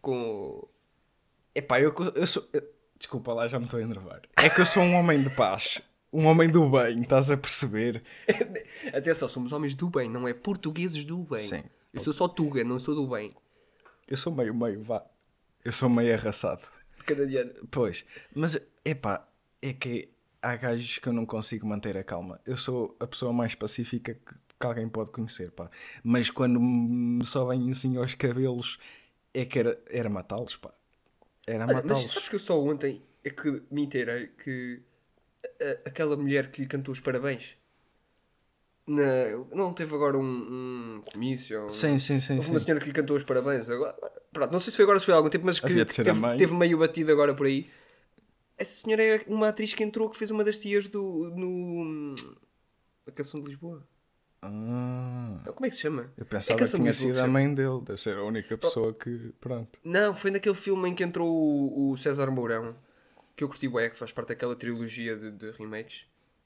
com... 0.01 0.67
Epá, 1.55 1.79
eu, 1.79 1.93
eu 2.15 2.27
sou. 2.27 2.47
eu- 2.53 2.79
Desculpa 2.97 3.33
lá, 3.33 3.47
já 3.47 3.57
me 3.57 3.63
estou 3.63 3.79
a 3.79 3.83
enervar. 3.83 4.21
É 4.35 4.49
que 4.49 4.59
eu 4.59 4.65
sou 4.65 4.83
um 4.83 4.93
homem 4.95 5.23
de 5.23 5.29
paz. 5.29 5.81
Um 6.11 6.25
homem 6.25 6.49
do 6.49 6.69
bem, 6.69 7.01
estás 7.01 7.31
a 7.31 7.37
perceber? 7.37 8.03
Atenção, 8.93 9.29
somos 9.29 9.53
homens 9.53 9.73
do 9.73 9.89
bem, 9.89 10.09
não 10.09 10.27
é 10.27 10.33
portugueses 10.33 11.05
do 11.05 11.19
bem. 11.19 11.47
Sim. 11.47 11.63
Eu 11.93 12.03
sou 12.03 12.11
só 12.11 12.27
Tuga, 12.27 12.61
não 12.63 12.77
sou 12.77 12.93
do 12.93 13.07
bem. 13.07 13.33
Eu 14.05 14.17
sou 14.17 14.33
meio 14.33 14.53
meio, 14.53 14.83
vá. 14.83 15.05
Eu 15.63 15.71
sou 15.71 15.89
meio 15.89 16.13
arraçado. 16.13 16.61
Canadiano. 17.05 17.51
Pois, 17.71 18.05
mas 18.33 18.59
epá, 18.85 19.27
é 19.61 19.73
que 19.73 20.09
há 20.41 20.55
gajos 20.55 20.99
que 20.99 21.07
eu 21.07 21.13
não 21.13 21.25
consigo 21.25 21.67
manter 21.67 21.97
a 21.97 22.03
calma. 22.03 22.39
Eu 22.45 22.55
sou 22.57 22.95
a 22.99 23.07
pessoa 23.07 23.33
mais 23.33 23.55
pacífica 23.55 24.13
que, 24.13 24.33
que 24.59 24.65
alguém 24.65 24.87
pode 24.87 25.11
conhecer, 25.11 25.51
pá. 25.51 25.69
Mas 26.03 26.29
quando 26.29 26.59
me 26.59 27.25
sobem 27.25 27.69
assim 27.71 27.97
aos 27.97 28.13
cabelos, 28.15 28.79
é 29.33 29.45
que 29.45 29.59
era, 29.59 29.81
era 29.89 30.09
matá-los, 30.09 30.55
pá. 30.55 30.73
Era 31.47 31.65
Olha, 31.65 31.73
mas 31.83 31.83
matá-los. 31.85 32.11
sabes 32.11 32.29
que 32.29 32.35
eu 32.35 32.39
só 32.39 32.61
ontem 32.63 33.01
é 33.23 33.29
que 33.29 33.61
me 33.71 33.81
inteirei 33.83 34.27
que 34.27 34.81
a- 35.61 35.89
aquela 35.89 36.15
mulher 36.15 36.51
que 36.51 36.61
lhe 36.61 36.67
cantou 36.67 36.91
os 36.93 36.99
parabéns 36.99 37.57
na... 38.89 39.45
não 39.55 39.71
teve 39.73 39.93
agora 39.95 40.17
um, 40.17 40.21
um 40.97 41.01
comício? 41.11 41.63
ou- 41.63 41.69
Sim, 41.69 41.97
sim, 41.99 42.19
sim. 42.19 42.33
Houve 42.35 42.45
sim. 42.47 42.53
uma 42.53 42.59
senhora 42.59 42.79
que 42.79 42.87
lhe 42.87 42.93
cantou 42.93 43.15
os 43.17 43.23
parabéns. 43.23 43.69
Agora, 43.69 43.93
pronto, 44.33 44.51
não 44.51 44.59
sei 44.59 44.71
se 44.71 44.77
foi 44.77 44.83
agora 44.83 44.97
ou 44.97 44.99
se 44.99 45.05
foi 45.05 45.13
há 45.13 45.17
algum 45.17 45.29
tempo, 45.29 45.45
mas 45.45 45.59
que 45.59 45.65
a 45.65 45.85
teve, 45.85 46.37
teve 46.37 46.53
meio 46.53 46.77
batido 46.77 47.11
agora 47.11 47.33
por 47.33 47.45
aí. 47.45 47.69
Essa 48.57 48.75
senhora 48.83 49.01
é 49.03 49.23
uma 49.27 49.47
atriz 49.49 49.73
que 49.73 49.83
entrou 49.83 50.09
que 50.09 50.17
fez 50.17 50.31
uma 50.31 50.43
das 50.43 50.57
tias 50.57 50.87
do. 50.87 51.31
no. 51.35 52.13
A 53.07 53.11
Canção 53.11 53.41
de 53.41 53.47
Lisboa. 53.49 53.87
Ah, 54.41 55.41
Como 55.53 55.65
é 55.65 55.69
que 55.69 55.75
se 55.75 55.81
chama? 55.81 56.11
eu 56.17 56.23
É 56.23 56.25
pensava 56.25 56.57
que 56.57 56.63
Canção 56.63 56.79
de 56.79 56.83
tinha 56.83 56.93
sido 56.93 57.19
a 57.19 57.27
mãe 57.27 57.53
dele. 57.53 57.81
Deve 57.83 57.99
ser 57.99 58.17
a 58.17 58.23
única 58.23 58.57
pessoa 58.57 58.93
que. 58.93 59.33
Pronto. 59.39 59.79
Não, 59.83 60.13
foi 60.13 60.31
naquele 60.31 60.55
filme 60.55 60.89
em 60.89 60.95
que 60.95 61.03
entrou 61.03 61.29
o, 61.29 61.91
o 61.91 61.97
César 61.97 62.29
Mourão, 62.31 62.75
que 63.35 63.43
eu 63.43 63.47
curti 63.47 63.67
bué, 63.67 63.89
que 63.89 63.97
faz 63.97 64.11
parte 64.11 64.29
daquela 64.29 64.55
trilogia 64.55 65.15
de, 65.15 65.31
de 65.31 65.51
remakes. 65.51 66.05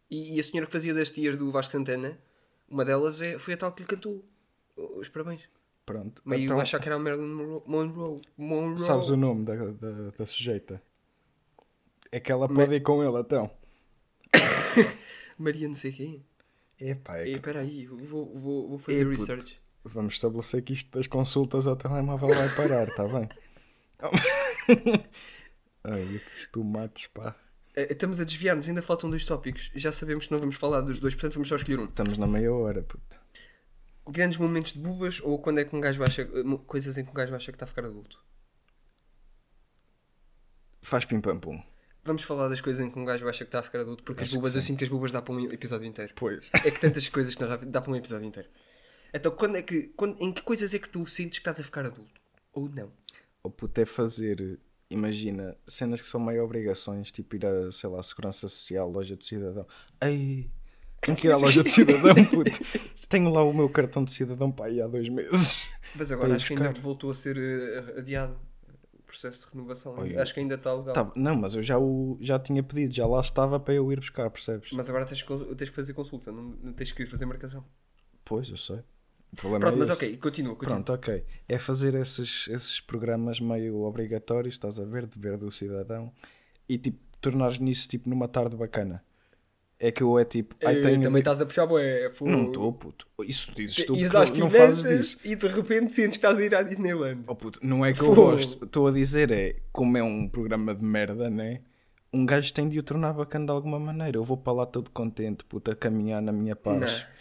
E, 0.09 0.35
e 0.35 0.39
a 0.39 0.43
senhora 0.43 0.65
que 0.67 0.71
fazia 0.71 0.93
das 0.93 1.09
tias 1.09 1.35
do 1.37 1.51
Vasco 1.51 1.71
Santana, 1.71 2.17
uma 2.69 2.83
delas 2.85 3.21
é, 3.21 3.37
foi 3.37 3.53
a 3.53 3.57
tal 3.57 3.71
que 3.71 3.83
lhe 3.83 3.87
cantou 3.87 4.23
os 4.75 5.09
parabéns. 5.09 5.41
Pronto. 5.85 6.21
Meio 6.25 6.45
Então, 6.45 6.59
a 6.59 6.63
achar 6.63 6.79
que 6.79 6.87
era 6.87 6.95
a 6.95 6.99
Marilyn 6.99 7.61
Monroe. 7.65 8.21
Monroe. 8.37 8.79
Sabes 8.79 9.09
o 9.09 9.17
nome 9.17 9.45
da, 9.45 9.55
da, 9.55 10.09
da 10.17 10.25
sujeita? 10.25 10.81
É 12.11 12.19
que 12.19 12.31
ela 12.31 12.47
pode 12.47 12.75
ir 12.75 12.81
com 12.81 13.03
ele, 13.03 13.19
então. 13.19 13.49
Maria 15.37 15.67
não 15.67 15.75
sei 15.75 15.91
quem. 15.91 16.25
Epá, 16.79 17.17
é 17.17 17.23
que 17.25 17.29
Espera 17.31 17.59
aí, 17.61 17.83
eu 17.83 17.97
vou, 17.97 18.39
vou, 18.39 18.69
vou 18.69 18.77
fazer 18.79 18.99
Ei, 18.99 19.03
research. 19.11 19.59
vamos 19.83 20.13
estabelecer 20.15 20.61
que 20.63 20.73
isto 20.73 20.91
das 20.91 21.07
consultas 21.07 21.67
ao 21.67 21.75
telemóvel 21.75 22.29
vai 22.29 22.49
parar, 22.55 22.87
está 22.87 23.07
bem? 23.07 23.29
Ai, 25.83 26.21
que 26.25 26.51
tomates, 26.51 27.07
pá. 27.07 27.35
Eh, 27.75 27.87
Estamos 27.91 28.19
a 28.19 28.23
desviar-nos, 28.23 28.67
ainda 28.67 28.81
faltam 28.81 29.09
dois 29.09 29.25
tópicos. 29.25 29.71
Já 29.75 29.91
sabemos 29.91 30.25
que 30.27 30.31
não 30.31 30.39
vamos 30.39 30.55
falar 30.55 30.81
dos 30.81 30.99
dois, 30.99 31.13
portanto 31.15 31.33
vamos 31.33 31.47
só 31.49 31.55
escolher 31.55 31.79
um. 31.79 31.85
Estamos 31.85 32.17
na 32.17 32.27
meia 32.27 32.53
hora, 32.53 32.81
puto. 32.83 33.21
Grandes 34.09 34.37
momentos 34.37 34.73
de 34.73 34.79
bubas 34.79 35.21
ou 35.21 35.39
quando 35.39 35.59
é 35.59 35.65
que 35.65 35.75
um 35.75 35.79
gajo 35.81 36.03
acha. 36.03 36.23
eh, 36.23 36.27
coisas 36.67 36.97
em 36.97 37.03
que 37.05 37.11
um 37.11 37.13
gajo 37.13 37.33
acha 37.35 37.51
que 37.51 37.55
está 37.55 37.65
a 37.65 37.67
ficar 37.67 37.85
adulto? 37.85 38.23
Faz 40.81 41.05
pim 41.05 41.21
pam 41.21 41.39
pum. 41.39 41.61
Vamos 42.03 42.23
falar 42.23 42.49
das 42.49 42.59
coisas 42.59 42.85
em 42.85 42.91
que 42.91 42.99
um 42.99 43.05
gajo 43.05 43.27
acha 43.29 43.45
que 43.45 43.47
está 43.47 43.59
a 43.59 43.63
ficar 43.63 43.79
adulto, 43.79 44.03
porque 44.03 44.21
Acho 44.23 44.31
as 44.31 44.35
bubas, 44.35 44.55
eu 44.55 44.61
sinto 44.61 44.77
que 44.79 44.83
as 44.83 44.89
bubas 44.89 45.11
dá 45.13 45.21
para 45.21 45.33
um 45.33 45.49
episódio 45.49 45.87
inteiro. 45.87 46.11
Pois. 46.17 46.49
É 46.53 46.69
que 46.69 46.79
tantas 46.81 47.07
coisas 47.07 47.33
que 47.33 47.41
nós 47.41 47.59
dá 47.65 47.79
para 47.79 47.91
um 47.91 47.95
episódio 47.95 48.27
inteiro. 48.27 48.49
Então, 49.13 49.31
quando 49.31 49.55
é 49.55 49.61
que, 49.61 49.83
quando, 49.95 50.21
em 50.21 50.33
que 50.33 50.41
coisas 50.41 50.73
é 50.73 50.79
que 50.79 50.89
tu 50.89 51.05
sentes 51.05 51.39
que 51.39 51.41
estás 51.41 51.61
a 51.61 51.63
ficar 51.63 51.85
adulto? 51.85 52.19
Ou 52.51 52.67
não? 52.67 52.91
Ou 53.41 53.49
puto 53.49 53.79
é 53.79 53.85
fazer, 53.85 54.59
imagina, 54.93 55.57
cenas 55.67 56.01
que 56.01 56.07
são 56.07 56.19
meio 56.19 56.43
obrigações, 56.43 57.11
tipo 57.11 57.35
ir 57.35 57.45
a, 57.45 57.71
sei 57.71 57.89
lá, 57.89 58.01
Segurança 58.01 58.47
Social, 58.47 58.89
Loja 58.89 59.17
de 59.17 59.25
Cidadão. 59.25 59.65
Ei, 60.01 60.49
tenho 61.01 61.17
que 61.17 61.27
ir 61.27 61.31
à 61.31 61.37
Loja 61.37 61.63
de 61.63 61.69
Cidadão, 61.69 62.15
puto. 62.25 62.59
Tenho 63.09 63.29
lá 63.29 63.43
o 63.43 63.53
meu 63.53 63.69
cartão 63.69 64.03
de 64.03 64.11
cidadão 64.11 64.51
para 64.51 64.67
aí 64.67 64.81
há 64.81 64.87
dois 64.87 65.09
meses. 65.09 65.61
Mas 65.95 66.11
agora 66.11 66.35
acho 66.35 66.47
que 66.47 66.53
ainda 66.53 66.69
buscar. 66.69 66.81
voltou 66.81 67.11
a 67.11 67.13
ser 67.13 67.37
eh, 67.37 67.99
adiado 67.99 68.39
o 68.93 69.03
processo 69.03 69.45
de 69.45 69.53
renovação. 69.53 69.93
Oi. 69.99 70.17
Acho 70.17 70.33
que 70.33 70.39
ainda 70.39 70.55
está 70.55 70.73
legal. 70.73 70.93
Tá, 70.93 71.11
não, 71.15 71.35
mas 71.35 71.53
eu 71.53 71.61
já, 71.61 71.77
o, 71.77 72.17
já 72.21 72.39
tinha 72.39 72.63
pedido, 72.63 72.93
já 72.93 73.05
lá 73.05 73.21
estava 73.21 73.59
para 73.59 73.73
eu 73.73 73.91
ir 73.91 73.99
buscar, 73.99 74.29
percebes? 74.29 74.71
Mas 74.71 74.89
agora 74.89 75.05
tens, 75.05 75.21
que 75.21 75.55
tens 75.55 75.69
que 75.69 75.75
fazer 75.75 75.93
consulta, 75.93 76.31
não, 76.31 76.43
não 76.43 76.73
tens 76.73 76.91
que 76.91 77.03
ir 77.03 77.05
fazer 77.05 77.25
marcação. 77.25 77.63
Pois, 78.25 78.49
eu 78.49 78.57
sei. 78.57 78.79
Pronto, 79.35 79.65
é 79.67 79.71
mas 79.75 79.89
ok, 79.89 80.17
continua, 80.17 80.55
continua. 80.55 80.75
Pronto, 80.83 80.93
ok. 80.93 81.23
É 81.49 81.57
fazer 81.57 81.93
esses, 81.95 82.47
esses 82.49 82.79
programas 82.79 83.39
meio 83.39 83.81
obrigatórios, 83.81 84.55
estás 84.55 84.79
a 84.79 84.83
ver, 84.85 85.05
dever 85.07 85.37
do 85.37 85.49
cidadão, 85.51 86.11
e 86.69 86.77
tipo, 86.77 86.99
tornares 87.19 87.59
nisso 87.59 87.87
tipo 87.89 88.09
numa 88.09 88.27
tarde 88.27 88.55
bacana. 88.55 89.03
É 89.79 89.91
que 89.91 90.01
eu 90.01 90.17
é 90.17 90.23
tipo, 90.23 90.55
ai, 90.63 90.77
Eh, 90.77 90.81
tenho. 90.81 91.01
também 91.01 91.19
estás 91.19 91.41
a 91.41 91.45
puxar 91.45 91.65
bué. 91.65 92.09
fogo. 92.11 92.31
Não 92.31 92.45
estou, 92.45 92.71
puto. 92.71 93.05
Isso 93.27 93.51
dizes 93.53 93.83
tu, 93.85 93.95
Ires 93.95 94.15
às 94.15 94.31
não, 94.37 94.49
fazes 94.49 94.83
disso. 94.83 95.19
e 95.25 95.35
de 95.35 95.47
repente 95.47 95.91
sentes 95.91 96.17
que 96.17 96.25
estás 96.25 96.39
a 96.39 96.45
ir 96.45 96.55
à 96.55 96.61
Disneyland. 96.63 97.23
Oh, 97.27 97.35
puto, 97.35 97.59
não 97.61 97.83
é 97.85 97.91
que 97.91 98.01
eu 98.01 98.13
gosto. 98.15 98.63
Estou 98.63 98.87
a 98.87 98.91
dizer 98.91 99.29
é, 99.31 99.57
como 99.73 99.97
é 99.97 100.03
um 100.03 100.29
programa 100.29 100.73
de 100.73 100.83
merda, 100.85 101.29
né? 101.29 101.59
Um 102.13 102.25
gajo 102.25 102.53
tem 102.53 102.69
de 102.69 102.79
o 102.79 102.83
tornar 102.83 103.11
bacana 103.13 103.45
de 103.47 103.51
alguma 103.51 103.77
maneira. 103.79 104.15
Eu 104.17 104.23
vou 104.23 104.37
para 104.37 104.53
lá 104.53 104.65
todo 104.65 104.89
contente, 104.91 105.43
puto, 105.43 105.71
a 105.71 105.75
caminhar 105.75 106.21
na 106.21 106.31
minha 106.31 106.55
paz. 106.55 106.79
Não. 106.79 107.12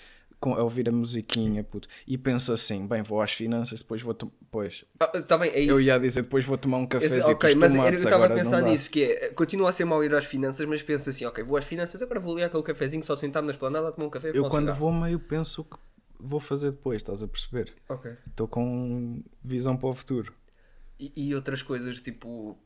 A 0.51 0.63
ouvir 0.63 0.89
a 0.89 0.93
musiquinha, 0.93 1.63
puto. 1.63 1.87
E 2.07 2.19
penso 2.19 2.53
assim, 2.53 2.87
bem, 2.87 3.03
vou 3.03 3.21
às 3.23 3.33
finanças, 3.33 3.81
depois 3.81 4.03
vou... 4.03 4.13
to- 4.15 4.33
Pois, 4.51 4.85
Está 5.15 5.39
bem, 5.39 5.51
é 5.51 5.61
isso. 5.61 5.71
eu 5.73 5.81
ia 5.81 5.99
dizer, 5.99 6.23
depois 6.23 6.45
vou 6.45 6.59
tomar 6.59 6.79
um 6.79 6.83
Esse- 6.83 6.89
cafezinho 6.89 7.27
ok, 7.37 7.55
mas 7.55 7.75
eu 7.75 7.89
estava 7.95 8.27
a 8.27 8.31
pensar 8.31 8.61
nisso, 8.63 8.91
que 8.91 9.05
é, 9.05 9.29
continua 9.29 9.71
a 9.71 9.73
ser 9.73 9.85
mau 9.85 10.03
ir 10.05 10.15
às 10.15 10.25
finanças, 10.27 10.67
mas 10.67 10.83
penso 10.83 11.09
assim, 11.11 11.25
ok, 11.25 11.43
vou 11.45 11.57
às 11.57 11.65
finanças, 11.65 12.03
agora 12.03 12.19
vou 12.21 12.35
ali 12.35 12.45
àquele 12.45 12.63
cafezinho, 12.63 13.03
só 13.05 13.15
sentar-me 13.17 13.47
na 13.47 13.53
esplanada 13.53 13.89
a 13.89 13.93
tomar 13.93 14.07
um 14.07 14.11
café. 14.11 14.31
Eu 14.35 14.45
quando 14.49 14.65
cigarro. 14.65 14.79
vou 14.79 14.93
meio 14.93 15.19
penso 15.21 15.65
que 15.65 15.77
vou 16.19 16.39
fazer 16.41 16.71
depois, 16.73 16.97
estás 17.03 17.23
a 17.23 17.29
perceber? 17.29 17.73
Ok. 17.89 18.13
Estou 18.29 18.47
com 18.49 19.23
visão 19.43 19.77
para 19.77 19.89
o 19.89 19.95
futuro. 19.95 20.33
E, 21.01 21.13
e 21.17 21.35
outras 21.35 21.63
coisas, 21.63 21.99
tipo, 22.01 22.57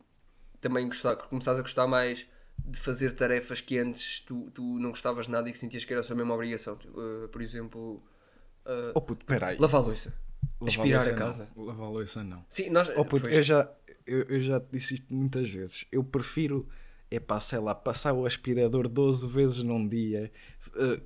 também 0.60 0.86
gostar, 0.88 1.16
começares 1.16 1.58
a 1.58 1.62
gostar 1.62 1.86
mais 1.86 2.26
de 2.64 2.78
fazer 2.78 3.12
tarefas 3.12 3.60
que 3.60 3.78
antes 3.78 4.20
tu, 4.20 4.50
tu 4.52 4.62
não 4.78 4.90
gostavas 4.90 5.28
nada 5.28 5.48
e 5.48 5.52
que 5.52 5.58
sentias 5.58 5.84
que 5.84 5.92
era 5.92 6.00
a 6.00 6.02
sua 6.02 6.16
mesma 6.16 6.34
obrigação. 6.34 6.78
Uh, 6.94 7.28
por 7.28 7.40
exemplo, 7.42 8.02
uh, 8.66 8.92
Oh 8.94 9.00
puto, 9.00 9.24
peraí. 9.24 9.56
lavar 9.58 9.82
a 9.82 9.84
louça, 9.84 10.12
Lavar 10.60 10.68
aspirar 10.68 11.08
a 11.08 11.14
casa. 11.14 11.48
Não. 11.56 11.64
Lavar 11.64 11.86
a 11.86 11.90
louça 11.90 12.24
não. 12.24 12.44
Sim, 12.48 12.70
nós. 12.70 12.88
Oh 12.96 13.04
puto, 13.04 13.28
eu 13.28 13.42
já, 13.42 13.70
eu, 14.06 14.22
eu 14.22 14.40
já 14.40 14.60
te 14.60 14.66
disse 14.72 14.94
isto 14.94 15.12
muitas 15.14 15.48
vezes. 15.48 15.84
Eu 15.92 16.02
prefiro, 16.02 16.68
é 17.10 17.20
pá, 17.20 17.38
sei 17.40 17.58
lá, 17.58 17.74
passar 17.74 18.12
o 18.12 18.26
aspirador 18.26 18.88
12 18.88 19.26
vezes 19.26 19.62
num 19.62 19.86
dia, 19.86 20.32
eh, 20.76 21.00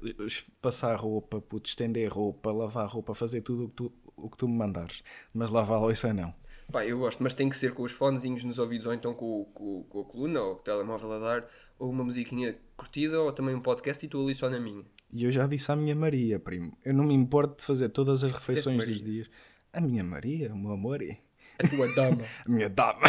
passar 0.62 0.94
roupa, 0.96 1.40
puto, 1.40 1.68
estender 1.68 2.10
roupa, 2.10 2.50
lavar 2.52 2.88
roupa, 2.88 3.14
fazer 3.14 3.42
tudo 3.42 3.64
o 3.64 3.68
que 3.68 3.74
tu, 3.74 3.92
o 4.16 4.30
que 4.30 4.36
tu 4.36 4.48
me 4.48 4.56
mandares. 4.56 5.02
Mas 5.32 5.50
lavar 5.50 5.76
a 5.78 5.80
louça 5.80 6.12
não. 6.14 6.34
Pá, 6.70 6.84
eu 6.86 6.98
gosto, 6.98 7.22
mas 7.22 7.34
tem 7.34 7.48
que 7.48 7.56
ser 7.56 7.72
com 7.74 7.82
os 7.82 7.92
fonezinhos 7.92 8.44
nos 8.44 8.58
ouvidos, 8.58 8.86
ou 8.86 8.94
então 8.94 9.12
com, 9.14 9.40
o- 9.42 9.44
com, 9.46 9.82
com 9.84 10.00
a 10.00 10.04
coluna, 10.04 10.40
ou 10.40 10.54
com 10.56 10.60
o 10.60 10.64
telemóvel 10.64 11.12
a 11.12 11.18
dar, 11.18 11.46
ou 11.78 11.90
uma 11.90 12.04
musiquinha 12.04 12.56
curtida, 12.76 13.20
ou 13.20 13.32
também 13.32 13.54
um 13.54 13.60
podcast 13.60 14.04
e 14.04 14.06
estou 14.06 14.24
ali 14.24 14.34
só 14.34 14.48
na 14.48 14.60
minha. 14.60 14.84
E 15.12 15.24
eu 15.24 15.32
já 15.32 15.46
disse 15.46 15.70
à 15.72 15.76
minha 15.76 15.94
Maria, 15.96 16.38
primo, 16.38 16.76
eu 16.84 16.94
não 16.94 17.04
me 17.04 17.14
importo 17.14 17.56
de 17.58 17.64
fazer 17.64 17.88
todas 17.88 18.22
as 18.22 18.32
refeições 18.32 18.76
dos 18.86 19.02
dias. 19.02 19.30
A 19.72 19.80
minha 19.80 20.04
Maria, 20.04 20.52
o 20.52 20.58
meu 20.58 20.72
amor, 20.72 21.02
é. 21.02 21.18
A 21.62 21.68
tua 21.68 21.88
dama. 21.94 22.22
A 22.46 22.48
minha 22.50 22.68
dama. 22.70 23.00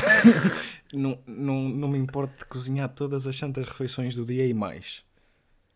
não, 0.93 1.19
não, 1.26 1.69
não 1.69 1.88
me 1.88 1.97
importo 1.97 2.39
de 2.39 2.45
cozinhar 2.45 2.89
todas 2.89 3.26
as 3.28 3.36
santas 3.36 3.65
refeições 3.67 4.15
do 4.15 4.26
dia 4.26 4.45
e 4.45 4.54
mais. 4.54 5.04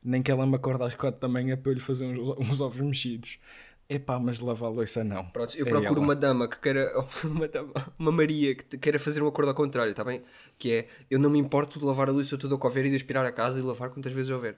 Nem 0.04 0.22
que 0.22 0.30
ela 0.32 0.46
me 0.46 0.56
acorde 0.56 0.84
às 0.84 0.94
quatro 0.94 1.20
da 1.22 1.28
manhã 1.28 1.56
para 1.58 1.72
eu 1.72 1.76
lhe 1.76 1.82
fazer 1.82 2.06
uns, 2.06 2.20
uns 2.38 2.62
ovos 2.62 2.80
mexidos. 2.80 3.40
Epá, 3.88 4.20
mas 4.20 4.40
lavar 4.40 4.70
a 4.70 4.74
louça 4.74 5.04
não. 5.04 5.24
Pronto, 5.26 5.56
eu 5.56 5.66
É 5.66 5.70
procuro 5.70 5.94
ela. 5.96 6.00
uma 6.00 6.16
dama 6.16 6.48
que 6.50 6.60
queira. 6.60 6.92
Uma, 7.24 7.48
dama, 7.48 7.94
uma 8.00 8.12
Maria 8.12 8.56
que 8.56 8.78
queira 8.78 8.98
fazer 8.98 9.22
um 9.22 9.28
acordo 9.28 9.50
ao 9.50 9.56
contrário, 9.56 9.92
está 9.92 10.04
bem? 10.04 10.24
Que 10.58 10.72
é 10.72 10.88
eu 11.10 11.20
não 11.20 11.30
me 11.30 11.38
importo 11.38 11.78
de 11.78 11.86
lavar 11.86 12.10
a 12.10 12.12
louça 12.12 12.36
toda 12.38 12.58
que 12.58 12.66
houver 12.66 12.86
e 12.86 12.90
de 12.90 12.96
aspirar 12.96 13.26
a 13.26 13.32
casa 13.32 13.60
e 13.60 13.62
lavar 13.62 13.90
quantas 13.92 14.12
vezes 14.12 14.32
houver. 14.32 14.56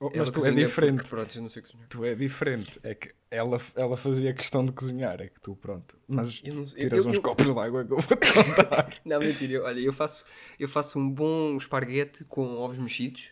Oh, 0.00 0.10
mas 0.14 0.30
tu 0.30 0.44
é 0.46 0.52
diferente. 0.52 0.96
porque, 0.96 1.08
pronto, 1.10 1.34
eu 1.36 1.42
não 1.42 1.48
sei 1.48 1.60
cozinhar. 1.62 1.86
Tu 1.88 2.04
é 2.04 2.14
diferente. 2.14 2.78
É 2.84 2.94
que 2.94 3.10
ela, 3.30 3.58
ela 3.74 3.96
fazia 3.96 4.32
questão 4.32 4.64
de 4.64 4.70
cozinhar. 4.70 5.20
É 5.20 5.26
que 5.28 5.40
tu, 5.40 5.56
pronto. 5.56 5.96
Mas 6.06 6.40
Eu 6.44 6.54
não- 6.54 6.62
eu- 6.62 6.68
tiras 6.68 7.04
eu- 7.04 7.10
uns 7.10 7.14
eu- 7.16 7.22
copos 7.22 7.46
de 7.46 7.50
água 7.50 7.84
que 7.84 7.92
eu 7.92 7.98
vou 7.98 8.16
te 8.16 8.32
contar. 8.32 8.94
Não, 9.04 9.18
mentira. 9.18 9.54
eu- 9.54 9.64
Olha, 9.64 9.80
eu 9.80 9.92
faço, 9.92 10.24
eu 10.60 10.68
faço 10.68 10.98
um 11.00 11.10
bom 11.10 11.56
esparguete 11.56 12.24
com 12.26 12.58
ovos 12.58 12.78
mexidos. 12.78 13.30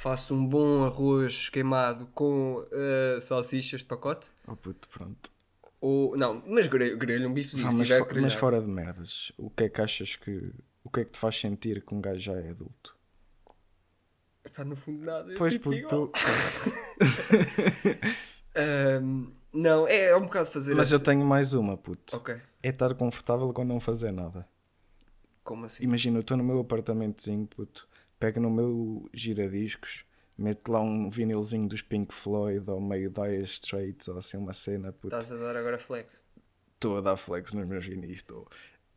Faço 0.00 0.32
um 0.32 0.46
bom 0.46 0.84
arroz 0.84 1.48
queimado 1.48 2.06
com 2.14 2.64
eh, 2.70 3.18
salsichas 3.20 3.80
de 3.80 3.86
pacote. 3.86 4.30
oh 4.46 4.54
puto, 4.54 4.88
pronto. 4.90 5.28
Ou, 5.80 6.16
não, 6.16 6.40
mas 6.46 6.68
grelho, 6.68 6.96
grelho 6.96 7.28
um 7.28 7.34
bifezinho. 7.34 7.72
Se 7.72 7.78
mas, 7.78 7.88
fo- 7.88 8.20
mas 8.20 8.34
fora 8.34 8.60
de 8.60 8.68
merdas, 8.68 9.32
o 9.36 9.50
que 9.50 9.64
é 9.64 9.68
que 9.68 9.80
achas 9.80 10.14
que. 10.14 10.52
O 10.84 10.88
que 10.88 11.00
é 11.00 11.04
que 11.04 11.10
te 11.10 11.18
faz 11.18 11.36
sentir 11.40 11.84
que 11.84 11.92
um 11.92 12.00
gajo 12.00 12.20
já 12.20 12.34
é 12.34 12.50
adulto? 12.50 12.96
Epá, 14.44 14.64
no 14.64 14.76
fundo 14.76 15.04
nada. 15.04 15.34
Pois, 15.36 15.58
puto, 15.58 15.88
tu- 15.88 16.12
Ahm, 18.54 19.32
não, 19.52 19.88
é, 19.88 20.10
é 20.10 20.16
um 20.16 20.22
bocado 20.26 20.48
fazer 20.48 20.76
Mas 20.76 20.92
eu 20.92 21.00
tenho 21.00 21.26
mais 21.26 21.54
uma, 21.54 21.76
puto. 21.76 22.16
Ok, 22.16 22.40
É 22.62 22.68
estar 22.68 22.94
confortável 22.94 23.52
com 23.52 23.64
não 23.64 23.80
fazer 23.80 24.12
nada. 24.12 24.48
como 25.42 25.66
assim? 25.66 25.82
Imagina, 25.82 26.18
eu 26.18 26.20
estou 26.20 26.36
no 26.36 26.44
meu 26.44 26.60
apartamentozinho, 26.60 27.48
puto. 27.48 27.88
Pego 28.18 28.40
no 28.40 28.50
meu 28.50 29.08
giradiscos, 29.12 30.04
meto 30.36 30.72
lá 30.72 30.80
um 30.80 31.08
vinilzinho 31.08 31.68
dos 31.68 31.82
Pink 31.82 32.12
Floyd 32.12 32.68
ou 32.68 32.80
meio 32.80 33.10
Dire 33.10 33.42
Straits 33.44 34.08
ou 34.08 34.18
assim 34.18 34.36
uma 34.36 34.52
cena, 34.52 34.92
puto. 34.92 35.14
Estás 35.16 35.30
a 35.30 35.36
dar 35.36 35.56
agora 35.56 35.78
flex. 35.78 36.24
Estou 36.74 36.98
a 36.98 37.00
dar 37.00 37.16
flex 37.16 37.52
nos 37.54 37.66
meus 37.66 37.84
vinis, 37.86 38.10
estou. 38.18 38.48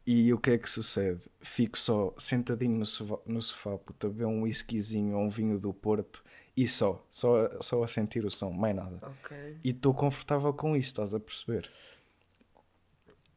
E 0.05 0.33
o 0.33 0.39
que 0.39 0.51
é 0.51 0.57
que 0.57 0.67
sucede? 0.69 1.21
Fico 1.39 1.77
só 1.77 2.13
sentadinho 2.17 2.77
no 2.79 2.85
sofá, 2.85 3.17
no 3.25 3.41
sofá 3.41 3.77
puto, 3.77 4.07
a 4.07 4.09
beber 4.09 4.25
um 4.25 4.41
whiskyzinho 4.43 5.15
ou 5.15 5.23
um 5.23 5.29
vinho 5.29 5.59
do 5.59 5.71
Porto 5.73 6.23
e 6.57 6.67
só, 6.67 7.05
só, 7.09 7.61
só 7.61 7.83
a 7.83 7.87
sentir 7.87 8.25
o 8.25 8.31
som, 8.31 8.49
mais 8.51 8.75
nada. 8.75 8.99
Ok. 9.03 9.57
E 9.63 9.69
estou 9.69 9.93
confortável 9.93 10.51
com 10.53 10.75
isso, 10.75 10.87
estás 10.89 11.13
a 11.13 11.19
perceber? 11.19 11.69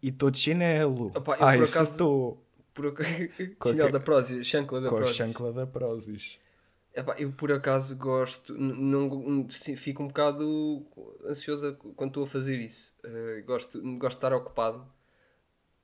E 0.02 0.08
estou 0.08 0.30
de 0.30 0.38
chinelo. 0.38 1.12
Opa, 1.14 1.36
eu 1.36 1.46
Ai, 1.46 1.58
por 1.58 1.66
se 1.66 1.74
acaso- 1.76 1.92
estou 1.92 2.44
Por 2.74 2.92
Chinelo 3.66 3.92
da 3.92 4.00
Prozis, 4.00 4.46
chancla 4.46 4.80
da 4.80 4.88
com 4.88 4.96
a 4.96 4.98
Prozis. 4.98 5.16
chancla 5.16 5.52
da 5.52 5.66
Prozis. 5.66 6.38
Epá, 6.94 7.16
eu 7.18 7.32
por 7.32 7.50
acaso 7.50 7.96
gosto, 7.96 8.56
não, 8.56 9.48
fico 9.48 10.02
um 10.02 10.08
bocado 10.08 10.86
ansiosa 11.26 11.72
quando 11.96 12.10
estou 12.10 12.24
a 12.24 12.26
fazer 12.26 12.58
isso. 12.60 12.94
Eh, 13.02 13.42
gosto, 13.44 13.80
gosto 13.98 14.14
de 14.14 14.16
estar 14.16 14.32
ocupado. 14.32 14.86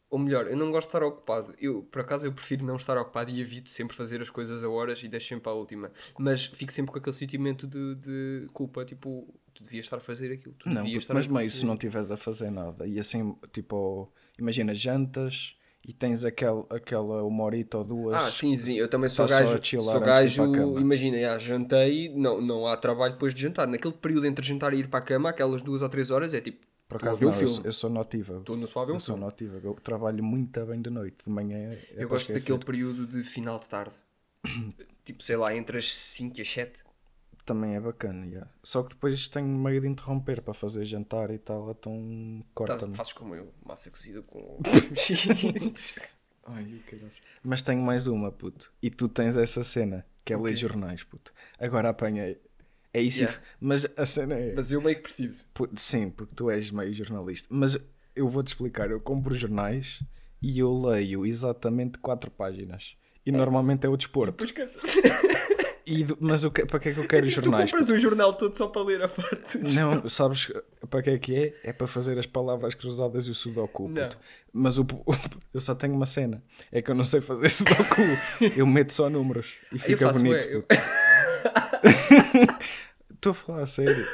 Ou 0.09 0.19
melhor, 0.19 0.49
eu 0.49 0.57
não 0.57 0.71
gosto 0.71 0.89
de 0.89 0.97
estar 0.97 1.03
ocupado. 1.05 1.55
Eu, 1.59 1.83
por 1.85 2.01
acaso, 2.01 2.27
eu 2.27 2.33
prefiro 2.33 2.65
não 2.65 2.77
estar 2.77 2.97
ocupado 2.97 3.31
e 3.31 3.41
evito 3.41 3.71
sempre 3.71 3.97
fazer 3.97 4.21
as 4.21 4.31
coisas 4.31 4.63
a 4.63 4.69
horas 4.69 5.03
e 5.03 5.09
deixo 5.09 5.29
sempre 5.29 5.45
para 5.45 5.53
a 5.53 5.57
última. 5.57 5.91
Mas 6.19 6.47
fico 6.47 6.73
sempre 6.73 6.93
com 6.93 6.99
aquele 6.99 7.15
sentimento 7.15 7.67
de, 7.67 7.95
de 7.97 8.47
culpa, 8.53 8.85
tipo, 8.85 9.33
tu 9.55 9.63
devias 9.65 9.87
estar 9.87 9.99
a 9.99 10.01
fazer 10.01 10.33
aquilo. 10.33 10.55
Não, 10.67 10.85
estar 10.87 11.15
mas 11.15 11.27
meio 11.27 11.51
se 11.51 11.65
não 11.65 11.75
estiveres 11.75 12.11
a 12.11 12.17
fazer 12.17 12.51
nada 12.51 12.87
e 12.87 12.99
assim, 12.99 13.37
tipo, 13.53 14.13
imagina 14.39 14.75
jantas 14.75 15.57
e 15.87 15.93
tens 15.93 16.25
aquel, 16.25 16.67
aquela 16.71 17.23
uma 17.25 17.45
horita 17.45 17.79
ou 17.79 17.85
duas. 17.85 18.17
Ah, 18.17 18.31
sim, 18.31 18.57
sim, 18.57 18.77
eu 18.77 18.89
também 18.89 19.09
sou 19.09 19.25
a 19.25 19.29
gajo. 19.29 19.59
chilar 19.63 19.93
Sou 19.93 20.01
gajo, 20.01 20.79
imagina, 20.79 21.19
já, 21.19 21.39
jantei, 21.39 22.09
não, 22.15 22.41
não 22.41 22.67
há 22.67 22.77
trabalho 22.77 23.15
depois 23.15 23.35
de 23.35 23.41
jantar. 23.43 23.67
Naquele 23.67 23.95
período 23.95 24.27
entre 24.27 24.45
jantar 24.47 24.75
e 24.75 24.79
ir 24.79 24.89
para 24.89 24.99
a 25.01 25.03
cama, 25.03 25.31
aquelas 25.31 25.63
duas 25.63 25.83
ou 25.83 25.89
três 25.89 26.11
horas, 26.11 26.35
é 26.35 26.41
tipo, 26.41 26.67
Por 26.89 26.97
acaso 26.99 27.25
não, 27.25 27.31
um 27.31 27.35
eu, 27.41 27.49
sou- 27.49 27.65
eu 27.65 27.73
sou 27.73 27.91
notívago. 27.91 28.41
Estou 28.41 28.57
no 28.57 28.67
sofá 28.67 28.83
a 28.83 28.85
ver 28.85 28.93
um 28.93 28.95
Eu 28.97 29.01
sou 29.01 29.15
filme. 29.17 29.31
notívago. 29.31 29.69
Eu 29.69 29.75
trabalho 29.75 30.23
muito 30.23 30.65
bem 30.67 30.83
de 30.83 30.91
noite, 30.91 31.25
de 31.25 31.31
manhã. 31.31 31.71
É 31.71 32.05
Eu 32.05 32.09
gosto 32.09 32.31
esquecer. 32.33 32.53
daquele 32.53 32.65
período 32.67 33.07
de 33.07 33.23
final 33.23 33.59
de 33.59 33.69
tarde. 33.69 33.95
tipo, 35.05 35.23
sei 35.23 35.37
lá, 35.37 35.55
entre 35.57 35.79
as 35.79 35.93
5 35.95 36.39
e 36.39 36.43
as 36.43 36.49
7. 36.49 36.83
Também 37.53 37.75
é 37.75 37.81
bacana, 37.81 38.25
yeah. 38.27 38.49
Só 38.63 38.85
que 38.85 38.91
depois 38.91 39.29
tenho 39.29 39.49
meio 39.49 39.81
de 39.81 39.89
interromper 39.89 40.41
para 40.41 40.55
fazer 40.55 40.85
jantar 40.85 41.31
e 41.33 41.39
tal, 41.39 41.73
então 41.73 42.41
Tá, 42.43 42.47
corta-me. 42.55 42.95
fazes 42.95 43.13
como 43.13 43.35
eu, 43.35 43.53
massa 43.67 43.91
cozida 43.91 44.23
com. 44.23 44.61
Ai. 46.47 46.81
Mas 47.43 47.61
tenho 47.63 47.83
mais 47.83 48.07
uma, 48.07 48.31
puto. 48.31 48.73
E 48.81 48.89
tu 48.89 49.09
tens 49.09 49.37
essa 49.37 49.65
cena, 49.65 50.07
que 50.25 50.33
é 50.33 50.37
O 50.37 50.43
ler 50.43 50.55
jornais, 50.55 51.03
puto. 51.03 51.33
Agora 51.59 51.89
apanhei. 51.89 52.41
É 52.95 53.01
isso, 53.03 53.23
Yeah. 53.25 53.41
mas 53.61 53.87
a 53.97 54.07
cena 54.07 54.35
é. 54.37 54.55
Mas 54.55 54.71
eu 54.71 54.81
meio 54.81 54.97
que 54.97 55.03
preciso. 55.03 55.45
Sim, 55.77 56.11
porque 56.11 56.35
tu 56.37 56.51
és 56.51 56.71
meio 56.71 56.93
jornalista. 56.93 57.49
Mas 57.51 57.77
eu 58.15 58.29
vou-te 58.29 58.49
explicar. 58.49 58.91
Eu 58.93 59.01
compro 59.01 59.35
jornais 59.35 60.03
e 60.41 60.59
eu 60.61 60.73
leio 60.73 61.27
exatamente 61.27 61.99
quatro 61.99 62.31
páginas. 62.31 62.97
E 63.27 63.31
normalmente 63.33 63.87
é 63.87 63.89
o 63.89 63.97
desporto. 63.97 64.33
Depois 64.33 64.51
cansas. 64.53 64.83
E 65.93 66.07
mas 66.21 66.45
o 66.45 66.53
que- 66.53 66.65
para 66.65 66.79
que 66.79 66.91
é 66.91 66.95
que 66.95 67.01
eu 67.01 67.09
quero 67.09 67.27
Tu 67.27 67.33
jornais? 67.33 67.69
compras 67.71 67.91
um 67.91 67.99
jornal 67.99 68.33
todo 68.33 68.57
só 68.57 68.69
para 68.69 68.83
ler 68.83 69.03
a 69.03 69.09
parte. 69.09 69.59
Não, 69.75 70.09
sabes 70.09 70.53
para 70.89 71.03
que 71.03 71.11
é 71.11 71.19
que 71.19 71.35
é? 71.37 71.55
É 71.71 71.73
para 71.73 71.89
fazer 71.89 72.17
as 72.17 72.27
palavras 72.27 72.75
cruzadas 72.77 73.27
e 73.27 73.31
o 73.31 73.35
sudoku. 73.35 73.89
Não. 73.89 74.09
Mas 74.53 74.79
o, 74.79 74.83
o- 74.83 75.15
eu 75.53 75.61
só 75.61 75.75
tenho 75.75 75.95
uma 75.95 76.07
cena. 76.07 76.43
É 76.71 76.81
que 76.81 76.91
eu 76.91 76.95
não 76.95 77.05
sei 77.05 77.21
fazer 77.21 77.47
sudoku. 77.51 78.03
eu 78.57 78.67
meto 78.67 78.93
só 78.93 79.11
números 79.11 79.55
e 79.73 79.77
Eu 79.77 79.81
fica 79.81 80.07
faço, 80.07 80.23
bonito. 80.23 80.45
ué, 80.45 80.55
eu-. 80.55 80.65
Estou 83.15 83.31
a 83.31 83.35
falar 83.35 83.63
a 83.63 83.67
sério. 83.67 84.07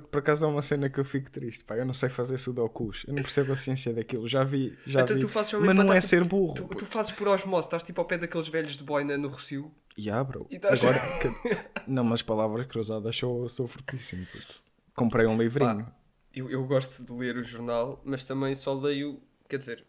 Por 0.00 0.18
acaso 0.18 0.44
é 0.44 0.48
uma 0.48 0.62
cena 0.62 0.88
que 0.90 0.98
eu 0.98 1.04
fico 1.04 1.30
triste. 1.30 1.64
Pá, 1.64 1.76
eu 1.76 1.84
não 1.84 1.94
sei 1.94 2.08
fazer 2.08 2.38
sudokus. 2.38 3.04
Eu 3.06 3.14
não 3.14 3.22
percebo 3.22 3.52
a 3.52 3.56
ciência 3.56 3.92
daquilo. 3.92 4.26
Já 4.28 4.44
vi, 4.44 4.76
já 4.86 5.02
Então 5.02 5.16
vi. 5.16 5.22
tu 5.22 5.28
fazes 5.28 5.52
Mas 5.54 5.76
não 5.76 5.92
é 5.92 6.00
ser 6.00 6.24
burro. 6.24 6.54
Tu, 6.54 6.64
tu 6.68 6.86
fazes 6.86 7.12
por 7.12 7.28
osmose, 7.28 7.66
estás 7.66 7.82
tipo 7.82 8.00
ao 8.00 8.06
pé 8.06 8.18
daqueles 8.18 8.48
velhos 8.48 8.76
de 8.76 8.82
boina 8.84 9.16
no 9.18 9.28
Rocio. 9.28 9.70
Ya, 9.98 10.22
bro. 10.24 10.46
E 10.50 10.56
estás- 10.56 10.82
Agora, 10.84 10.98
que- 11.20 11.80
não, 11.86 12.02
mas 12.04 12.20
palavras 12.22 12.66
cruzadas 12.66 13.16
sou, 13.16 13.48
sou 13.48 13.66
fortíssimo. 13.66 14.26
puto. 14.32 14.62
Comprei 14.94 15.26
um 15.26 15.36
livrinho. 15.38 15.84
Pá, 15.84 15.96
eu, 16.32 16.50
eu 16.50 16.64
gosto 16.66 17.04
de 17.04 17.12
ler 17.12 17.36
o 17.36 17.42
jornal, 17.42 18.00
mas 18.04 18.24
também 18.24 18.54
só 18.56 18.74
leio, 18.74 19.20
quer 19.48 19.56
dizer, 19.58 19.84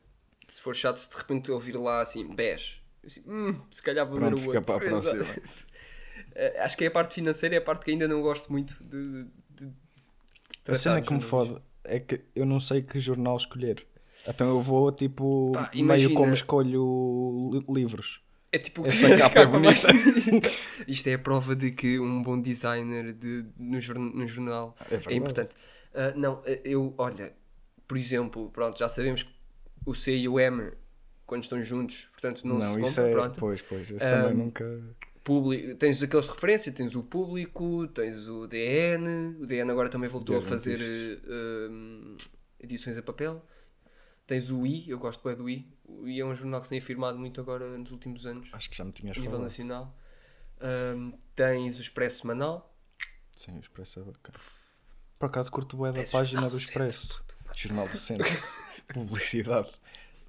se 0.48 0.62
for 0.62 0.76
chato, 0.76 0.98
se 0.98 1.10
de 1.10 1.16
repente 1.18 1.50
eu 1.50 1.56
ouvir 1.56 1.76
lá 1.76 2.02
assim, 2.02 2.28
bege, 2.36 2.82
assim, 3.04 3.24
hum, 3.28 3.60
se 3.72 3.82
calhar 3.82 4.06
vou 4.08 4.18
Pronto, 4.20 4.36
ler 4.40 4.44
o 4.44 4.48
outro. 4.50 4.62
para 4.64 4.76
a 4.76 4.80
próxima. 4.90 5.26
Eh, 6.36 6.60
Acho 6.62 6.78
que 6.78 6.84
é 6.84 6.88
a 6.88 6.92
parte 6.92 7.16
financeira 7.16 7.56
é 7.56 7.58
a 7.58 7.62
parte 7.62 7.86
que 7.86 7.92
ainda 7.92 8.08
não 8.08 8.22
gosto 8.22 8.52
muito 8.52 8.76
de. 8.84 9.24
de- 9.24 9.30
de 9.68 9.74
A 10.68 10.76
cena 10.76 11.02
que 11.02 11.14
me 11.14 11.22
fode 11.22 11.56
é 11.84 12.00
que 12.00 12.22
eu 12.36 12.46
não 12.46 12.60
sei 12.60 12.82
que 12.82 13.00
jornal 13.00 13.38
escolher. 13.38 13.86
Então 14.28 14.48
eu 14.50 14.62
vou 14.62 14.92
tipo 14.92 15.52
Pá, 15.54 15.70
meio 15.76 16.14
como 16.14 16.34
escolho 16.34 17.52
li- 17.54 17.66
livros. 17.82 18.22
É 18.52 18.58
tipo 18.58 18.86
Essa 18.88 19.10
capa 19.18 19.42
é 19.42 19.46
bonita. 19.46 19.88
bonita. 19.92 20.50
Isto 20.88 21.08
é 21.10 21.14
a 21.16 21.20
prova 21.20 21.56
de 21.56 21.72
que 21.72 22.00
um 22.00 22.24
bom 22.24 22.40
designer 22.40 23.14
de, 23.14 23.46
no, 23.58 23.80
jorn- 23.80 24.12
no 24.16 24.28
jornal 24.28 24.76
É 24.90 25.14
é, 25.14 25.16
importante. 25.16 25.56
Ah, 25.94 26.14
não, 26.16 26.42
ah, 26.46 26.60
eu, 26.64 26.94
olha, 26.98 27.34
por 27.88 27.98
exemplo, 27.98 28.50
pronto, 28.52 28.80
já 28.80 28.88
sabemos 28.88 29.24
que 29.24 29.30
o 29.86 29.94
C 29.94 30.16
e 30.18 30.28
o 30.28 30.40
M, 30.40 30.72
quando 31.26 31.44
estão 31.44 31.62
juntos, 31.62 32.10
portanto 32.14 32.48
não, 32.48 32.62
se 32.62 32.82
isso 32.82 32.96
compram, 32.96 33.06
é. 33.06 33.12
pronto. 33.12 33.40
Pois, 33.40 33.62
pois. 33.62 33.92
Esse 33.92 34.06
Ahm, 34.06 34.10
também 34.10 34.34
nunca. 34.34 34.82
Público, 35.26 35.76
tens 35.76 36.02
aqueles 36.04 36.26
de 36.28 36.32
referência, 36.34 36.72
tens 36.72 36.96
o 36.96 37.02
público, 37.04 37.88
tens 37.88 38.30
o 38.30 38.46
DN, 38.48 39.36
o 39.42 39.46
DN 39.48 39.72
agora 39.72 39.90
também 39.90 40.08
voltou 40.08 40.38
a 40.38 40.42
fazer 40.42 40.80
hum, 41.28 42.16
edições 42.60 42.96
a 42.96 43.02
papel. 43.02 43.44
Tens 44.28 44.52
o 44.52 44.66
I, 44.68 44.88
eu 44.88 45.00
gosto 45.00 45.24
bem 45.28 45.36
do 45.36 45.50
I. 45.50 45.68
O 45.84 46.08
I 46.08 46.20
é 46.20 46.26
um 46.26 46.34
jornal 46.36 46.62
que 46.62 46.68
se 46.68 46.70
tem 46.70 46.80
afirmado 46.80 47.18
muito 47.18 47.42
agora 47.42 47.76
nos 47.76 47.90
últimos 47.92 48.24
anos, 48.28 48.50
Acho 48.54 48.70
que 48.70 48.78
já 48.78 48.84
me 48.86 48.92
tinhas 48.92 49.18
a 49.18 49.20
nível 49.20 49.32
falado. 49.38 49.44
nacional. 49.50 49.98
Hum, 50.96 51.14
tens 51.36 51.80
o 51.80 51.82
Expresso 51.82 52.22
Semanal. 52.22 52.72
Sim, 53.34 53.58
o 53.58 53.60
Expresso 53.60 54.02
é 54.02 54.04
bacana. 54.04 54.38
Por 55.18 55.26
acaso 55.26 55.52
curto 55.52 55.76
bué 55.76 55.92
da 55.92 56.04
página 56.04 56.48
do 56.48 56.58
Expresso. 56.58 57.26
Jornal 57.56 57.88
do 57.88 57.98
Centro. 57.98 58.28
Publicidade. 58.94 59.72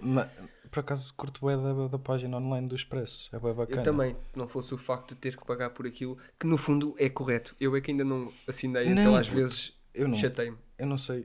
Ma- 0.00 0.30
por 0.76 0.80
acaso 0.80 1.14
curto 1.14 1.40
bué 1.40 1.56
da, 1.56 1.88
da 1.88 1.98
página 1.98 2.36
online 2.36 2.68
do 2.68 2.74
Expresso. 2.74 3.30
É 3.34 3.38
bem 3.38 3.54
bacana. 3.54 3.80
Eu 3.80 3.82
também, 3.82 4.16
não 4.34 4.46
fosse 4.46 4.74
o 4.74 4.78
facto 4.78 5.14
de 5.14 5.14
ter 5.16 5.34
que 5.34 5.46
pagar 5.46 5.70
por 5.70 5.86
aquilo, 5.86 6.18
que 6.38 6.46
no 6.46 6.58
fundo 6.58 6.94
é 6.98 7.08
correto. 7.08 7.56
Eu 7.58 7.74
é 7.74 7.80
que 7.80 7.90
ainda 7.90 8.04
não 8.04 8.30
assinei, 8.46 8.84
Não, 8.92 9.00
então 9.00 9.16
às 9.16 9.26
vezes 9.26 9.72
Eu 9.94 10.06
não, 10.06 10.14
chatei-me. 10.14 10.58
eu 10.78 10.86
não 10.86 10.98
sei. 10.98 11.24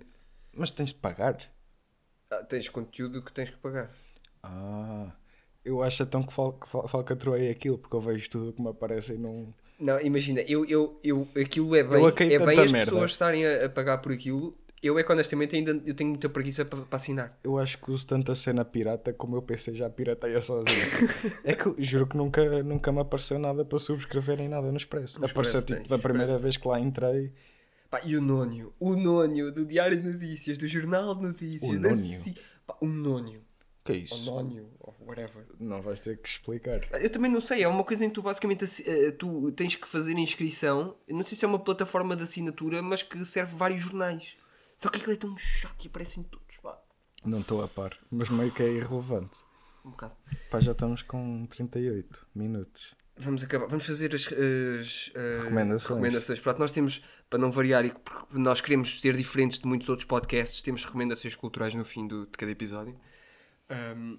Mas 0.54 0.72
tens 0.72 0.90
de 0.90 0.96
pagar? 0.96 1.38
Ah, 2.32 2.44
tens 2.44 2.70
conteúdo 2.70 3.22
que 3.22 3.34
tens 3.34 3.50
que 3.50 3.58
pagar. 3.58 3.92
Ah, 4.42 5.12
eu 5.66 5.84
acho 5.84 6.04
então 6.04 6.24
que, 6.24 6.32
fal, 6.32 6.58
fal, 6.66 6.88
falcatroei 6.88 7.50
aquilo, 7.52 7.78
porque 7.78 7.96
eu 7.96 8.02
vejo 8.02 8.30
tudo 8.30 8.54
que 8.54 8.62
me 8.62 8.70
aparece 8.70 9.16
e 9.16 9.18
não. 9.18 9.54
Não, 9.78 10.00
imagina, 10.00 10.40
eu, 10.48 10.64
eu, 10.66 10.98
eu, 11.04 11.28
aquilo 11.36 11.76
é 11.76 11.84
bem, 11.84 12.06
é 12.06 12.40
bem 12.40 12.60
as 12.60 12.72
merda. 12.72 12.92
pessoas 12.92 13.12
estarem 13.12 13.46
a, 13.46 13.66
a 13.66 13.70
pagar 13.70 13.98
por 13.98 14.14
aquilo. 14.14 14.56
Eu 14.84 14.98
é 14.98 15.04
que 15.04 15.12
honestamente 15.12 15.56
ainda 15.56 15.80
eu 15.86 15.94
tenho 15.94 16.10
muita 16.10 16.28
preguiça 16.28 16.66
para, 16.66 16.84
assinar. 16.98 17.38
Eu 17.44 17.58
acho 17.60 17.78
que 17.78 17.92
uso 17.92 18.06
tanto 18.08 18.32
a 18.32 18.36
cena 18.36 18.66
pirata 18.66 19.14
como 19.14 19.36
eu 19.36 19.42
PC 19.42 19.76
já 19.76 19.88
pirateia 19.90 20.42
sozinho. 20.42 20.76
é 21.44 21.54
que 21.54 21.76
juro 21.84 22.08
que 22.08 22.18
nunca, 22.18 22.64
nunca 22.64 22.92
me 22.92 23.00
apareceu 23.00 23.38
nada 23.38 23.64
para 23.64 23.78
subscrever 23.78 24.38
nem 24.38 24.50
nada 24.50 24.72
no 24.72 24.78
Expresso. 24.78 25.20
No 25.20 25.28
apareceu 25.28 25.60
Expresso 25.60 25.66
tipo 25.68 25.80
tens, 25.82 25.90
da 25.90 25.98
no 25.98 26.02
primeira 26.02 26.26
Expresso. 26.26 26.44
vez 26.44 26.58
que 26.58 26.68
lá 26.68 26.80
entrei. 26.80 27.32
Pá, 27.92 28.02
e 28.04 28.16
o 28.18 28.22
Nónio, 28.22 28.74
o 28.80 28.96
Nónio 28.96 29.52
do 29.52 29.66
Diário 29.66 30.02
de 30.02 30.10
Notícias, 30.10 30.58
do 30.58 30.68
Jornal 30.68 31.14
de 31.14 31.24
Notícias, 31.24 31.70
O 31.78 31.80
da 31.80 31.90
Nónio? 31.90 32.20
Ci- 32.20 32.36
Pá, 32.66 32.76
o 32.82 32.88
Nónio, 32.88 33.42
Que 33.86 33.92
é 33.92 33.96
ou 33.98 34.02
isso? 34.02 34.26
Nónio, 34.26 34.68
ou 34.80 34.96
whatever. 35.06 35.46
Não 35.60 35.82
vais 35.84 36.00
ter 36.00 36.18
que 36.18 36.28
explicar. 36.28 36.80
Eu 37.00 37.10
também 37.12 37.30
não 37.30 37.42
sei, 37.42 37.62
é 37.64 37.68
uma 37.68 37.84
coisa 37.84 38.04
em 38.06 38.08
que 38.10 38.16
tu 38.16 38.22
basicamente 38.24 38.66
eh, 38.90 39.12
tu 39.12 39.52
tens 39.52 39.76
que 39.76 39.88
fazer 39.88 40.14
inscrição. 40.18 40.96
Eu 41.08 41.16
não 41.18 41.24
sei 41.24 41.38
se 41.38 41.46
é 41.46 41.48
uma 41.48 41.60
plataforma 41.60 42.16
de 42.16 42.24
assinatura, 42.24 42.82
mas 42.82 43.04
que 43.04 43.24
serve 43.26 43.56
vários 43.56 43.82
jornais. 43.82 44.38
Só 44.82 44.90
que 44.90 44.98
aquilo 44.98 45.14
é 45.14 45.16
tão 45.18 45.38
chato 45.38 45.84
e 45.84 45.88
aparecem 45.88 46.24
todos. 46.24 46.58
Pá, 46.58 46.78
Não 47.26 47.40
estou 47.40 47.64
a 47.64 47.68
par, 47.68 47.98
mas 48.10 48.30
meio 48.30 48.52
que 48.54 48.64
é 48.64 48.72
irrelevante. 48.72 49.38
um 49.86 49.92
bocado. 49.92 50.16
Pá, 50.50 50.60
já 50.60 50.72
estamos 50.72 51.02
com 51.02 51.46
38 51.48 52.28
minutos. 52.36 52.96
Vamos 53.18 53.44
acabar. 53.44 53.68
Vamos 53.68 53.86
fazer 53.86 54.16
as, 54.16 54.22
as, 54.28 55.12
eh, 55.14 55.38
Recomendações. 55.44 55.90
recomendações. 55.90 56.40
Pronto, 56.40 56.60
nós 56.60 56.72
temos, 56.72 57.04
para 57.30 57.38
não 57.38 57.52
variar 57.52 57.86
e 57.86 57.92
porque 57.92 58.26
nós 58.38 58.62
queremos 58.62 59.00
ser 59.02 59.16
diferentes 59.16 59.60
de 59.60 59.68
muitos 59.68 59.88
outros 59.90 60.08
podcasts, 60.08 60.62
temos 60.64 60.84
recomendações 60.86 61.36
culturais 61.36 61.76
no 61.76 61.86
fim 61.86 62.08
do, 62.08 62.26
de 62.26 62.32
cada 62.32 62.52
episódio. 62.52 63.00
Ahm, 63.70 64.18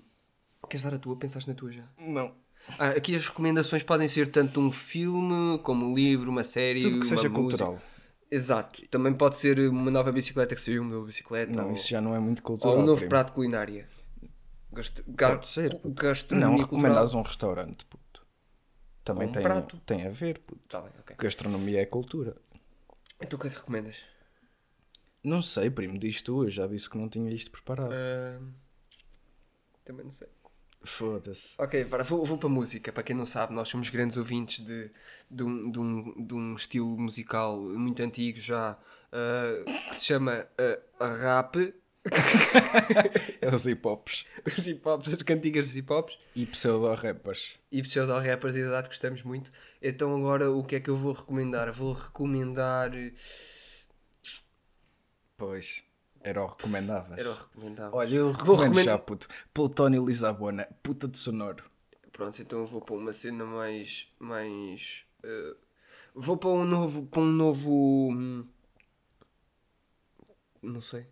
queres 0.69 0.85
dar 0.85 0.95
a 0.95 0.99
tua? 0.99 1.17
Pensaste 1.17 1.49
na 1.49 1.55
tua 1.57 1.73
já? 1.73 1.85
Não. 1.99 2.35
Ah, 2.79 2.91
aqui 2.91 3.17
as 3.17 3.27
recomendações 3.27 3.83
podem 3.83 4.07
ser 4.07 4.29
tanto 4.29 4.61
um 4.61 4.71
filme, 4.71 5.59
como 5.65 5.87
um 5.87 5.95
livro, 5.95 6.31
uma 6.31 6.45
série, 6.45 6.81
Tudo 6.81 6.91
que 6.93 6.97
uma 6.99 7.05
seja 7.07 7.29
música. 7.29 7.35
cultural. 7.65 7.79
Exato. 8.35 8.87
Também 8.89 9.13
pode 9.13 9.37
ser 9.37 9.59
uma 9.69 9.91
nova 9.91 10.11
bicicleta 10.11 10.55
que 10.55 10.61
saiu, 10.61 10.81
uma 10.81 10.95
nova 10.95 11.05
bicicleta. 11.07 11.53
Não, 11.53 11.67
ou, 11.67 11.73
isso 11.75 11.89
já 11.89 12.01
não 12.01 12.15
é 12.15 12.19
muito 12.19 12.43
cultural. 12.43 12.77
ou 12.77 12.83
um 12.83 12.87
novo 12.87 13.01
primo. 13.01 13.11
prato 13.11 13.33
culinária. 13.35 13.87
Gast... 14.73 15.03
ga- 15.07 15.31
Pode 15.33 15.47
ser. 15.49 15.79
Gastronomia 15.85 16.49
Não, 16.57 16.63
recomendas 16.63 17.13
um 17.13 17.21
restaurante, 17.21 17.85
puto. 17.85 18.27
Também 19.05 19.29
um 19.29 19.33
tem, 19.33 19.43
prato. 19.43 19.77
tem 19.85 20.07
a 20.07 20.11
ver, 20.11 20.39
puto. 20.39 20.63
Tá 20.67 20.81
bem, 20.81 20.93
ok. 20.99 21.15
Gastronomia 21.19 21.83
é 21.83 21.85
cultura. 21.85 22.35
Então 23.21 23.39
o 23.39 23.43
que 23.43 23.49
é 23.49 23.51
que 23.51 23.57
recomendas? 23.57 24.03
Não 25.23 25.43
sei, 25.43 25.69
primo, 25.71 25.99
diz 25.99 26.23
tu, 26.23 26.45
eu 26.45 26.51
já 26.51 26.67
disse 26.67 26.89
que 26.89 26.97
não 26.97 27.11
tinha 27.11 27.31
isto 27.31 27.51
preparado. 27.51 27.93
Ahm, 27.93 28.53
Também 29.85 30.07
não 30.07 30.13
sei. 30.13 30.29
Foda-se. 30.85 31.55
Ok, 31.59 31.85
para, 31.85 32.03
vou, 32.03 32.25
vou 32.25 32.37
para 32.37 32.49
a 32.49 32.53
música. 32.53 32.93
Para 32.93 33.03
quem 33.03 33.15
não 33.15 33.27
sabe, 33.27 33.55
nós 33.55 33.69
somos 33.69 33.89
grandes 33.89 34.17
ouvintes 34.17 34.65
de, 34.65 34.91
de, 35.31 35.43
um, 35.43 35.71
de, 35.71 35.79
um, 35.79 36.27
de 36.27 36.35
um 36.35 36.55
estilo 36.57 36.99
musical 36.99 37.59
muito 37.59 38.03
antigo 38.03 38.39
já, 38.41 38.77
ah, 39.13 39.65
que 39.89 39.97
se 39.97 40.07
chama 40.07 40.47
ah, 40.99 41.07
rap. 41.07 41.75
É 43.41 43.55
os 43.55 43.65
hip 43.65 43.87
hops 43.87 44.27
Os 44.45 44.67
hip 44.67 44.89
hops, 44.89 45.15
as 45.15 45.23
cantigas 45.23 45.67
dos 45.67 45.77
hip 45.77 45.93
hops. 45.93 46.19
e 46.35 46.45
pseudo-rappers. 46.47 47.57
E 47.71 47.81
pseudo-rappers, 47.81 48.57
e 48.57 48.61
verdade, 48.61 48.89
gostamos 48.89 49.23
muito. 49.23 49.53
Então 49.81 50.17
agora 50.17 50.51
o 50.51 50.65
que 50.65 50.75
é 50.77 50.81
que 50.81 50.91
eu 50.91 50.97
vou 50.97 51.13
recomendar? 51.13 51.73
Vou 51.73 51.93
recomendar... 51.93 52.91
Pois, 55.37 55.83
era 56.23 56.43
o 56.43 56.47
recomendáveis. 56.47 57.19
Era 57.21 57.31
o 57.31 57.35
recomendável. 57.35 57.99
Olha, 57.99 58.15
eu 58.15 58.25
Vou 58.33 58.57
recomendo 58.57 58.61
recomend- 58.63 58.85
já, 58.85 58.99
puto. 58.99 59.29
Plutónio 59.53 60.05
Lisabona, 60.07 60.69
puta 60.83 61.07
de 61.09 61.19
sonoro. 61.19 61.65
Pronto, 62.13 62.41
então 62.43 62.61
eu 62.61 62.67
vou 62.67 62.81
para 62.81 62.95
uma 62.95 63.13
cena 63.13 63.45
mais. 63.45 64.07
mais 64.19 65.05
eh, 65.23 65.55
vou 66.15 66.37
para 66.37 66.51
um 66.51 66.65
novo. 66.65 67.07
para 67.07 67.21
um 67.21 67.27
novo. 67.33 68.11
hum, 68.13 68.47
Não 70.63 70.81
sei. 70.81 71.07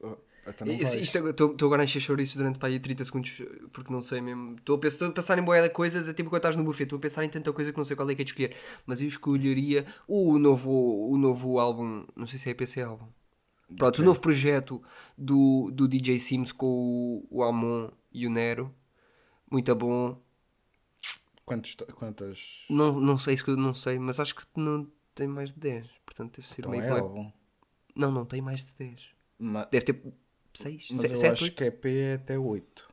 Oh, 0.00 0.16
então 0.46 0.66
Estou 1.00 1.30
estou 1.52 1.66
agora 1.66 1.82
a 1.82 1.84
encher 1.84 2.00
chouriços 2.00 2.36
durante 2.36 2.58
para 2.58 2.68
aí 2.68 2.78
30 2.78 3.04
segundos 3.04 3.42
porque 3.72 3.92
não 3.92 4.02
sei 4.02 4.20
mesmo. 4.20 4.56
Estou 4.56 4.76
a, 4.76 4.78
pensar, 4.78 5.06
a 5.06 5.10
pensar 5.10 5.38
em 5.38 5.42
boia 5.42 5.68
coisas, 5.70 6.08
é 6.08 6.14
tipo 6.14 6.30
quando 6.30 6.40
estás 6.40 6.56
no 6.56 6.64
buffet, 6.64 6.84
estou 6.84 6.98
a 6.98 7.00
pensar 7.00 7.24
em 7.24 7.28
tanta 7.28 7.52
coisa 7.52 7.72
que 7.72 7.78
não 7.78 7.84
sei 7.84 7.96
qual 7.96 8.08
é 8.10 8.14
que 8.14 8.22
é 8.22 8.24
de 8.24 8.30
escolher. 8.30 8.56
Mas 8.86 9.00
eu 9.00 9.08
escolheria 9.08 9.84
o 10.06 10.38
novo, 10.38 10.70
o 11.10 11.16
novo 11.18 11.58
álbum, 11.58 12.06
não 12.14 12.26
sei 12.26 12.38
se 12.38 12.50
é 12.50 12.54
PC 12.54 12.82
álbum. 12.82 13.06
Pronto, 13.76 14.02
o 14.02 14.04
novo 14.04 14.20
projeto 14.20 14.82
do, 15.16 15.70
do 15.72 15.88
DJ 15.88 16.18
Sims 16.18 16.52
com 16.52 16.66
o, 16.66 17.26
o 17.30 17.42
Amon 17.42 17.88
e 18.12 18.26
o 18.26 18.30
Nero. 18.30 18.72
Muito 19.50 19.74
bom. 19.74 20.20
Quantos, 21.44 21.76
quantas. 21.94 22.64
Não, 22.70 22.98
não 23.00 23.18
sei 23.18 23.36
se 23.36 23.46
eu 23.46 23.56
não 23.56 23.74
sei, 23.74 23.98
mas 23.98 24.18
acho 24.18 24.34
que 24.34 24.44
não 24.56 24.86
tem 25.14 25.26
mais 25.28 25.52
de 25.52 25.60
10. 25.60 25.86
Portanto, 26.06 26.36
deve 26.36 26.48
ser 26.48 26.60
Então 26.62 26.70
meio. 26.70 26.82
é 26.82 26.86
que- 26.86 26.92
álbum. 27.00 27.32
Não, 27.94 28.10
não 28.10 28.24
tem 28.24 28.40
mais 28.40 28.64
de 28.64 28.74
10. 28.74 29.00
Ma- 29.38 29.64
Deve 29.64 29.84
ter 29.84 30.02
6, 30.54 30.88
Mas 30.92 31.10
eu 31.10 31.16
7, 31.16 31.44
acho 31.44 31.52
que 31.52 31.64
é 31.64 32.14
até 32.14 32.38
8. 32.38 32.88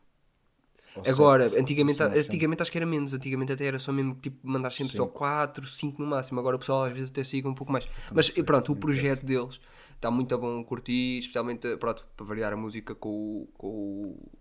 Ou 0.94 1.04
Agora, 1.08 1.48
sete, 1.50 1.62
antigamente, 1.62 2.04
assim, 2.04 2.20
assim. 2.20 2.28
antigamente 2.28 2.62
acho 2.62 2.72
que 2.72 2.78
era 2.78 2.86
menos. 2.86 3.14
Antigamente 3.14 3.54
até 3.54 3.66
era 3.66 3.80
só 3.80 3.94
mesmo 3.94 4.14
tipo 4.16 4.46
mandar 4.46 4.72
sempre 4.72 4.92
Sim. 4.92 4.98
só 4.98 5.08
4, 5.08 5.66
5 5.66 6.02
no 6.02 6.08
máximo. 6.10 6.40
Agora 6.42 6.58
o 6.58 6.60
pessoal 6.60 6.84
às 6.84 6.92
vezes 6.92 7.10
até 7.10 7.24
siga 7.24 7.48
um 7.48 7.56
pouco 7.56 7.72
mais. 7.72 7.88
Mas 8.14 8.26
sei, 8.26 8.44
pronto, 8.44 8.74
o 8.74 8.76
projeto 8.76 9.24
deles 9.26 9.62
está 10.02 10.10
muito 10.10 10.34
a 10.34 10.38
bom 10.38 10.64
curtir, 10.64 11.20
especialmente 11.20 11.78
pronto, 11.78 12.04
para 12.18 12.26
variar 12.26 12.54
a 12.54 12.58
música 12.58 12.96
com, 12.96 13.10
o- 13.44 13.50
com, 13.54 13.68
o- 13.68 14.32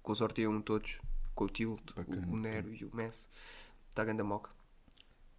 com 0.00 0.12
os 0.12 0.20
Orteum 0.20 0.60
todos, 0.62 1.00
com 1.34 1.44
o 1.44 1.48
Tilt, 1.48 1.80
Bacana, 1.96 2.26
o 2.30 2.36
Nero 2.36 2.72
e 2.72 2.84
o 2.84 2.94
Messi. 2.94 3.26
Está 3.90 4.02
a 4.02 4.04
ganda 4.04 4.22
moca. 4.22 4.50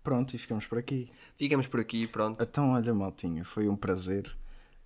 Pronto, 0.03 0.36
e 0.36 0.38
ficamos 0.38 0.66
por 0.66 0.78
aqui. 0.78 1.09
Ficamos 1.38 1.66
por 1.68 1.80
aqui, 1.80 2.05
pronto. 2.07 2.43
Então, 2.43 2.72
olha, 2.72 2.93
maltinho, 2.93 3.45
foi 3.45 3.70
um 3.70 3.76
prazer. 3.78 4.36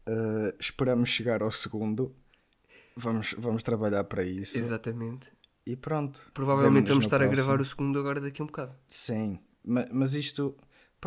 Uh, 0.07 0.55
esperamos 0.59 1.09
chegar 1.09 1.41
ao 1.41 1.51
segundo. 1.51 2.15
Vamos, 2.95 3.33
vamos 3.37 3.63
trabalhar 3.63 4.03
para 4.03 4.23
isso. 4.23 4.57
Exatamente. 4.59 5.31
E 5.65 5.75
pronto. 5.75 6.29
Provavelmente 6.35 6.89
vamos 6.89 7.05
estar 7.05 7.17
a 7.17 7.25
próximo. 7.25 7.35
gravar 7.47 7.61
o 7.61 7.65
segundo 7.65 7.99
agora 7.99 8.21
daqui 8.21 8.41
a 8.41 8.43
um 8.43 8.47
bocado. 8.47 8.75
Sim, 8.87 9.39
ma- 9.65 9.87
mas 9.91 10.13
isto, 10.13 10.55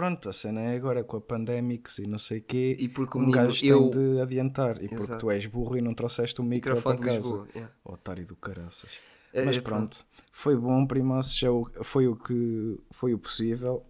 pronto, 0.01 0.29
a 0.29 0.33
cena 0.33 0.61
é 0.63 0.75
agora 0.77 1.05
com 1.05 1.17
a 1.19 1.21
Pandemics 1.21 1.99
e 1.99 2.07
não 2.07 2.19
sei 2.19 2.39
o 2.39 2.43
quê. 2.43 2.77
E 2.79 2.89
porque 2.89 3.19
o 3.19 3.21
um 3.21 3.27
menino- 3.27 3.43
gajo 3.47 3.65
eu- 3.67 3.91
tem 3.91 4.15
de 4.15 4.21
adiantar. 4.21 4.77
E 4.83 4.89
porque 4.89 4.95
Exato. 5.05 5.21
tu 5.21 5.31
és 5.31 5.45
burro 5.47 5.77
e 5.77 5.81
não 5.83 5.93
trouxeste 5.95 6.41
o 6.41 6.45
micro 6.45 6.75
Microfone 6.75 6.99
para 6.99 7.11
de 7.11 7.15
casa. 7.17 7.29
Lisboa. 7.29 7.49
yeah. 7.55 7.73
Otário 7.85 8.27
do 8.27 8.35
caraças. 8.37 8.91
É, 9.33 9.45
Mas 9.45 9.57
é, 9.57 9.61
pronto, 9.61 10.05
foi 10.33 10.57
bom, 10.57 10.85
primaço, 10.87 11.39
já 11.39 11.51
o- 11.53 11.71
foi 11.85 12.09
o 12.09 12.17
que 12.17 12.79
foi 12.91 13.13
o 13.15 13.19
possível. 13.19 13.85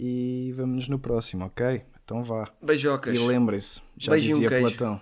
E 0.00 0.52
vemo-nos 0.56 0.88
no 0.88 0.98
próximo, 0.98 1.44
ok? 1.44 1.82
Então 2.04 2.22
vá. 2.22 2.48
Beijocas. 2.62 3.18
E 3.18 3.20
lembrem-se, 3.20 3.82
já 3.96 4.12
Beijo 4.12 4.28
um 4.28 4.34
dizia 4.34 4.48
queijo. 4.48 4.76
Platão. 4.76 5.00